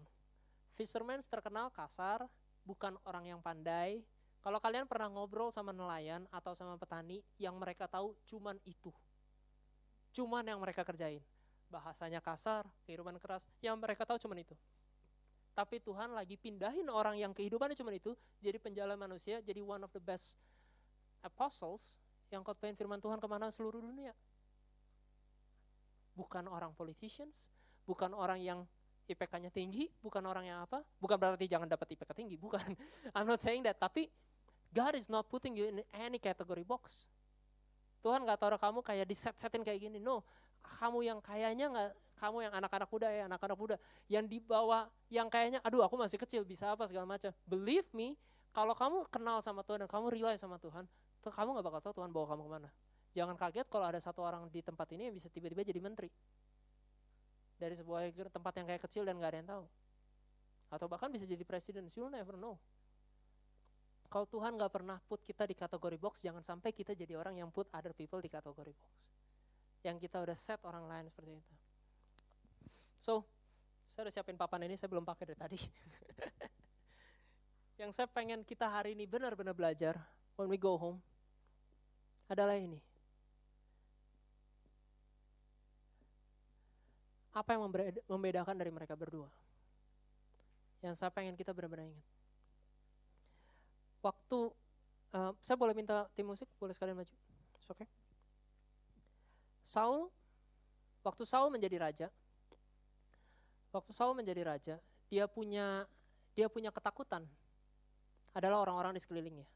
Fishermen 0.78 1.18
terkenal 1.26 1.74
kasar, 1.74 2.30
bukan 2.62 3.02
orang 3.02 3.34
yang 3.34 3.42
pandai. 3.42 4.06
Kalau 4.46 4.62
kalian 4.62 4.86
pernah 4.86 5.10
ngobrol 5.10 5.50
sama 5.50 5.74
nelayan 5.74 6.30
atau 6.30 6.54
sama 6.54 6.78
petani, 6.78 7.26
yang 7.42 7.58
mereka 7.58 7.90
tahu 7.90 8.14
cuman 8.30 8.62
itu. 8.62 8.94
Cuman 10.14 10.46
yang 10.46 10.62
mereka 10.62 10.86
kerjain. 10.86 11.26
Bahasanya 11.74 12.22
kasar, 12.22 12.70
kehidupan 12.86 13.18
keras, 13.18 13.50
yang 13.58 13.74
mereka 13.82 14.06
tahu 14.06 14.22
cuman 14.22 14.46
itu. 14.46 14.54
Tapi 15.58 15.82
Tuhan 15.82 16.14
lagi 16.14 16.38
pindahin 16.38 16.86
orang 16.94 17.18
yang 17.18 17.34
kehidupannya 17.34 17.74
cuma 17.74 17.90
itu, 17.90 18.14
jadi 18.38 18.62
penjalan 18.62 19.02
manusia, 19.02 19.42
jadi 19.42 19.66
one 19.66 19.82
of 19.82 19.90
the 19.98 20.02
best 20.02 20.38
apostles 21.22 21.96
yang 22.32 22.42
khotbahin 22.42 22.76
firman 22.76 22.98
Tuhan 22.98 23.20
ke 23.20 23.28
mana 23.28 23.50
seluruh 23.50 23.82
dunia. 23.82 24.16
Bukan 26.16 26.48
orang 26.48 26.76
politicians, 26.76 27.48
bukan 27.88 28.12
orang 28.12 28.40
yang 28.44 28.60
IPK-nya 29.10 29.52
tinggi, 29.52 29.92
bukan 30.00 30.24
orang 30.24 30.48
yang 30.48 30.60
apa, 30.64 30.84
bukan 31.02 31.18
berarti 31.20 31.48
jangan 31.50 31.68
dapat 31.68 31.98
IPK 31.98 32.12
tinggi, 32.16 32.36
bukan. 32.40 32.64
I'm 33.16 33.28
not 33.28 33.44
saying 33.44 33.66
that, 33.68 33.80
tapi 33.80 34.08
God 34.72 34.96
is 34.96 35.12
not 35.12 35.28
putting 35.28 35.58
you 35.58 35.68
in 35.68 35.84
any 35.92 36.22
category 36.22 36.64
box. 36.64 37.12
Tuhan 38.02 38.24
gak 38.24 38.40
taruh 38.40 38.58
kamu 38.58 38.80
kayak 38.82 39.06
di 39.06 39.14
set-setin 39.14 39.62
kayak 39.62 39.84
gini. 39.84 40.00
No, 40.00 40.24
kamu 40.64 41.06
yang 41.06 41.20
kayaknya 41.20 41.70
nggak, 41.70 41.90
kamu 42.18 42.38
yang 42.50 42.54
anak-anak 42.56 42.90
muda 42.90 43.08
ya, 43.12 43.24
anak-anak 43.28 43.58
muda, 43.58 43.76
yang 44.08 44.26
di 44.26 44.38
bawah, 44.40 44.88
yang 45.12 45.28
kayaknya, 45.28 45.60
aduh 45.66 45.84
aku 45.84 46.00
masih 46.00 46.18
kecil, 46.22 46.46
bisa 46.46 46.72
apa 46.72 46.88
segala 46.88 47.06
macam. 47.06 47.34
Believe 47.46 47.86
me, 47.92 48.16
kalau 48.54 48.72
kamu 48.78 49.10
kenal 49.12 49.42
sama 49.44 49.66
Tuhan 49.66 49.86
dan 49.86 49.90
kamu 49.90 50.08
rely 50.14 50.36
sama 50.38 50.56
Tuhan, 50.62 50.86
tuh 50.86 51.01
kamu 51.30 51.62
gak 51.62 51.66
bakal 51.70 51.82
tahu 51.86 51.94
Tuhan 52.02 52.10
bawa 52.10 52.34
kamu 52.34 52.42
ke 52.42 52.52
mana. 52.58 52.70
Jangan 53.12 53.36
kaget 53.38 53.68
kalau 53.70 53.86
ada 53.86 54.00
satu 54.02 54.26
orang 54.26 54.50
di 54.50 54.66
tempat 54.66 54.88
ini 54.96 55.12
yang 55.12 55.16
bisa 55.16 55.30
tiba-tiba 55.30 55.62
jadi 55.62 55.78
menteri. 55.78 56.10
Dari 57.62 57.76
sebuah 57.78 58.10
tempat 58.34 58.54
yang 58.58 58.66
kayak 58.66 58.82
kecil 58.90 59.06
dan 59.06 59.22
gak 59.22 59.30
ada 59.36 59.38
yang 59.38 59.50
tahu. 59.54 59.66
Atau 60.72 60.88
bahkan 60.90 61.12
bisa 61.12 61.28
jadi 61.28 61.44
presiden, 61.44 61.86
you'll 61.94 62.10
never 62.10 62.34
know. 62.40 62.58
Kalau 64.08 64.26
Tuhan 64.26 64.56
gak 64.56 64.72
pernah 64.72 64.98
put 65.06 65.22
kita 65.22 65.46
di 65.46 65.54
kategori 65.54 66.00
box, 66.00 66.24
jangan 66.24 66.42
sampai 66.42 66.74
kita 66.74 66.96
jadi 66.96 67.20
orang 67.20 67.38
yang 67.38 67.52
put 67.52 67.68
other 67.76 67.92
people 67.92 68.24
di 68.24 68.32
kategori 68.32 68.74
box. 68.74 68.92
Yang 69.84 70.08
kita 70.08 70.24
udah 70.24 70.36
set 70.36 70.64
orang 70.64 70.88
lain 70.88 71.06
seperti 71.12 71.38
itu. 71.38 71.54
So, 72.98 73.28
saya 73.92 74.08
udah 74.08 74.14
siapin 74.14 74.40
papan 74.40 74.72
ini, 74.72 74.80
saya 74.80 74.88
belum 74.88 75.04
pakai 75.04 75.32
dari 75.32 75.40
tadi. 75.40 75.60
yang 77.82 77.92
saya 77.92 78.08
pengen 78.08 78.48
kita 78.48 78.72
hari 78.72 78.96
ini 78.96 79.04
benar-benar 79.04 79.52
belajar, 79.52 80.00
when 80.40 80.48
we 80.48 80.56
go 80.56 80.80
home, 80.80 81.04
adalah 82.32 82.56
ini. 82.56 82.80
apa 87.32 87.56
yang 87.56 87.64
membedakan 88.12 88.56
dari 88.60 88.72
mereka 88.72 88.92
berdua? 88.92 89.32
Yang 90.84 91.00
saya 91.00 91.12
pengen 91.14 91.40
kita 91.40 91.56
benar-benar 91.56 91.88
ingat. 91.88 92.08
Waktu, 94.04 94.40
uh, 95.16 95.32
saya 95.40 95.56
boleh 95.56 95.72
minta 95.72 96.10
tim 96.12 96.28
musik, 96.28 96.50
boleh 96.60 96.76
sekalian 96.76 97.00
maju? 97.00 97.16
Oke. 97.72 97.86
Okay. 97.86 97.88
Saul, 99.64 100.12
waktu 101.06 101.24
Saul 101.24 101.48
menjadi 101.54 101.80
raja, 101.80 102.08
waktu 103.72 103.92
Saul 103.96 104.18
menjadi 104.18 104.42
raja, 104.44 104.76
dia 105.08 105.30
punya 105.30 105.88
dia 106.36 106.48
punya 106.52 106.72
ketakutan 106.72 107.24
adalah 108.36 108.64
orang-orang 108.64 108.98
di 108.98 109.02
sekelilingnya. 109.04 109.48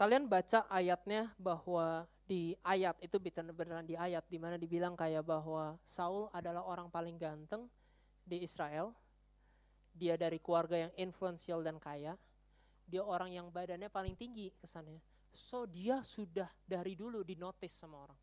Kalian 0.00 0.24
baca 0.24 0.64
ayatnya 0.72 1.28
bahwa 1.36 2.08
di 2.24 2.56
ayat 2.64 2.96
itu 3.04 3.20
beneran 3.52 3.84
di 3.84 4.00
ayat 4.00 4.24
di 4.32 4.40
mana 4.40 4.56
dibilang 4.56 4.96
kayak 4.96 5.28
bahwa 5.28 5.76
Saul 5.84 6.32
adalah 6.32 6.64
orang 6.64 6.88
paling 6.88 7.20
ganteng 7.20 7.68
di 8.24 8.40
Israel. 8.40 8.96
Dia 9.92 10.16
dari 10.16 10.40
keluarga 10.40 10.88
yang 10.88 10.92
influential 10.96 11.60
dan 11.60 11.76
kaya. 11.76 12.16
Dia 12.88 13.04
orang 13.04 13.28
yang 13.28 13.52
badannya 13.52 13.92
paling 13.92 14.16
tinggi 14.16 14.48
kesannya. 14.56 15.04
So 15.36 15.68
dia 15.68 16.00
sudah 16.00 16.48
dari 16.64 16.96
dulu 16.96 17.20
dinotis 17.20 17.76
sama 17.76 18.08
orang. 18.08 18.20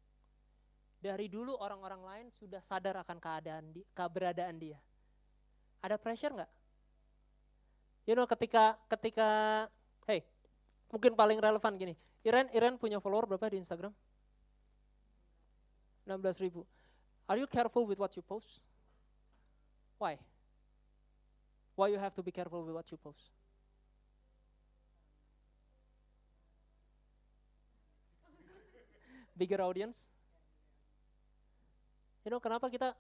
Dari 0.98 1.30
dulu 1.30 1.62
orang-orang 1.62 2.02
lain 2.02 2.28
sudah 2.34 2.58
sadar 2.58 3.06
akan 3.06 3.22
keadaan 3.22 3.70
di, 3.70 3.86
keberadaan 3.94 4.58
dia. 4.58 4.82
Ada 5.86 6.02
pressure 6.02 6.34
nggak? 6.42 6.52
You 8.10 8.18
know 8.18 8.26
ketika 8.26 8.82
ketika 8.90 9.30
hey 10.10 10.26
mungkin 10.88 11.14
paling 11.16 11.40
relevan 11.40 11.76
gini 11.76 11.96
Iren, 12.28 12.52
Iren 12.52 12.76
punya 12.76 13.00
follower 13.00 13.24
berapa 13.24 13.48
di 13.48 13.64
Instagram? 13.64 13.96
16 16.04 16.44
ribu. 16.44 16.68
Are 17.28 17.40
you 17.40 17.48
careful 17.48 17.88
with 17.88 18.00
what 18.00 18.12
you 18.16 18.24
post? 18.24 18.60
Why? 20.00 20.20
Why 21.76 21.88
you 21.92 22.00
have 22.00 22.16
to 22.16 22.24
be 22.24 22.32
careful 22.36 22.64
with 22.64 22.76
what 22.76 22.84
you 22.92 23.00
post? 23.00 23.32
Bigger 29.40 29.64
audience? 29.64 30.12
You 32.28 32.32
know 32.32 32.44
kenapa 32.44 32.68
kita 32.68 32.92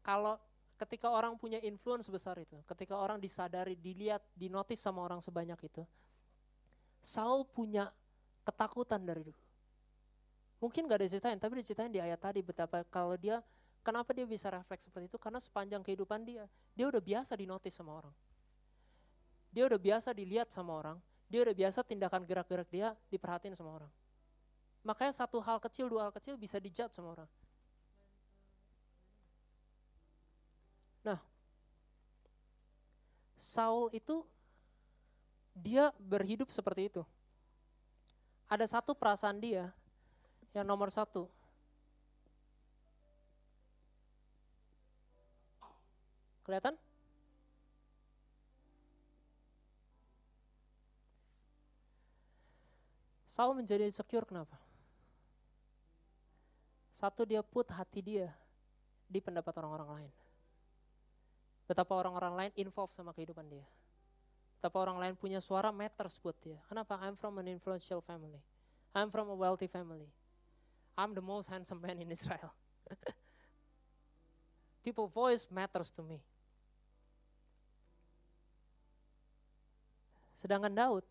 kalau 0.00 0.40
ketika 0.80 1.12
orang 1.12 1.36
punya 1.36 1.60
influence 1.60 2.08
besar 2.08 2.40
itu, 2.40 2.56
ketika 2.64 2.96
orang 2.96 3.20
disadari, 3.20 3.76
dilihat, 3.76 4.24
dinotis 4.32 4.80
sama 4.80 5.04
orang 5.04 5.20
sebanyak 5.20 5.60
itu, 5.68 5.84
Saul 7.00 7.48
punya 7.48 7.88
ketakutan 8.44 9.00
dari 9.00 9.24
dulu. 9.24 9.42
Mungkin 10.60 10.84
gak 10.84 11.00
ada 11.00 11.08
ceritain, 11.08 11.40
tapi 11.40 11.64
diceritain 11.64 11.88
di 11.88 12.00
ayat 12.04 12.20
tadi 12.20 12.44
betapa 12.44 12.84
kalau 12.92 13.16
dia, 13.16 13.40
kenapa 13.80 14.12
dia 14.12 14.28
bisa 14.28 14.52
refleks 14.52 14.84
seperti 14.84 15.08
itu? 15.08 15.16
Karena 15.16 15.40
sepanjang 15.40 15.80
kehidupan 15.80 16.20
dia, 16.20 16.44
dia 16.76 16.84
udah 16.84 17.00
biasa 17.00 17.32
dinotis 17.32 17.72
sama 17.72 17.96
orang. 17.96 18.12
Dia 19.48 19.64
udah 19.66 19.80
biasa 19.80 20.12
dilihat 20.12 20.52
sama 20.52 20.76
orang, 20.76 21.00
dia 21.32 21.40
udah 21.40 21.56
biasa 21.56 21.80
tindakan 21.80 22.28
gerak-gerak 22.28 22.68
dia 22.68 22.92
diperhatiin 23.08 23.56
sama 23.56 23.80
orang. 23.80 23.92
Makanya 24.84 25.16
satu 25.16 25.40
hal 25.40 25.56
kecil, 25.64 25.88
dua 25.88 26.08
hal 26.08 26.12
kecil 26.12 26.36
bisa 26.36 26.60
dijudge 26.60 26.92
sama 26.92 27.16
orang. 27.16 27.30
Nah, 31.00 31.20
Saul 33.40 33.88
itu 33.96 34.20
dia 35.60 35.92
berhidup 36.00 36.48
seperti 36.50 36.88
itu 36.88 37.04
ada 38.50 38.66
satu 38.66 38.98
perasaan 38.98 39.38
dia 39.38 39.70
yang 40.50 40.66
nomor 40.66 40.90
satu. 40.90 41.30
Kelihatan? 46.42 46.74
Saul 53.30 53.54
menjadi 53.54 53.86
insecure 53.86 54.26
kenapa? 54.26 54.58
Satu 56.90 57.22
dia 57.22 57.46
put 57.46 57.70
hati 57.70 58.02
dia 58.02 58.34
di 59.06 59.22
pendapat 59.22 59.54
orang-orang 59.62 59.90
lain. 60.02 60.12
Betapa 61.70 61.94
orang-orang 61.94 62.34
lain 62.34 62.52
involve 62.58 62.90
sama 62.90 63.14
kehidupan 63.14 63.46
dia. 63.46 63.62
Tapi 64.60 64.76
orang 64.76 65.00
lain 65.00 65.16
punya 65.16 65.40
suara 65.40 65.72
matters 65.72 66.20
buat 66.20 66.36
dia. 66.44 66.60
Kenapa? 66.68 67.00
I'm 67.00 67.16
from 67.16 67.40
an 67.40 67.48
influential 67.48 68.04
family. 68.04 68.44
I'm 68.92 69.08
from 69.08 69.32
a 69.32 69.36
wealthy 69.36 69.66
family. 69.66 70.12
I'm 71.00 71.16
the 71.16 71.24
most 71.24 71.48
handsome 71.48 71.80
man 71.80 71.96
in 71.96 72.12
Israel. 72.12 72.52
People 74.84 75.08
voice 75.08 75.48
matters 75.48 75.88
to 75.96 76.04
me. 76.04 76.20
Sedangkan 80.36 80.72
Daud 80.72 81.04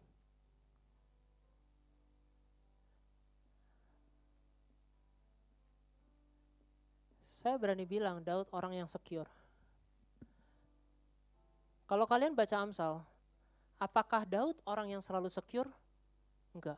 Saya 7.40 7.56
berani 7.56 7.88
bilang 7.88 8.20
Daud 8.20 8.52
orang 8.52 8.84
yang 8.84 8.90
secure. 8.92 9.24
Kalau 11.88 12.04
kalian 12.04 12.36
baca 12.36 12.52
Amsal, 12.60 13.00
Apakah 13.80 14.28
Daud 14.28 14.60
orang 14.68 14.92
yang 14.92 15.00
selalu 15.00 15.32
secure? 15.32 15.72
Enggak. 16.52 16.76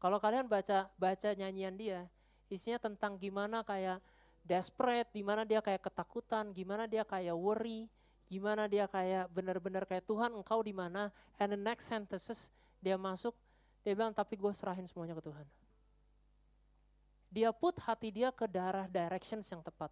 Kalau 0.00 0.16
kalian 0.16 0.48
baca 0.48 0.88
baca 0.96 1.30
nyanyian 1.36 1.76
dia, 1.76 2.00
isinya 2.48 2.80
tentang 2.80 3.20
gimana 3.20 3.60
kayak 3.60 4.00
desperate, 4.44 5.08
gimana 5.12 5.44
dia 5.44 5.60
kayak 5.60 5.84
ketakutan, 5.84 6.52
gimana 6.56 6.88
dia 6.88 7.04
kayak 7.04 7.36
worry, 7.36 7.88
gimana 8.28 8.64
dia 8.64 8.88
kayak 8.88 9.28
benar-benar 9.32 9.84
kayak 9.84 10.04
Tuhan 10.08 10.32
engkau 10.32 10.64
di 10.64 10.72
mana? 10.72 11.12
And 11.36 11.52
the 11.52 11.60
next 11.60 11.88
sentences 11.88 12.48
dia 12.80 12.96
masuk, 12.96 13.36
dia 13.84 13.92
bilang 13.92 14.12
tapi 14.12 14.36
gue 14.40 14.52
serahin 14.56 14.88
semuanya 14.88 15.16
ke 15.16 15.24
Tuhan. 15.24 15.46
Dia 17.34 17.50
put 17.50 17.76
hati 17.82 18.08
dia 18.08 18.32
ke 18.32 18.48
darah 18.48 18.86
directions 18.86 19.44
yang 19.52 19.60
tepat. 19.60 19.90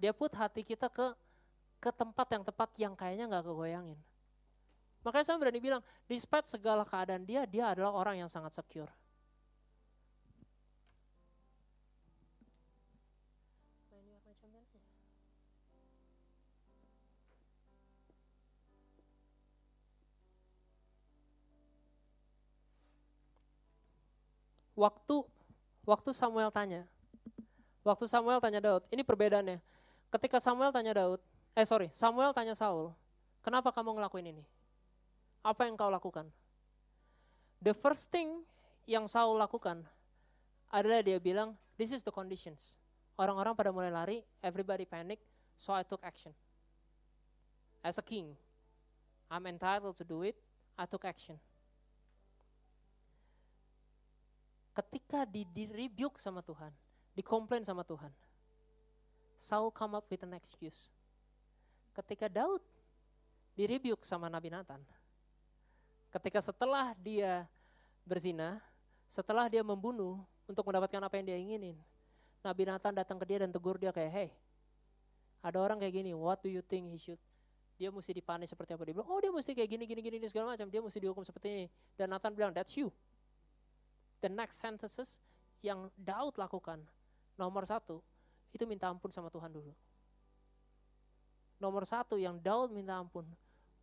Dia 0.00 0.16
put 0.16 0.32
hati 0.32 0.64
kita 0.64 0.88
ke 0.88 1.12
ke 1.82 1.90
tempat 1.90 2.30
yang 2.30 2.44
tepat 2.46 2.70
yang 2.78 2.94
kayaknya 2.94 3.26
nggak 3.26 3.44
kegoyangin. 3.44 3.98
Makanya 5.02 5.26
saya 5.26 5.38
berani 5.38 5.58
bilang, 5.58 5.82
despite 6.06 6.46
segala 6.46 6.86
keadaan 6.86 7.26
dia, 7.26 7.42
dia 7.42 7.74
adalah 7.74 7.90
orang 7.90 8.22
yang 8.22 8.30
sangat 8.30 8.54
secure. 8.54 8.90
Waktu 24.72 25.16
waktu 25.84 26.10
Samuel 26.16 26.48
tanya, 26.48 26.88
waktu 27.84 28.08
Samuel 28.08 28.40
tanya 28.40 28.58
Daud, 28.58 28.82
ini 28.88 29.04
perbedaannya. 29.04 29.60
Ketika 30.10 30.40
Samuel 30.40 30.72
tanya 30.72 30.96
Daud, 30.96 31.20
eh 31.52 31.66
sorry, 31.68 31.92
Samuel 31.92 32.32
tanya 32.32 32.56
Saul, 32.56 32.90
kenapa 33.44 33.68
kamu 33.70 34.00
ngelakuin 34.00 34.32
ini? 34.32 34.42
Apa 35.42 35.66
yang 35.66 35.74
kau 35.74 35.90
lakukan? 35.90 36.30
The 37.58 37.74
first 37.74 38.10
thing 38.10 38.46
yang 38.86 39.10
Saul 39.10 39.38
lakukan 39.38 39.82
adalah 40.70 41.02
dia 41.02 41.18
bilang, 41.18 41.58
this 41.74 41.90
is 41.90 42.06
the 42.06 42.14
conditions. 42.14 42.78
Orang-orang 43.18 43.54
pada 43.54 43.74
mulai 43.74 43.90
lari, 43.90 44.18
everybody 44.40 44.86
panic, 44.86 45.18
so 45.58 45.74
I 45.74 45.82
took 45.82 46.02
action. 46.02 46.32
As 47.82 47.98
a 47.98 48.04
king, 48.06 48.34
I'm 49.26 49.44
entitled 49.50 49.98
to 49.98 50.06
do 50.06 50.22
it, 50.22 50.38
I 50.78 50.86
took 50.86 51.02
action. 51.04 51.36
Ketika 54.72 55.28
di, 55.28 55.44
di 55.44 55.68
rebuke 55.68 56.16
sama 56.16 56.40
Tuhan, 56.40 56.72
dikomplain 57.12 57.60
sama 57.60 57.84
Tuhan, 57.84 58.08
Saul 59.36 59.74
come 59.74 59.98
up 59.98 60.06
with 60.08 60.22
an 60.24 60.32
excuse. 60.32 60.88
Ketika 61.92 62.30
Daud 62.30 62.62
di 63.52 63.68
rebuke 63.68 64.06
sama 64.06 64.32
Nabi 64.32 64.48
Nathan, 64.48 64.80
ketika 66.12 66.44
setelah 66.44 66.92
dia 67.00 67.48
berzina, 68.04 68.60
setelah 69.08 69.48
dia 69.48 69.64
membunuh 69.64 70.20
untuk 70.44 70.68
mendapatkan 70.68 71.00
apa 71.00 71.14
yang 71.16 71.26
dia 71.26 71.38
inginin, 71.40 71.76
Nabi 72.44 72.68
Nathan 72.68 72.92
datang 72.92 73.16
ke 73.16 73.24
dia 73.24 73.40
dan 73.40 73.50
tegur 73.50 73.80
dia 73.80 73.94
kayak, 73.94 74.12
hey, 74.12 74.28
ada 75.42 75.58
orang 75.58 75.80
kayak 75.80 75.94
gini, 76.04 76.12
what 76.12 76.38
do 76.44 76.52
you 76.52 76.60
think 76.60 76.90
he 76.92 76.98
should? 77.00 77.18
Dia 77.80 77.90
mesti 77.90 78.14
dipanis 78.14 78.52
seperti 78.52 78.76
apa? 78.76 78.86
Dia 78.86 78.94
bilang, 78.94 79.10
oh 79.10 79.18
dia 79.18 79.32
mesti 79.32 79.56
kayak 79.56 79.70
gini, 79.74 79.84
gini, 79.88 80.00
gini, 80.04 80.26
segala 80.30 80.54
macam. 80.54 80.70
Dia 80.70 80.78
mesti 80.78 81.02
dihukum 81.02 81.26
seperti 81.26 81.48
ini. 81.50 81.66
Dan 81.98 82.14
Nathan 82.14 82.30
bilang, 82.30 82.54
that's 82.54 82.78
you. 82.78 82.94
The 84.22 84.30
next 84.30 84.62
sentences 84.62 85.18
yang 85.64 85.90
Daud 85.98 86.38
lakukan, 86.38 86.78
nomor 87.34 87.66
satu, 87.66 87.98
itu 88.54 88.62
minta 88.70 88.86
ampun 88.86 89.10
sama 89.10 89.34
Tuhan 89.34 89.50
dulu. 89.50 89.74
Nomor 91.58 91.82
satu 91.82 92.18
yang 92.18 92.38
Daud 92.38 92.70
minta 92.70 92.94
ampun, 92.94 93.26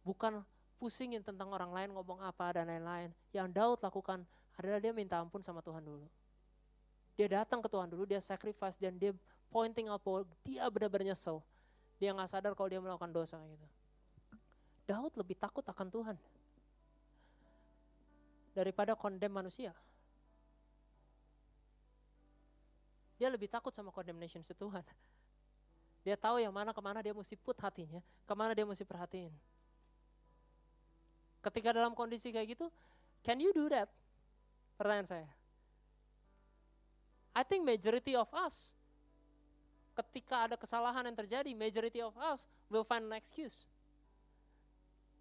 bukan 0.03 0.43
pusingin 0.79 1.19
tentang 1.19 1.51
orang 1.51 1.75
lain 1.75 1.89
ngomong 1.91 2.23
apa 2.23 2.55
dan 2.55 2.71
lain-lain. 2.71 3.11
Yang 3.35 3.47
Daud 3.51 3.79
lakukan 3.83 4.23
adalah 4.55 4.79
dia 4.79 4.95
minta 4.95 5.19
ampun 5.19 5.43
sama 5.43 5.59
Tuhan 5.59 5.83
dulu. 5.83 6.07
Dia 7.19 7.27
datang 7.27 7.59
ke 7.59 7.67
Tuhan 7.67 7.91
dulu, 7.91 8.07
dia 8.07 8.23
sacrifice 8.23 8.79
dan 8.79 8.95
dia 8.95 9.11
pointing 9.51 9.91
out 9.91 9.99
bahwa 9.99 10.23
dia 10.47 10.63
benar-benar 10.71 11.11
nyesel. 11.11 11.43
Dia 11.99 12.15
nggak 12.15 12.31
sadar 12.31 12.55
kalau 12.55 12.71
dia 12.71 12.79
melakukan 12.79 13.11
dosa 13.11 13.35
gitu. 13.43 13.67
Daud 14.87 15.13
lebih 15.19 15.35
takut 15.35 15.61
akan 15.67 15.87
Tuhan 15.91 16.15
daripada 18.55 18.95
kondem 18.95 19.29
manusia. 19.29 19.75
Dia 23.19 23.27
lebih 23.27 23.51
takut 23.51 23.75
sama 23.75 23.91
condemnation 23.91 24.39
Tuhan. 24.39 24.81
Dia 26.07 26.15
tahu 26.15 26.39
yang 26.39 26.55
mana 26.55 26.71
ke 26.71 26.79
mana 26.79 27.03
dia 27.03 27.11
mesti 27.11 27.35
put 27.35 27.59
hatinya, 27.59 27.99
ke 27.99 28.33
mana 28.33 28.55
dia 28.55 28.63
mesti 28.63 28.87
perhatiin. 28.87 29.35
Ketika 31.39 31.71
dalam 31.71 31.95
kondisi 31.95 32.31
kayak 32.35 32.57
gitu, 32.57 32.67
can 33.23 33.39
you 33.39 33.55
do 33.55 33.71
that? 33.71 33.87
Pertanyaan 34.75 35.07
saya. 35.07 35.29
I 37.35 37.43
think 37.47 37.63
majority 37.63 38.19
of 38.19 38.27
us, 38.35 38.75
ketika 39.95 40.47
ada 40.47 40.55
kesalahan 40.59 41.07
yang 41.07 41.15
terjadi, 41.15 41.51
majority 41.55 42.03
of 42.03 42.11
us 42.19 42.43
will 42.67 42.83
find 42.83 43.07
an 43.07 43.15
excuse. 43.15 43.63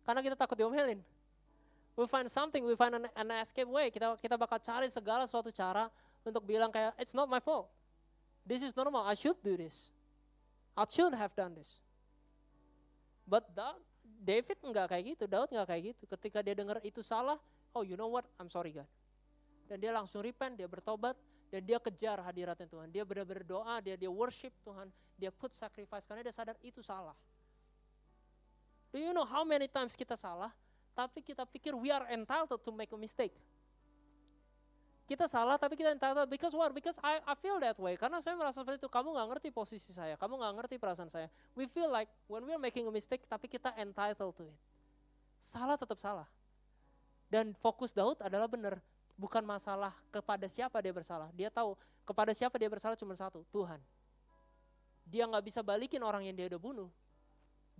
Karena 0.02 0.24
kita 0.24 0.34
takut 0.34 0.58
diomelin. 0.58 0.98
We 1.98 2.06
find 2.06 2.30
something, 2.30 2.62
we 2.62 2.78
find 2.78 2.94
an, 2.94 3.10
an 3.10 3.28
escape 3.42 3.66
way. 3.66 3.90
Kita 3.90 4.14
kita 4.22 4.38
bakal 4.38 4.62
cari 4.62 4.86
segala 4.86 5.26
suatu 5.26 5.50
cara 5.50 5.90
untuk 6.22 6.46
bilang 6.46 6.70
kayak, 6.70 6.94
it's 6.98 7.14
not 7.14 7.26
my 7.26 7.42
fault. 7.42 7.70
This 8.46 8.62
is 8.62 8.72
normal. 8.72 9.04
I 9.04 9.18
should 9.18 9.36
do 9.44 9.58
this. 9.58 9.90
I 10.78 10.86
should 10.86 11.12
have 11.12 11.34
done 11.34 11.58
this. 11.58 11.82
But 13.28 13.50
Daud, 13.52 13.82
David 14.18 14.58
enggak 14.66 14.90
kayak 14.90 15.04
gitu. 15.14 15.24
Daud 15.30 15.48
enggak 15.54 15.68
kayak 15.70 15.82
gitu. 15.94 16.04
Ketika 16.10 16.42
dia 16.42 16.58
dengar 16.58 16.82
itu 16.82 17.00
salah, 17.00 17.38
oh 17.72 17.86
you 17.86 17.94
know 17.94 18.10
what? 18.10 18.26
I'm 18.42 18.50
sorry 18.50 18.74
God. 18.74 18.90
Dan 19.70 19.78
dia 19.78 19.94
langsung 19.94 20.20
repent, 20.20 20.58
dia 20.58 20.66
bertobat, 20.66 21.14
dan 21.48 21.62
dia 21.62 21.78
kejar 21.78 22.18
hadiratnya 22.20 22.66
Tuhan. 22.66 22.88
Dia 22.90 23.06
benar-benar 23.06 23.44
doa, 23.46 23.78
dia 23.78 23.94
dia 23.94 24.10
worship 24.10 24.52
Tuhan, 24.66 24.90
dia 25.14 25.30
put 25.30 25.54
sacrifice 25.54 26.04
karena 26.04 26.26
dia 26.26 26.34
sadar 26.34 26.58
itu 26.60 26.82
salah. 26.82 27.14
Do 28.88 28.98
you 28.98 29.12
know 29.12 29.28
how 29.28 29.44
many 29.44 29.68
times 29.68 29.92
kita 29.94 30.16
salah, 30.16 30.50
tapi 30.96 31.20
kita 31.20 31.44
pikir 31.44 31.76
we 31.76 31.92
are 31.92 32.08
entitled 32.08 32.60
to 32.64 32.72
make 32.72 32.90
a 32.90 32.98
mistake. 32.98 33.36
Kita 35.08 35.24
salah 35.24 35.56
tapi 35.56 35.72
kita 35.72 35.88
entitled 35.96 36.28
because 36.28 36.52
what? 36.52 36.68
Because 36.76 37.00
I, 37.00 37.24
I 37.24 37.32
feel 37.40 37.56
that 37.64 37.80
way. 37.80 37.96
Karena 37.96 38.20
saya 38.20 38.36
merasa 38.36 38.60
seperti 38.60 38.84
itu. 38.84 38.92
Kamu 38.92 39.16
nggak 39.16 39.28
ngerti 39.32 39.48
posisi 39.48 39.88
saya. 39.88 40.20
Kamu 40.20 40.36
nggak 40.36 40.54
ngerti 40.60 40.76
perasaan 40.76 41.08
saya. 41.08 41.32
We 41.56 41.64
feel 41.64 41.88
like 41.88 42.12
when 42.28 42.44
we 42.44 42.52
are 42.52 42.60
making 42.60 42.84
a 42.84 42.92
mistake 42.92 43.24
tapi 43.24 43.48
kita 43.48 43.72
entitled 43.80 44.36
to 44.36 44.44
it. 44.44 44.60
Salah 45.40 45.80
tetap 45.80 45.96
salah. 45.96 46.28
Dan 47.32 47.56
fokus 47.56 47.96
Daud 47.96 48.20
adalah 48.20 48.44
benar. 48.44 48.76
Bukan 49.16 49.40
masalah 49.48 49.96
kepada 50.12 50.44
siapa 50.44 50.76
dia 50.84 50.92
bersalah. 50.92 51.32
Dia 51.32 51.48
tahu 51.48 51.72
kepada 52.04 52.36
siapa 52.36 52.60
dia 52.60 52.68
bersalah 52.68 52.92
cuma 52.92 53.16
satu, 53.16 53.48
Tuhan. 53.48 53.80
Dia 55.08 55.24
nggak 55.24 55.40
bisa 55.40 55.64
balikin 55.64 56.04
orang 56.04 56.28
yang 56.28 56.36
dia 56.36 56.52
udah 56.52 56.60
bunuh. 56.60 56.92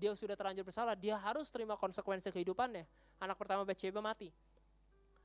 Dia 0.01 0.17
sudah 0.17 0.33
terlanjur 0.33 0.65
bersalah, 0.65 0.97
dia 0.97 1.21
harus 1.21 1.53
terima 1.53 1.77
konsekuensi 1.77 2.33
kehidupannya. 2.33 2.89
Anak 3.21 3.37
pertama 3.37 3.69
Bathsheba 3.69 4.01
mati 4.01 4.33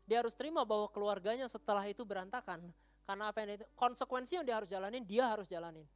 dia 0.04 0.20
harus 0.20 0.36
terima 0.36 0.68
bahwa 0.68 0.92
keluarganya 0.92 1.48
setelah 1.48 1.84
itu 1.88 2.04
berantakan. 2.04 2.60
Karena 3.04 3.32
apa 3.32 3.38
yang 3.44 3.60
itu, 3.60 3.66
konsekuensi 3.76 4.40
yang 4.40 4.46
dia 4.48 4.56
harus 4.60 4.70
jalanin, 4.72 5.04
dia 5.04 5.26
harus 5.28 5.48
jalanin. 5.48 5.88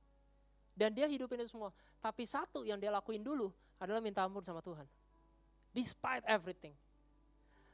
Dan 0.76 0.96
dia 0.96 1.08
hidupin 1.08 1.40
itu 1.44 1.52
semua. 1.52 1.72
Tapi 2.00 2.24
satu 2.24 2.64
yang 2.64 2.80
dia 2.80 2.92
lakuin 2.92 3.24
dulu 3.24 3.52
adalah 3.80 4.00
minta 4.00 4.24
ampun 4.24 4.44
sama 4.44 4.64
Tuhan. 4.64 4.88
Despite 5.76 6.24
everything. 6.28 6.76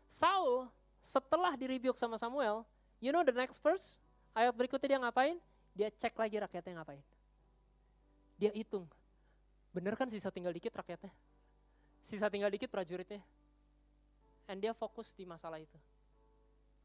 Saul 0.09 0.69
setelah 1.03 1.53
direbuke 1.57 1.97
sama 1.97 2.17
Samuel, 2.17 2.65
you 3.03 3.13
know 3.13 3.25
the 3.25 3.33
next 3.33 3.61
verse? 3.61 4.01
Ayat 4.33 4.53
berikutnya 4.53 4.97
dia 4.97 4.99
ngapain? 5.01 5.37
Dia 5.73 5.89
cek 5.89 6.17
lagi 6.17 6.37
rakyatnya 6.41 6.81
ngapain. 6.81 7.03
Dia 8.37 8.49
hitung. 8.53 8.89
Bener 9.73 9.97
kan 9.97 10.09
sisa 10.09 10.29
tinggal 10.29 10.53
dikit 10.53 10.73
rakyatnya? 10.73 11.11
Sisa 12.01 12.29
tinggal 12.29 12.49
dikit 12.53 12.69
prajuritnya. 12.69 13.21
And 14.49 14.61
dia 14.61 14.73
fokus 14.73 15.11
di 15.13 15.25
masalah 15.25 15.61
itu 15.61 15.77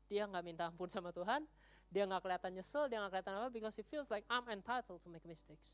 dia 0.09 0.25
nggak 0.25 0.45
minta 0.45 0.67
ampun 0.67 0.89
sama 0.89 1.13
Tuhan, 1.13 1.45
dia 1.93 2.05
nggak 2.09 2.25
kelihatan 2.25 2.53
nyesel, 2.57 2.89
dia 2.89 2.99
nggak 3.01 3.13
kelihatan 3.17 3.35
apa, 3.39 3.49
because 3.53 3.77
he 3.77 3.85
feels 3.85 4.09
like 4.09 4.25
I'm 4.33 4.49
entitled 4.49 5.05
to 5.05 5.09
make 5.13 5.25
mistakes. 5.29 5.71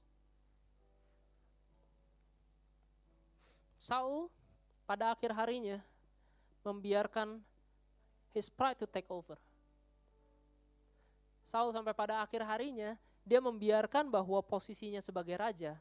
Saul 3.78 4.28
pada 4.84 5.14
akhir 5.14 5.32
harinya 5.32 5.78
membiarkan 6.64 7.40
his 8.32 8.50
pride 8.50 8.80
to 8.80 8.88
take 8.88 9.08
over. 9.12 9.38
Saul 11.44 11.70
sampai 11.76 11.92
pada 11.92 12.24
akhir 12.24 12.40
harinya 12.42 12.96
dia 13.24 13.40
membiarkan 13.40 14.08
bahwa 14.08 14.40
posisinya 14.40 15.00
sebagai 15.04 15.36
raja 15.36 15.76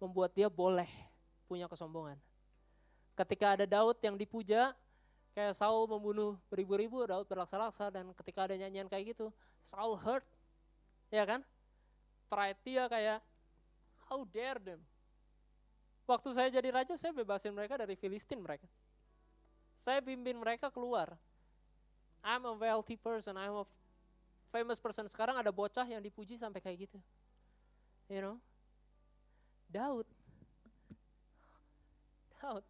membuat 0.00 0.32
dia 0.36 0.48
boleh 0.48 0.88
punya 1.48 1.68
kesombongan. 1.68 2.16
Ketika 3.16 3.56
ada 3.56 3.64
Daud 3.68 3.96
yang 4.00 4.16
dipuja, 4.16 4.72
Kayak 5.30 5.54
Saul 5.54 5.86
membunuh 5.86 6.34
beribu-ribu, 6.50 7.06
Daud 7.06 7.26
berlaksa-laksa, 7.30 7.88
dan 7.94 8.10
ketika 8.18 8.50
ada 8.50 8.58
nyanyian 8.58 8.90
kayak 8.90 9.14
gitu, 9.14 9.30
Saul 9.62 9.94
hurt, 9.94 10.26
ya 11.14 11.22
kan? 11.22 11.46
Pride 12.26 12.58
dia 12.66 12.90
kayak, 12.90 13.18
how 14.10 14.26
dare 14.26 14.58
them. 14.58 14.80
Waktu 16.10 16.28
saya 16.34 16.50
jadi 16.50 16.74
raja, 16.74 16.98
saya 16.98 17.14
bebasin 17.14 17.54
mereka 17.54 17.78
dari 17.78 17.94
Filistin 17.94 18.42
mereka. 18.42 18.66
Saya 19.78 20.02
pimpin 20.02 20.34
mereka 20.34 20.66
keluar. 20.66 21.14
I'm 22.20 22.42
a 22.44 22.52
wealthy 22.52 22.98
person, 22.98 23.38
I'm 23.38 23.62
a 23.62 23.66
famous 24.50 24.82
person. 24.82 25.06
Sekarang 25.06 25.38
ada 25.38 25.54
bocah 25.54 25.86
yang 25.86 26.02
dipuji 26.02 26.34
sampai 26.34 26.58
kayak 26.58 26.90
gitu. 26.90 26.98
You 28.10 28.20
know? 28.20 28.36
Daud. 29.70 30.04
Daud 32.42 32.66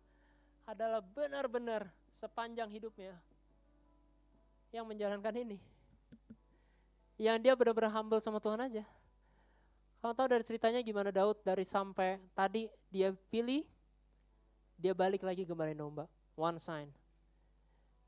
adalah 0.68 1.00
benar-benar 1.00 1.88
sepanjang 2.14 2.70
hidupnya 2.70 3.14
yang 4.70 4.86
menjalankan 4.86 5.34
ini. 5.34 5.58
Yang 7.20 7.36
dia 7.44 7.52
benar-benar 7.52 7.92
humble 7.92 8.22
sama 8.22 8.40
Tuhan 8.40 8.60
aja. 8.64 8.84
Kamu 10.00 10.16
tahu 10.16 10.28
dari 10.32 10.44
ceritanya 10.46 10.80
gimana 10.80 11.12
Daud 11.12 11.36
dari 11.44 11.60
sampai 11.66 12.16
tadi 12.32 12.72
dia 12.88 13.12
pilih, 13.28 13.68
dia 14.80 14.96
balik 14.96 15.20
lagi 15.20 15.44
kembali 15.44 15.76
domba. 15.76 16.08
One 16.40 16.56
sign. 16.56 16.88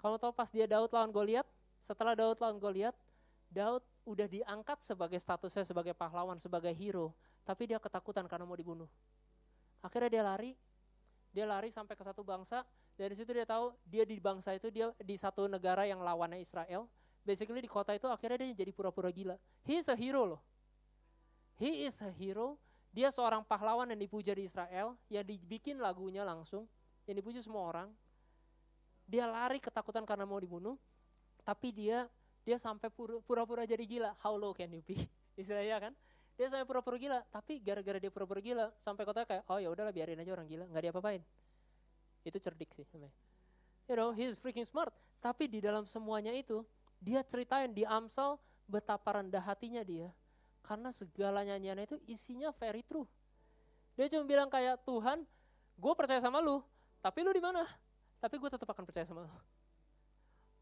Kamu 0.01 0.17
tahu 0.17 0.33
pas 0.33 0.49
dia 0.49 0.65
Daud 0.65 0.89
lawan 0.89 1.13
Goliat, 1.13 1.45
setelah 1.85 2.17
Daud 2.17 2.41
lawan 2.41 2.57
Goliat, 2.57 2.97
Daud 3.53 3.85
udah 4.09 4.25
diangkat 4.25 4.81
sebagai 4.81 5.21
statusnya 5.21 5.69
sebagai 5.69 5.93
pahlawan, 5.93 6.41
sebagai 6.41 6.73
hero, 6.73 7.13
tapi 7.45 7.69
dia 7.69 7.77
ketakutan 7.77 8.25
karena 8.25 8.49
mau 8.49 8.57
dibunuh. 8.57 8.89
Akhirnya 9.85 10.09
dia 10.09 10.23
lari, 10.25 10.57
dia 11.31 11.45
lari 11.45 11.69
sampai 11.69 11.93
ke 11.93 12.03
satu 12.03 12.25
bangsa, 12.25 12.65
dari 12.97 13.15
situ 13.17 13.33
dia 13.33 13.49
tahu 13.49 13.73
dia 13.89 14.05
di 14.05 14.21
bangsa 14.21 14.53
itu 14.53 14.69
dia 14.69 14.93
di 15.01 15.17
satu 15.17 15.49
negara 15.49 15.89
yang 15.89 16.05
lawannya 16.05 16.39
Israel. 16.41 16.87
Basically 17.23 17.63
di 17.63 17.71
kota 17.71 17.95
itu 17.95 18.11
akhirnya 18.11 18.45
dia 18.45 18.67
jadi 18.67 18.73
pura-pura 18.75 19.09
gila. 19.09 19.39
He 19.65 19.79
is 19.79 19.87
a 19.89 19.97
hero 19.97 20.27
loh. 20.27 20.43
He 21.57 21.87
is 21.87 22.03
a 22.03 22.11
hero. 22.11 22.59
Dia 22.93 23.09
seorang 23.09 23.41
pahlawan 23.47 23.89
yang 23.89 24.01
dipuja 24.05 24.37
di 24.37 24.45
Israel, 24.45 25.01
yang 25.09 25.25
dibikin 25.25 25.81
lagunya 25.81 26.29
langsung, 26.29 26.69
yang 27.09 27.17
dipuja 27.17 27.41
semua 27.41 27.65
orang. 27.65 27.89
Dia 29.09 29.25
lari 29.25 29.63
ketakutan 29.65 30.05
karena 30.05 30.29
mau 30.29 30.37
dibunuh, 30.37 30.77
tapi 31.41 31.73
dia 31.73 32.05
dia 32.43 32.59
sampai 32.59 32.91
pura-pura 33.25 33.65
jadi 33.65 33.81
gila. 33.87 34.13
How 34.21 34.37
low 34.37 34.53
can 34.53 34.69
you 34.75 34.85
be? 34.85 34.99
Istilahnya 35.41 35.89
kan. 35.89 35.93
Dia 36.37 36.53
sampai 36.53 36.69
pura-pura 36.69 36.97
gila, 37.01 37.19
tapi 37.29 37.61
gara-gara 37.61 37.97
dia 38.01 38.11
pura-pura 38.13 38.41
gila, 38.41 38.73
sampai 38.81 39.05
kota 39.05 39.25
kayak, 39.29 39.45
oh 39.53 39.61
ya 39.61 39.69
udahlah 39.69 39.93
biarin 39.93 40.17
aja 40.17 40.33
orang 40.33 40.49
gila, 40.49 40.65
nggak 40.65 40.83
diapa-apain. 40.89 41.23
Itu 42.23 42.39
cerdik 42.39 42.71
sih. 42.75 42.87
You 43.91 43.99
know, 43.99 44.11
he's 44.15 44.39
freaking 44.39 44.67
smart. 44.67 44.95
Tapi 45.19 45.47
di 45.47 45.59
dalam 45.63 45.87
semuanya 45.87 46.31
itu, 46.35 46.63
dia 47.03 47.23
ceritain 47.27 47.71
di 47.71 47.83
Amsal 47.83 48.39
betapa 48.67 49.19
rendah 49.19 49.43
hatinya 49.43 49.83
dia. 49.83 50.11
Karena 50.63 50.95
segala 50.95 51.43
nyanyiannya 51.43 51.85
itu 51.91 51.99
isinya 52.07 52.55
very 52.55 52.87
true. 52.87 53.07
Dia 53.99 54.07
cuma 54.09 54.25
bilang 54.25 54.49
kayak, 54.49 54.81
Tuhan, 54.87 55.27
gue 55.77 55.93
percaya 55.99 56.23
sama 56.23 56.39
lu, 56.39 56.63
tapi 57.03 57.27
lu 57.27 57.35
di 57.35 57.43
mana? 57.43 57.67
Tapi 58.23 58.39
gue 58.39 58.49
tetap 58.49 58.71
akan 58.71 58.87
percaya 58.87 59.05
sama 59.05 59.27
lu. 59.27 59.31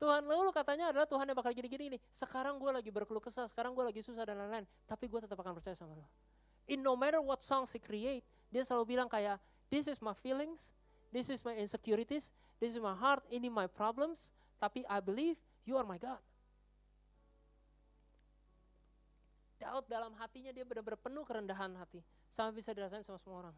Tuhan 0.00 0.24
lalu 0.24 0.48
katanya 0.56 0.88
adalah 0.88 1.04
Tuhan 1.04 1.28
yang 1.28 1.36
bakal 1.36 1.52
gini-gini 1.52 1.92
ini. 1.92 1.98
Sekarang 2.08 2.56
gue 2.56 2.72
lagi 2.72 2.88
berkeluh 2.88 3.20
kesah, 3.20 3.44
sekarang 3.52 3.76
gue 3.76 3.84
lagi 3.84 4.00
susah 4.00 4.24
dan 4.24 4.40
lain-lain. 4.40 4.64
Tapi 4.88 5.04
gue 5.04 5.20
tetap 5.20 5.36
akan 5.36 5.52
percaya 5.52 5.76
sama 5.76 5.92
lo. 5.92 6.08
In 6.64 6.80
no 6.80 6.96
matter 6.96 7.20
what 7.20 7.44
song 7.44 7.68
he 7.68 7.76
create, 7.76 8.24
dia 8.48 8.64
selalu 8.64 8.96
bilang 8.96 9.12
kayak, 9.12 9.36
this 9.68 9.84
is 9.84 10.00
my 10.00 10.16
feelings, 10.16 10.72
this 11.10 11.30
is 11.30 11.42
my 11.42 11.54
insecurities, 11.54 12.30
this 12.58 12.74
is 12.74 12.80
my 12.82 12.94
heart, 12.94 13.22
ini 13.30 13.50
my 13.50 13.66
problems, 13.66 14.30
tapi 14.58 14.86
I 14.86 14.98
believe 14.98 15.38
you 15.66 15.74
are 15.78 15.86
my 15.86 15.98
God. 15.98 16.22
Daud 19.60 19.84
dalam 19.92 20.16
hatinya 20.16 20.50
dia 20.56 20.64
benar-benar 20.64 20.96
penuh 20.96 21.20
kerendahan 21.28 21.76
hati. 21.76 22.00
Sampai 22.32 22.56
bisa 22.56 22.72
dirasain 22.72 23.04
sama 23.04 23.20
semua 23.20 23.44
orang. 23.44 23.56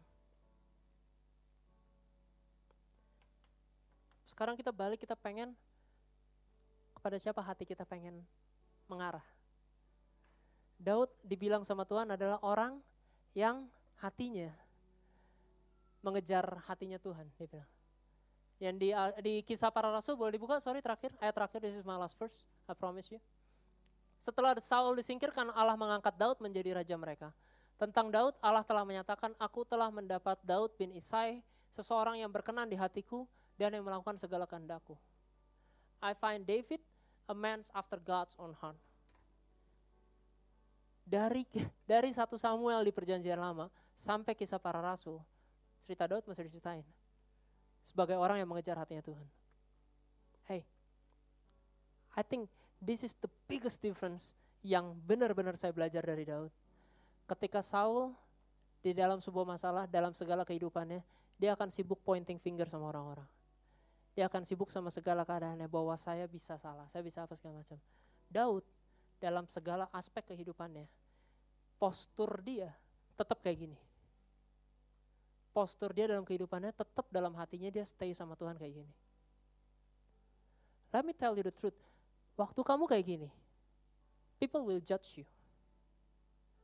Sekarang 4.27 4.59
kita 4.59 4.73
balik, 4.73 4.99
kita 4.99 5.15
pengen 5.15 5.55
kepada 6.97 7.15
siapa 7.21 7.39
hati 7.39 7.63
kita 7.63 7.87
pengen 7.87 8.19
mengarah. 8.89 9.23
Daud 10.75 11.07
dibilang 11.23 11.63
sama 11.63 11.87
Tuhan 11.87 12.11
adalah 12.11 12.41
orang 12.43 12.83
yang 13.31 13.67
hatinya 13.99 14.51
mengejar 16.03 16.45
hatinya 16.67 16.99
Tuhan. 16.99 17.25
Dia 17.39 17.47
bilang. 17.47 17.71
Yang 18.61 18.75
di, 18.79 18.89
di 19.25 19.33
kisah 19.43 19.73
para 19.73 19.89
rasul 19.89 20.15
boleh 20.15 20.35
dibuka, 20.35 20.61
sorry 20.61 20.79
terakhir, 20.79 21.11
ayat 21.19 21.33
terakhir, 21.35 21.59
this 21.63 21.75
is 21.75 21.83
my 21.83 21.97
last 21.97 22.15
verse, 22.15 22.45
I 22.69 22.77
promise 22.77 23.09
you. 23.09 23.19
Setelah 24.21 24.55
Saul 24.63 24.95
disingkirkan, 24.95 25.51
Allah 25.51 25.75
mengangkat 25.75 26.15
Daud 26.15 26.39
menjadi 26.39 26.79
raja 26.79 26.95
mereka. 26.95 27.35
Tentang 27.75 28.07
Daud, 28.07 28.37
Allah 28.39 28.63
telah 28.63 28.87
menyatakan, 28.87 29.35
aku 29.35 29.67
telah 29.67 29.91
mendapat 29.91 30.39
Daud 30.47 30.71
bin 30.79 30.95
Isai, 30.95 31.43
seseorang 31.73 32.21
yang 32.21 32.29
berkenan 32.29 32.69
di 32.69 32.77
hatiku 32.77 33.25
dan 33.57 33.73
yang 33.73 33.83
melakukan 33.83 34.15
segala 34.15 34.45
kehendakku. 34.45 34.95
I 35.99 36.13
find 36.15 36.45
David 36.45 36.79
a 37.27 37.35
man 37.35 37.65
after 37.73 37.97
God's 37.97 38.37
own 38.37 38.53
heart. 38.61 38.77
Dari 41.03 41.43
dari 41.91 42.15
satu 42.15 42.39
Samuel 42.39 42.85
di 42.85 42.93
perjanjian 42.95 43.41
lama 43.41 43.67
sampai 43.97 44.37
kisah 44.37 44.61
para 44.61 44.79
rasul, 44.79 45.19
cerita 45.83 46.07
Daud 46.07 46.23
masih 46.23 46.47
diceritain. 46.47 46.87
Sebagai 47.83 48.15
orang 48.15 48.39
yang 48.39 48.47
mengejar 48.47 48.79
hatinya 48.79 49.03
Tuhan. 49.03 49.27
Hey, 50.47 50.63
I 52.15 52.23
think 52.23 52.47
this 52.79 53.03
is 53.03 53.11
the 53.19 53.27
biggest 53.51 53.83
difference 53.83 54.31
yang 54.63 54.95
benar-benar 55.03 55.59
saya 55.59 55.75
belajar 55.75 55.99
dari 55.99 56.23
Daud. 56.23 56.49
Ketika 57.27 57.59
Saul 57.59 58.15
di 58.79 58.95
dalam 58.95 59.19
sebuah 59.19 59.43
masalah, 59.43 59.83
dalam 59.87 60.15
segala 60.15 60.47
kehidupannya, 60.47 61.03
dia 61.35 61.51
akan 61.55 61.67
sibuk 61.67 61.99
pointing 62.03 62.39
finger 62.39 62.67
sama 62.71 62.87
orang-orang. 62.87 63.27
Dia 64.15 64.31
akan 64.31 64.47
sibuk 64.47 64.71
sama 64.71 64.87
segala 64.93 65.27
keadaannya 65.27 65.67
bahwa 65.67 65.95
saya 65.99 66.23
bisa 66.29 66.55
salah, 66.55 66.87
saya 66.87 67.03
bisa 67.03 67.27
apa 67.27 67.35
segala 67.35 67.59
macam. 67.59 67.75
Daud 68.31 68.63
dalam 69.19 69.47
segala 69.51 69.89
aspek 69.91 70.35
kehidupannya, 70.35 70.87
postur 71.79 72.39
dia 72.45 72.71
tetap 73.19 73.43
kayak 73.43 73.67
gini. 73.67 73.77
Postur 75.53 75.93
dia 75.93 76.09
dalam 76.09 76.25
kehidupannya 76.25 76.73
tetap 76.73 77.05
dalam 77.13 77.37
hatinya 77.37 77.69
dia 77.69 77.85
stay 77.85 78.09
sama 78.17 78.33
Tuhan 78.33 78.57
kayak 78.57 78.83
gini. 78.83 78.93
Let 80.89 81.05
me 81.05 81.13
tell 81.13 81.37
you 81.37 81.45
the 81.45 81.53
truth. 81.53 81.77
Waktu 82.33 82.57
kamu 82.65 82.89
kayak 82.89 83.05
gini, 83.05 83.29
people 84.41 84.65
will 84.65 84.81
judge 84.81 85.21
you. 85.21 85.25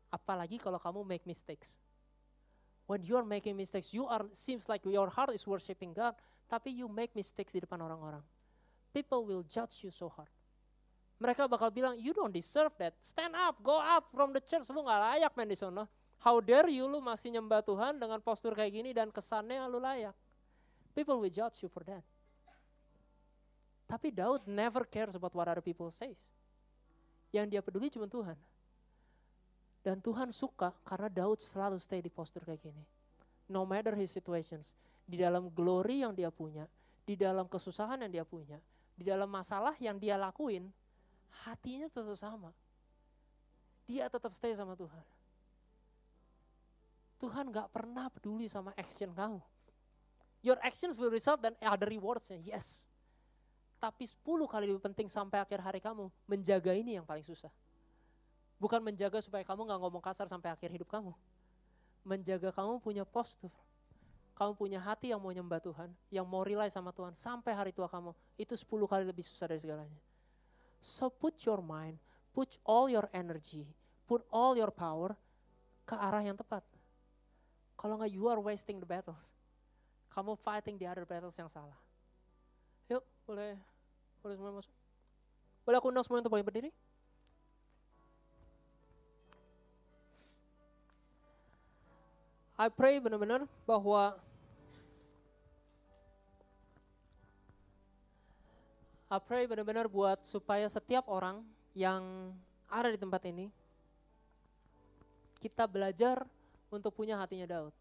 Apalagi 0.09 0.57
kalau 0.57 0.81
kamu 0.81 1.05
make 1.05 1.25
mistakes. 1.29 1.77
When 2.89 3.05
you 3.05 3.13
are 3.21 3.25
making 3.25 3.53
mistakes, 3.53 3.93
you 3.93 4.09
are 4.09 4.25
seems 4.33 4.65
like 4.65 4.81
your 4.81 5.13
heart 5.13 5.29
is 5.37 5.45
worshiping 5.45 5.93
God, 5.93 6.17
tapi 6.49 6.73
you 6.73 6.89
make 6.89 7.13
mistakes 7.13 7.53
di 7.53 7.61
depan 7.61 7.77
orang-orang. 7.85 8.25
People 8.89 9.29
will 9.29 9.45
judge 9.45 9.85
you 9.85 9.93
so 9.93 10.09
hard. 10.09 10.33
Mereka 11.21 11.45
bakal 11.45 11.69
bilang, 11.69 11.93
you 12.01 12.15
don't 12.15 12.33
deserve 12.33 12.73
that. 12.81 12.97
Stand 13.05 13.37
up, 13.37 13.61
go 13.61 13.77
out 13.77 14.09
from 14.09 14.33
the 14.33 14.41
church. 14.41 14.65
Lu 14.73 14.81
gak 14.81 14.97
layak 14.97 15.35
main 15.37 15.51
di 15.51 15.53
sana. 15.53 15.85
How 16.19 16.43
dare 16.43 16.67
you, 16.67 16.83
lu 16.83 16.99
masih 16.99 17.31
nyembah 17.31 17.63
Tuhan 17.63 17.95
dengan 17.95 18.19
postur 18.19 18.51
kayak 18.51 18.71
gini 18.75 18.91
dan 18.91 19.07
kesannya 19.07 19.63
lu 19.71 19.79
layak. 19.79 20.11
People 20.91 21.15
will 21.23 21.31
judge 21.31 21.63
you 21.63 21.71
for 21.71 21.79
that. 21.87 22.03
Tapi 23.87 24.11
Daud 24.11 24.43
never 24.45 24.83
cares 24.83 25.15
about 25.15 25.31
what 25.31 25.47
other 25.47 25.63
people 25.63 25.87
says. 25.89 26.19
Yang 27.31 27.45
dia 27.55 27.61
peduli 27.63 27.87
cuma 27.87 28.05
Tuhan. 28.05 28.35
Dan 29.79 30.03
Tuhan 30.03 30.29
suka 30.35 30.75
karena 30.83 31.07
Daud 31.07 31.39
selalu 31.39 31.79
stay 31.79 32.03
di 32.03 32.11
postur 32.11 32.43
kayak 32.43 32.67
gini. 32.67 32.83
No 33.47 33.63
matter 33.63 33.95
his 33.95 34.11
situations 34.11 34.75
di 35.07 35.17
dalam 35.17 35.47
glory 35.49 36.03
yang 36.03 36.13
dia 36.13 36.29
punya, 36.29 36.67
di 37.07 37.15
dalam 37.15 37.47
kesusahan 37.49 37.97
yang 38.05 38.11
dia 38.21 38.25
punya, 38.27 38.59
di 38.93 39.07
dalam 39.07 39.31
masalah 39.31 39.73
yang 39.79 39.95
dia 39.97 40.19
lakuin, 40.19 40.69
hatinya 41.47 41.87
tetap 41.89 42.13
sama. 42.19 42.51
Dia 43.89 44.05
tetap 44.11 44.35
stay 44.35 44.53
sama 44.53 44.75
Tuhan. 44.77 45.18
Tuhan 47.19 47.51
gak 47.51 47.69
pernah 47.75 48.07
peduli 48.07 48.47
sama 48.47 48.71
action 48.79 49.11
kamu. 49.11 49.39
Your 50.39 50.55
actions 50.63 50.95
will 50.95 51.11
result 51.11 51.43
dan 51.43 51.53
ada 51.59 51.83
rewardsnya, 51.83 52.39
yes. 52.39 52.87
Tapi 53.79 54.07
10 54.07 54.23
kali 54.47 54.71
lebih 54.71 54.79
penting 54.79 55.11
sampai 55.11 55.43
akhir 55.43 55.59
hari 55.59 55.83
kamu, 55.83 56.07
menjaga 56.27 56.71
ini 56.71 56.95
yang 56.95 57.03
paling 57.03 57.23
susah. 57.23 57.51
Bukan 58.55 58.79
menjaga 58.79 59.19
supaya 59.19 59.43
kamu 59.43 59.67
gak 59.67 59.79
ngomong 59.83 60.03
kasar 60.03 60.31
sampai 60.31 60.51
akhir 60.51 60.71
hidup 60.71 60.87
kamu. 60.87 61.11
Menjaga 62.07 62.55
kamu 62.55 62.79
punya 62.79 63.03
postur 63.03 63.51
kamu 64.39 64.55
punya 64.55 64.79
hati 64.79 65.11
yang 65.11 65.19
mau 65.19 65.35
nyembah 65.35 65.59
Tuhan, 65.59 65.91
yang 66.07 66.23
mau 66.23 66.47
rely 66.47 66.71
sama 66.71 66.95
Tuhan 66.95 67.11
sampai 67.11 67.51
hari 67.51 67.71
tua 67.75 67.91
kamu, 67.91 68.15
itu 68.39 68.55
10 68.55 68.87
kali 68.87 69.03
lebih 69.03 69.19
susah 69.19 69.51
dari 69.51 69.59
segalanya. 69.59 69.99
So 70.79 71.11
put 71.11 71.35
your 71.43 71.59
mind, 71.59 71.99
put 72.31 72.55
all 72.63 72.87
your 72.87 73.11
energy, 73.11 73.67
put 74.07 74.23
all 74.31 74.55
your 74.55 74.71
power 74.71 75.11
ke 75.83 75.91
arah 75.91 76.23
yang 76.23 76.39
tepat. 76.39 76.63
Kalau 77.79 77.95
nggak 77.95 78.11
you 78.11 78.27
are 78.27 78.43
wasting 78.43 78.83
the 78.83 78.89
battles. 78.89 79.31
Kamu 80.11 80.35
fighting 80.43 80.75
the 80.75 80.83
other 80.83 81.07
battles 81.07 81.39
yang 81.39 81.47
salah. 81.47 81.79
Yuk, 82.91 82.99
boleh 83.23 83.55
boleh 84.19 84.35
semua 84.35 84.51
masuk. 84.59 84.75
Boleh 85.63 85.77
aku 85.79 85.87
undang 85.87 86.03
semua 86.03 86.19
untuk 86.19 86.35
berdiri? 86.35 86.75
I 92.59 92.67
pray 92.67 92.99
benar-benar 92.99 93.47
bahwa 93.63 94.19
I 99.07 99.17
pray 99.23 99.47
benar-benar 99.47 99.87
buat 99.87 100.27
supaya 100.27 100.67
setiap 100.67 101.07
orang 101.07 101.47
yang 101.71 102.35
ada 102.67 102.91
di 102.91 102.99
tempat 102.99 103.23
ini, 103.25 103.47
kita 105.39 105.63
belajar 105.65 106.27
untuk 106.69 106.95
punya 106.95 107.17
hatinya 107.17 107.45
Daud. 107.49 107.73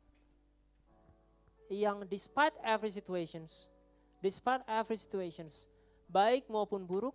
Yang 1.69 2.09
despite 2.09 2.57
every 2.65 2.89
situations, 2.89 3.69
despite 4.25 4.65
every 4.65 4.97
situations, 4.97 5.69
baik 6.09 6.49
maupun 6.49 6.89
buruk, 6.89 7.15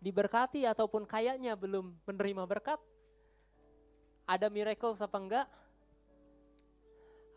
diberkati 0.00 0.64
ataupun 0.64 1.04
kayaknya 1.04 1.52
belum 1.54 1.92
menerima 2.08 2.42
berkat, 2.48 2.80
ada 4.24 4.48
miracle 4.48 4.96
apa 4.96 5.18
enggak, 5.20 5.46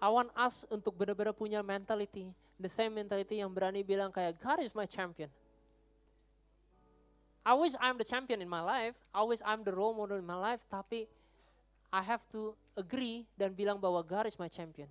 I 0.01 0.09
want 0.09 0.32
us 0.34 0.65
untuk 0.72 0.97
benar-benar 0.97 1.36
punya 1.36 1.61
mentality 1.61 2.34
the 2.61 2.69
same 2.69 2.93
mentality 2.93 3.41
yang 3.41 3.49
berani 3.49 3.82
bilang 3.82 4.13
kayak 4.13 4.38
God 4.38 4.61
is 4.61 4.78
my 4.78 4.86
champion. 4.86 5.28
I 7.41 7.57
wish 7.57 7.74
I'm 7.82 7.97
the 7.97 8.05
champion 8.05 8.38
in 8.45 8.45
my 8.45 8.61
life. 8.61 8.93
I 9.09 9.26
wish 9.26 9.41
I'm 9.41 9.65
the 9.65 9.74
role 9.74 9.97
model 9.97 10.22
in 10.22 10.28
my 10.30 10.38
life. 10.38 10.61
Tapi 10.69 11.09
I 11.89 12.01
have 12.05 12.22
to 12.38 12.53
agree 12.76 13.28
dan 13.36 13.51
bilang 13.51 13.78
bahwa 13.78 13.99
God 14.03 14.28
is 14.28 14.38
my 14.39 14.47
champion. 14.47 14.88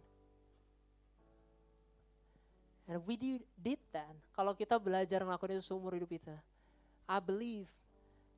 And 2.91 2.99
we 3.07 3.15
did, 3.15 3.79
that. 3.95 4.11
Kalau 4.35 4.51
kita 4.51 4.75
belajar 4.75 5.23
melakukan 5.23 5.55
itu 5.55 5.71
seumur 5.71 5.95
hidup 5.95 6.11
kita. 6.11 6.35
I 7.07 7.23
believe 7.23 7.71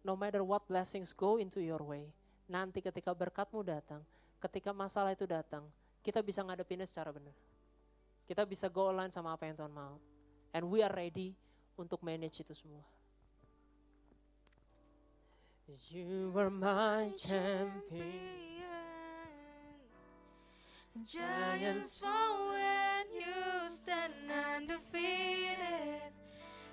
no 0.04 0.12
matter 0.12 0.44
what 0.44 0.68
blessings 0.68 1.16
go 1.16 1.40
into 1.40 1.64
your 1.64 1.80
way. 1.80 2.04
Nanti 2.44 2.84
ketika 2.84 3.16
berkatmu 3.16 3.64
datang, 3.64 4.04
ketika 4.44 4.76
masalah 4.76 5.16
itu 5.16 5.24
datang, 5.24 5.64
kita 6.04 6.20
bisa 6.20 6.44
ngadepinnya 6.44 6.84
secara 6.84 7.08
benar. 7.16 7.32
Kita 8.28 8.44
bisa 8.44 8.68
go 8.68 8.92
online 8.92 9.08
sama 9.08 9.32
apa 9.32 9.48
yang 9.48 9.56
Tuhan 9.56 9.72
mau. 9.72 9.96
And 10.52 10.68
we 10.68 10.84
are 10.84 10.92
ready 10.92 11.32
untuk 11.80 12.04
manage 12.04 12.44
itu 12.44 12.52
semua. 12.52 12.84
You 15.88 16.36
are 16.36 16.52
my 16.52 17.16
champion. 17.16 18.51
Giants 20.94 22.00
fall 22.00 22.50
when 22.50 23.06
you 23.14 23.70
stand 23.70 24.12
undefeated. 24.54 26.12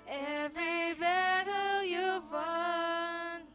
Every 0.06 0.92
battle 1.00 1.82
you've 1.82 2.30
won. 2.30 3.48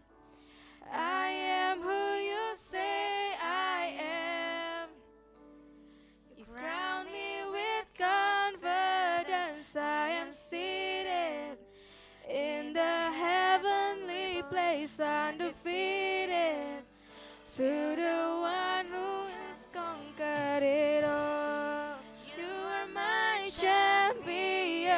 I 0.91 1.27
am 1.27 1.81
who 1.81 2.15
you 2.15 2.55
say 2.55 3.35
I 3.39 3.93
am. 4.01 4.89
You 6.35 6.45
crown 6.45 7.05
me 7.11 7.43
with 7.51 7.85
confidence. 7.95 9.75
I 9.75 10.09
am 10.09 10.33
seated 10.33 11.59
in 12.27 12.73
the 12.73 12.81
heavenly 12.81 14.41
place, 14.49 14.99
undefeated. 14.99 16.83
To 17.55 17.95
the 17.95 18.39
one 18.41 18.84
conquered 20.55 20.67
it 20.67 21.03
all. 21.03 21.95
You 22.37 22.45
are 22.45 22.87
my 22.93 23.49
champion. 23.59 24.93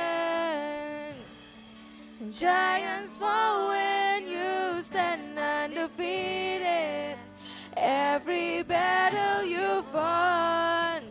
Giants 2.31 3.17
fall 3.17 3.69
when 3.69 4.27
you 4.27 4.81
stand 4.81 5.39
undefeated. 5.39 7.17
Every 7.75 8.63
battle 8.63 9.45
you've 9.45 9.93
won. 9.93 11.03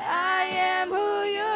I 0.00 0.48
am 0.52 0.88
who 0.88 1.24
you 1.24 1.47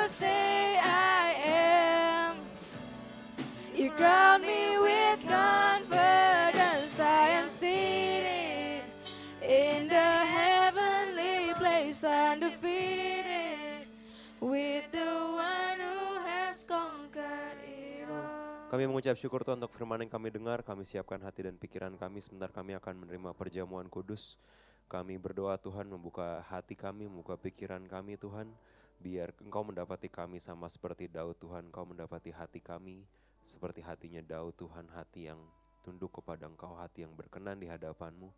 Kami 18.73 18.89
mengucap 18.89 19.21
syukur 19.21 19.45
Tuhan 19.45 19.61
untuk 19.61 19.77
firman 19.77 20.01
yang 20.01 20.09
kami 20.09 20.33
dengar, 20.33 20.65
kami 20.65 20.89
siapkan 20.89 21.21
hati 21.21 21.45
dan 21.45 21.61
pikiran 21.61 21.93
kami, 22.01 22.25
sebentar 22.25 22.49
kami 22.49 22.73
akan 22.81 23.05
menerima 23.05 23.37
perjamuan 23.37 23.85
kudus. 23.85 24.41
Kami 24.89 25.21
berdoa 25.21 25.61
Tuhan 25.61 25.93
membuka 25.93 26.41
hati 26.49 26.73
kami, 26.73 27.05
membuka 27.05 27.37
pikiran 27.37 27.85
kami 27.85 28.17
Tuhan, 28.17 28.49
biar 28.97 29.37
Engkau 29.45 29.61
mendapati 29.61 30.09
kami 30.09 30.41
sama 30.41 30.73
seperti 30.73 31.05
Daud 31.05 31.37
Tuhan, 31.37 31.69
Engkau 31.69 31.85
mendapati 31.85 32.33
hati 32.33 32.65
kami 32.65 33.05
seperti 33.45 33.85
hatinya 33.85 34.25
Daud 34.25 34.57
Tuhan, 34.57 34.89
hati 34.89 35.29
yang 35.29 35.45
tunduk 35.85 36.25
kepada 36.25 36.49
Engkau, 36.49 36.73
hati 36.73 37.05
yang 37.05 37.13
berkenan 37.13 37.61
di 37.61 37.69
hadapan-Mu, 37.69 38.33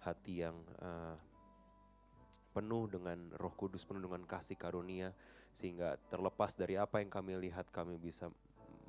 hati 0.00 0.48
yang 0.48 0.64
eh, 0.80 1.16
penuh 2.56 2.88
dengan 2.88 3.36
roh 3.36 3.52
kudus, 3.52 3.84
penuh 3.84 4.00
dengan 4.00 4.24
kasih 4.24 4.56
karunia, 4.56 5.12
sehingga 5.52 6.00
terlepas 6.08 6.56
dari 6.56 6.80
apa 6.80 7.04
yang 7.04 7.12
kami 7.12 7.36
lihat, 7.36 7.68
kami 7.68 8.00
bisa 8.00 8.32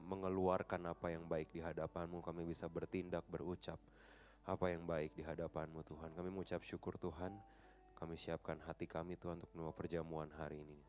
mengeluarkan 0.06 0.94
apa 0.94 1.10
yang 1.12 1.26
baik 1.26 1.50
di 1.50 1.60
hadapanmu, 1.60 2.22
kami 2.22 2.46
bisa 2.46 2.70
bertindak, 2.70 3.26
berucap 3.26 3.82
apa 4.46 4.66
yang 4.70 4.86
baik 4.86 5.18
di 5.18 5.26
hadapanmu 5.26 5.82
Tuhan. 5.82 6.14
Kami 6.14 6.30
mengucap 6.30 6.62
syukur 6.62 6.96
Tuhan, 7.02 7.34
kami 7.98 8.16
siapkan 8.16 8.62
hati 8.70 8.86
kami 8.86 9.18
Tuhan 9.18 9.42
untuk 9.42 9.52
menerima 9.58 9.74
perjamuan 9.74 10.30
hari 10.38 10.62
ini. 10.62 10.80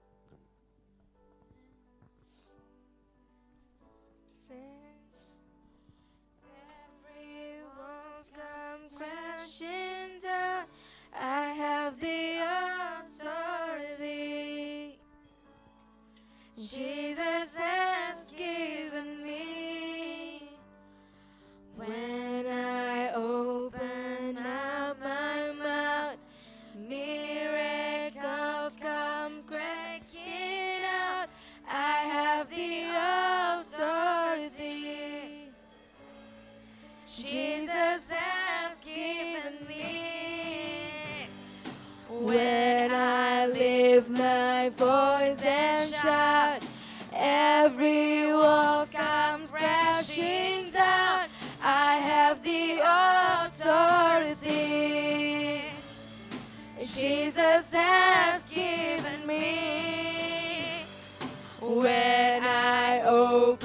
Jesus 16.57 17.61
Jesus 57.37 57.71
has 57.75 58.49
given 58.49 59.27
me. 59.27 60.87
When 61.61 62.43
I 62.43 63.03
open 63.05 63.56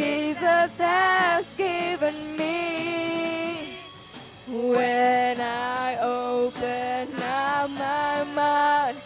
Jesus 0.00 0.78
has 0.78 1.54
given 1.56 2.34
me. 2.34 3.76
When 4.48 5.38
I 5.38 5.98
open 6.00 7.12
up 7.22 7.68
my 7.68 8.24
mouth, 8.34 8.96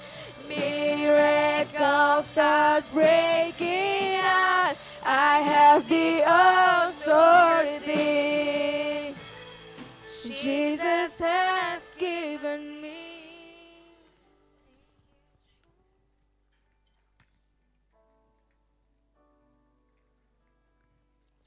miracles 0.49 2.27
start 2.27 2.85
breaking 2.93 4.21
out. 4.23 4.77
I 5.05 5.41
have 5.41 5.89
the 5.89 6.23
authority. 6.87 7.97
Jesus 10.23 11.19
has 11.19 11.83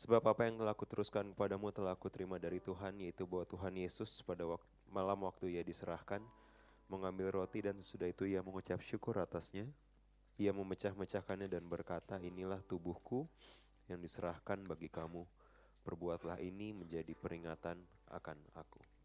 Sebab 0.07 0.23
apa 0.23 0.47
yang 0.47 0.55
telah 0.55 0.71
kuteruskan 0.71 1.35
kepadamu 1.35 1.67
telah 1.75 1.91
kuterima 1.99 2.39
dari 2.39 2.63
Tuhan, 2.63 2.95
yaitu 3.03 3.27
bahwa 3.27 3.43
Tuhan 3.43 3.75
Yesus 3.75 4.23
pada 4.23 4.47
wak- 4.47 4.63
malam 4.87 5.27
waktu 5.27 5.59
ia 5.59 5.63
diserahkan, 5.67 6.23
mengambil 6.87 7.27
roti 7.35 7.59
dan 7.59 7.75
sesudah 7.75 8.07
itu 8.07 8.23
ia 8.23 8.39
mengucap 8.39 8.79
syukur 8.79 9.19
atasnya. 9.19 9.67
Ia 10.39 10.55
memecah-mecahkannya 10.55 11.51
dan 11.51 11.67
berkata, 11.67 12.23
inilah 12.23 12.63
tubuhku 12.63 13.27
yang 13.91 13.99
diserahkan 13.99 14.63
bagi 14.63 14.87
kamu. 14.87 15.27
Perbuatlah 15.83 16.39
ini 16.39 16.71
menjadi 16.71 17.11
peringatan 17.11 17.75
akan 18.07 18.37
aku. 18.55 18.96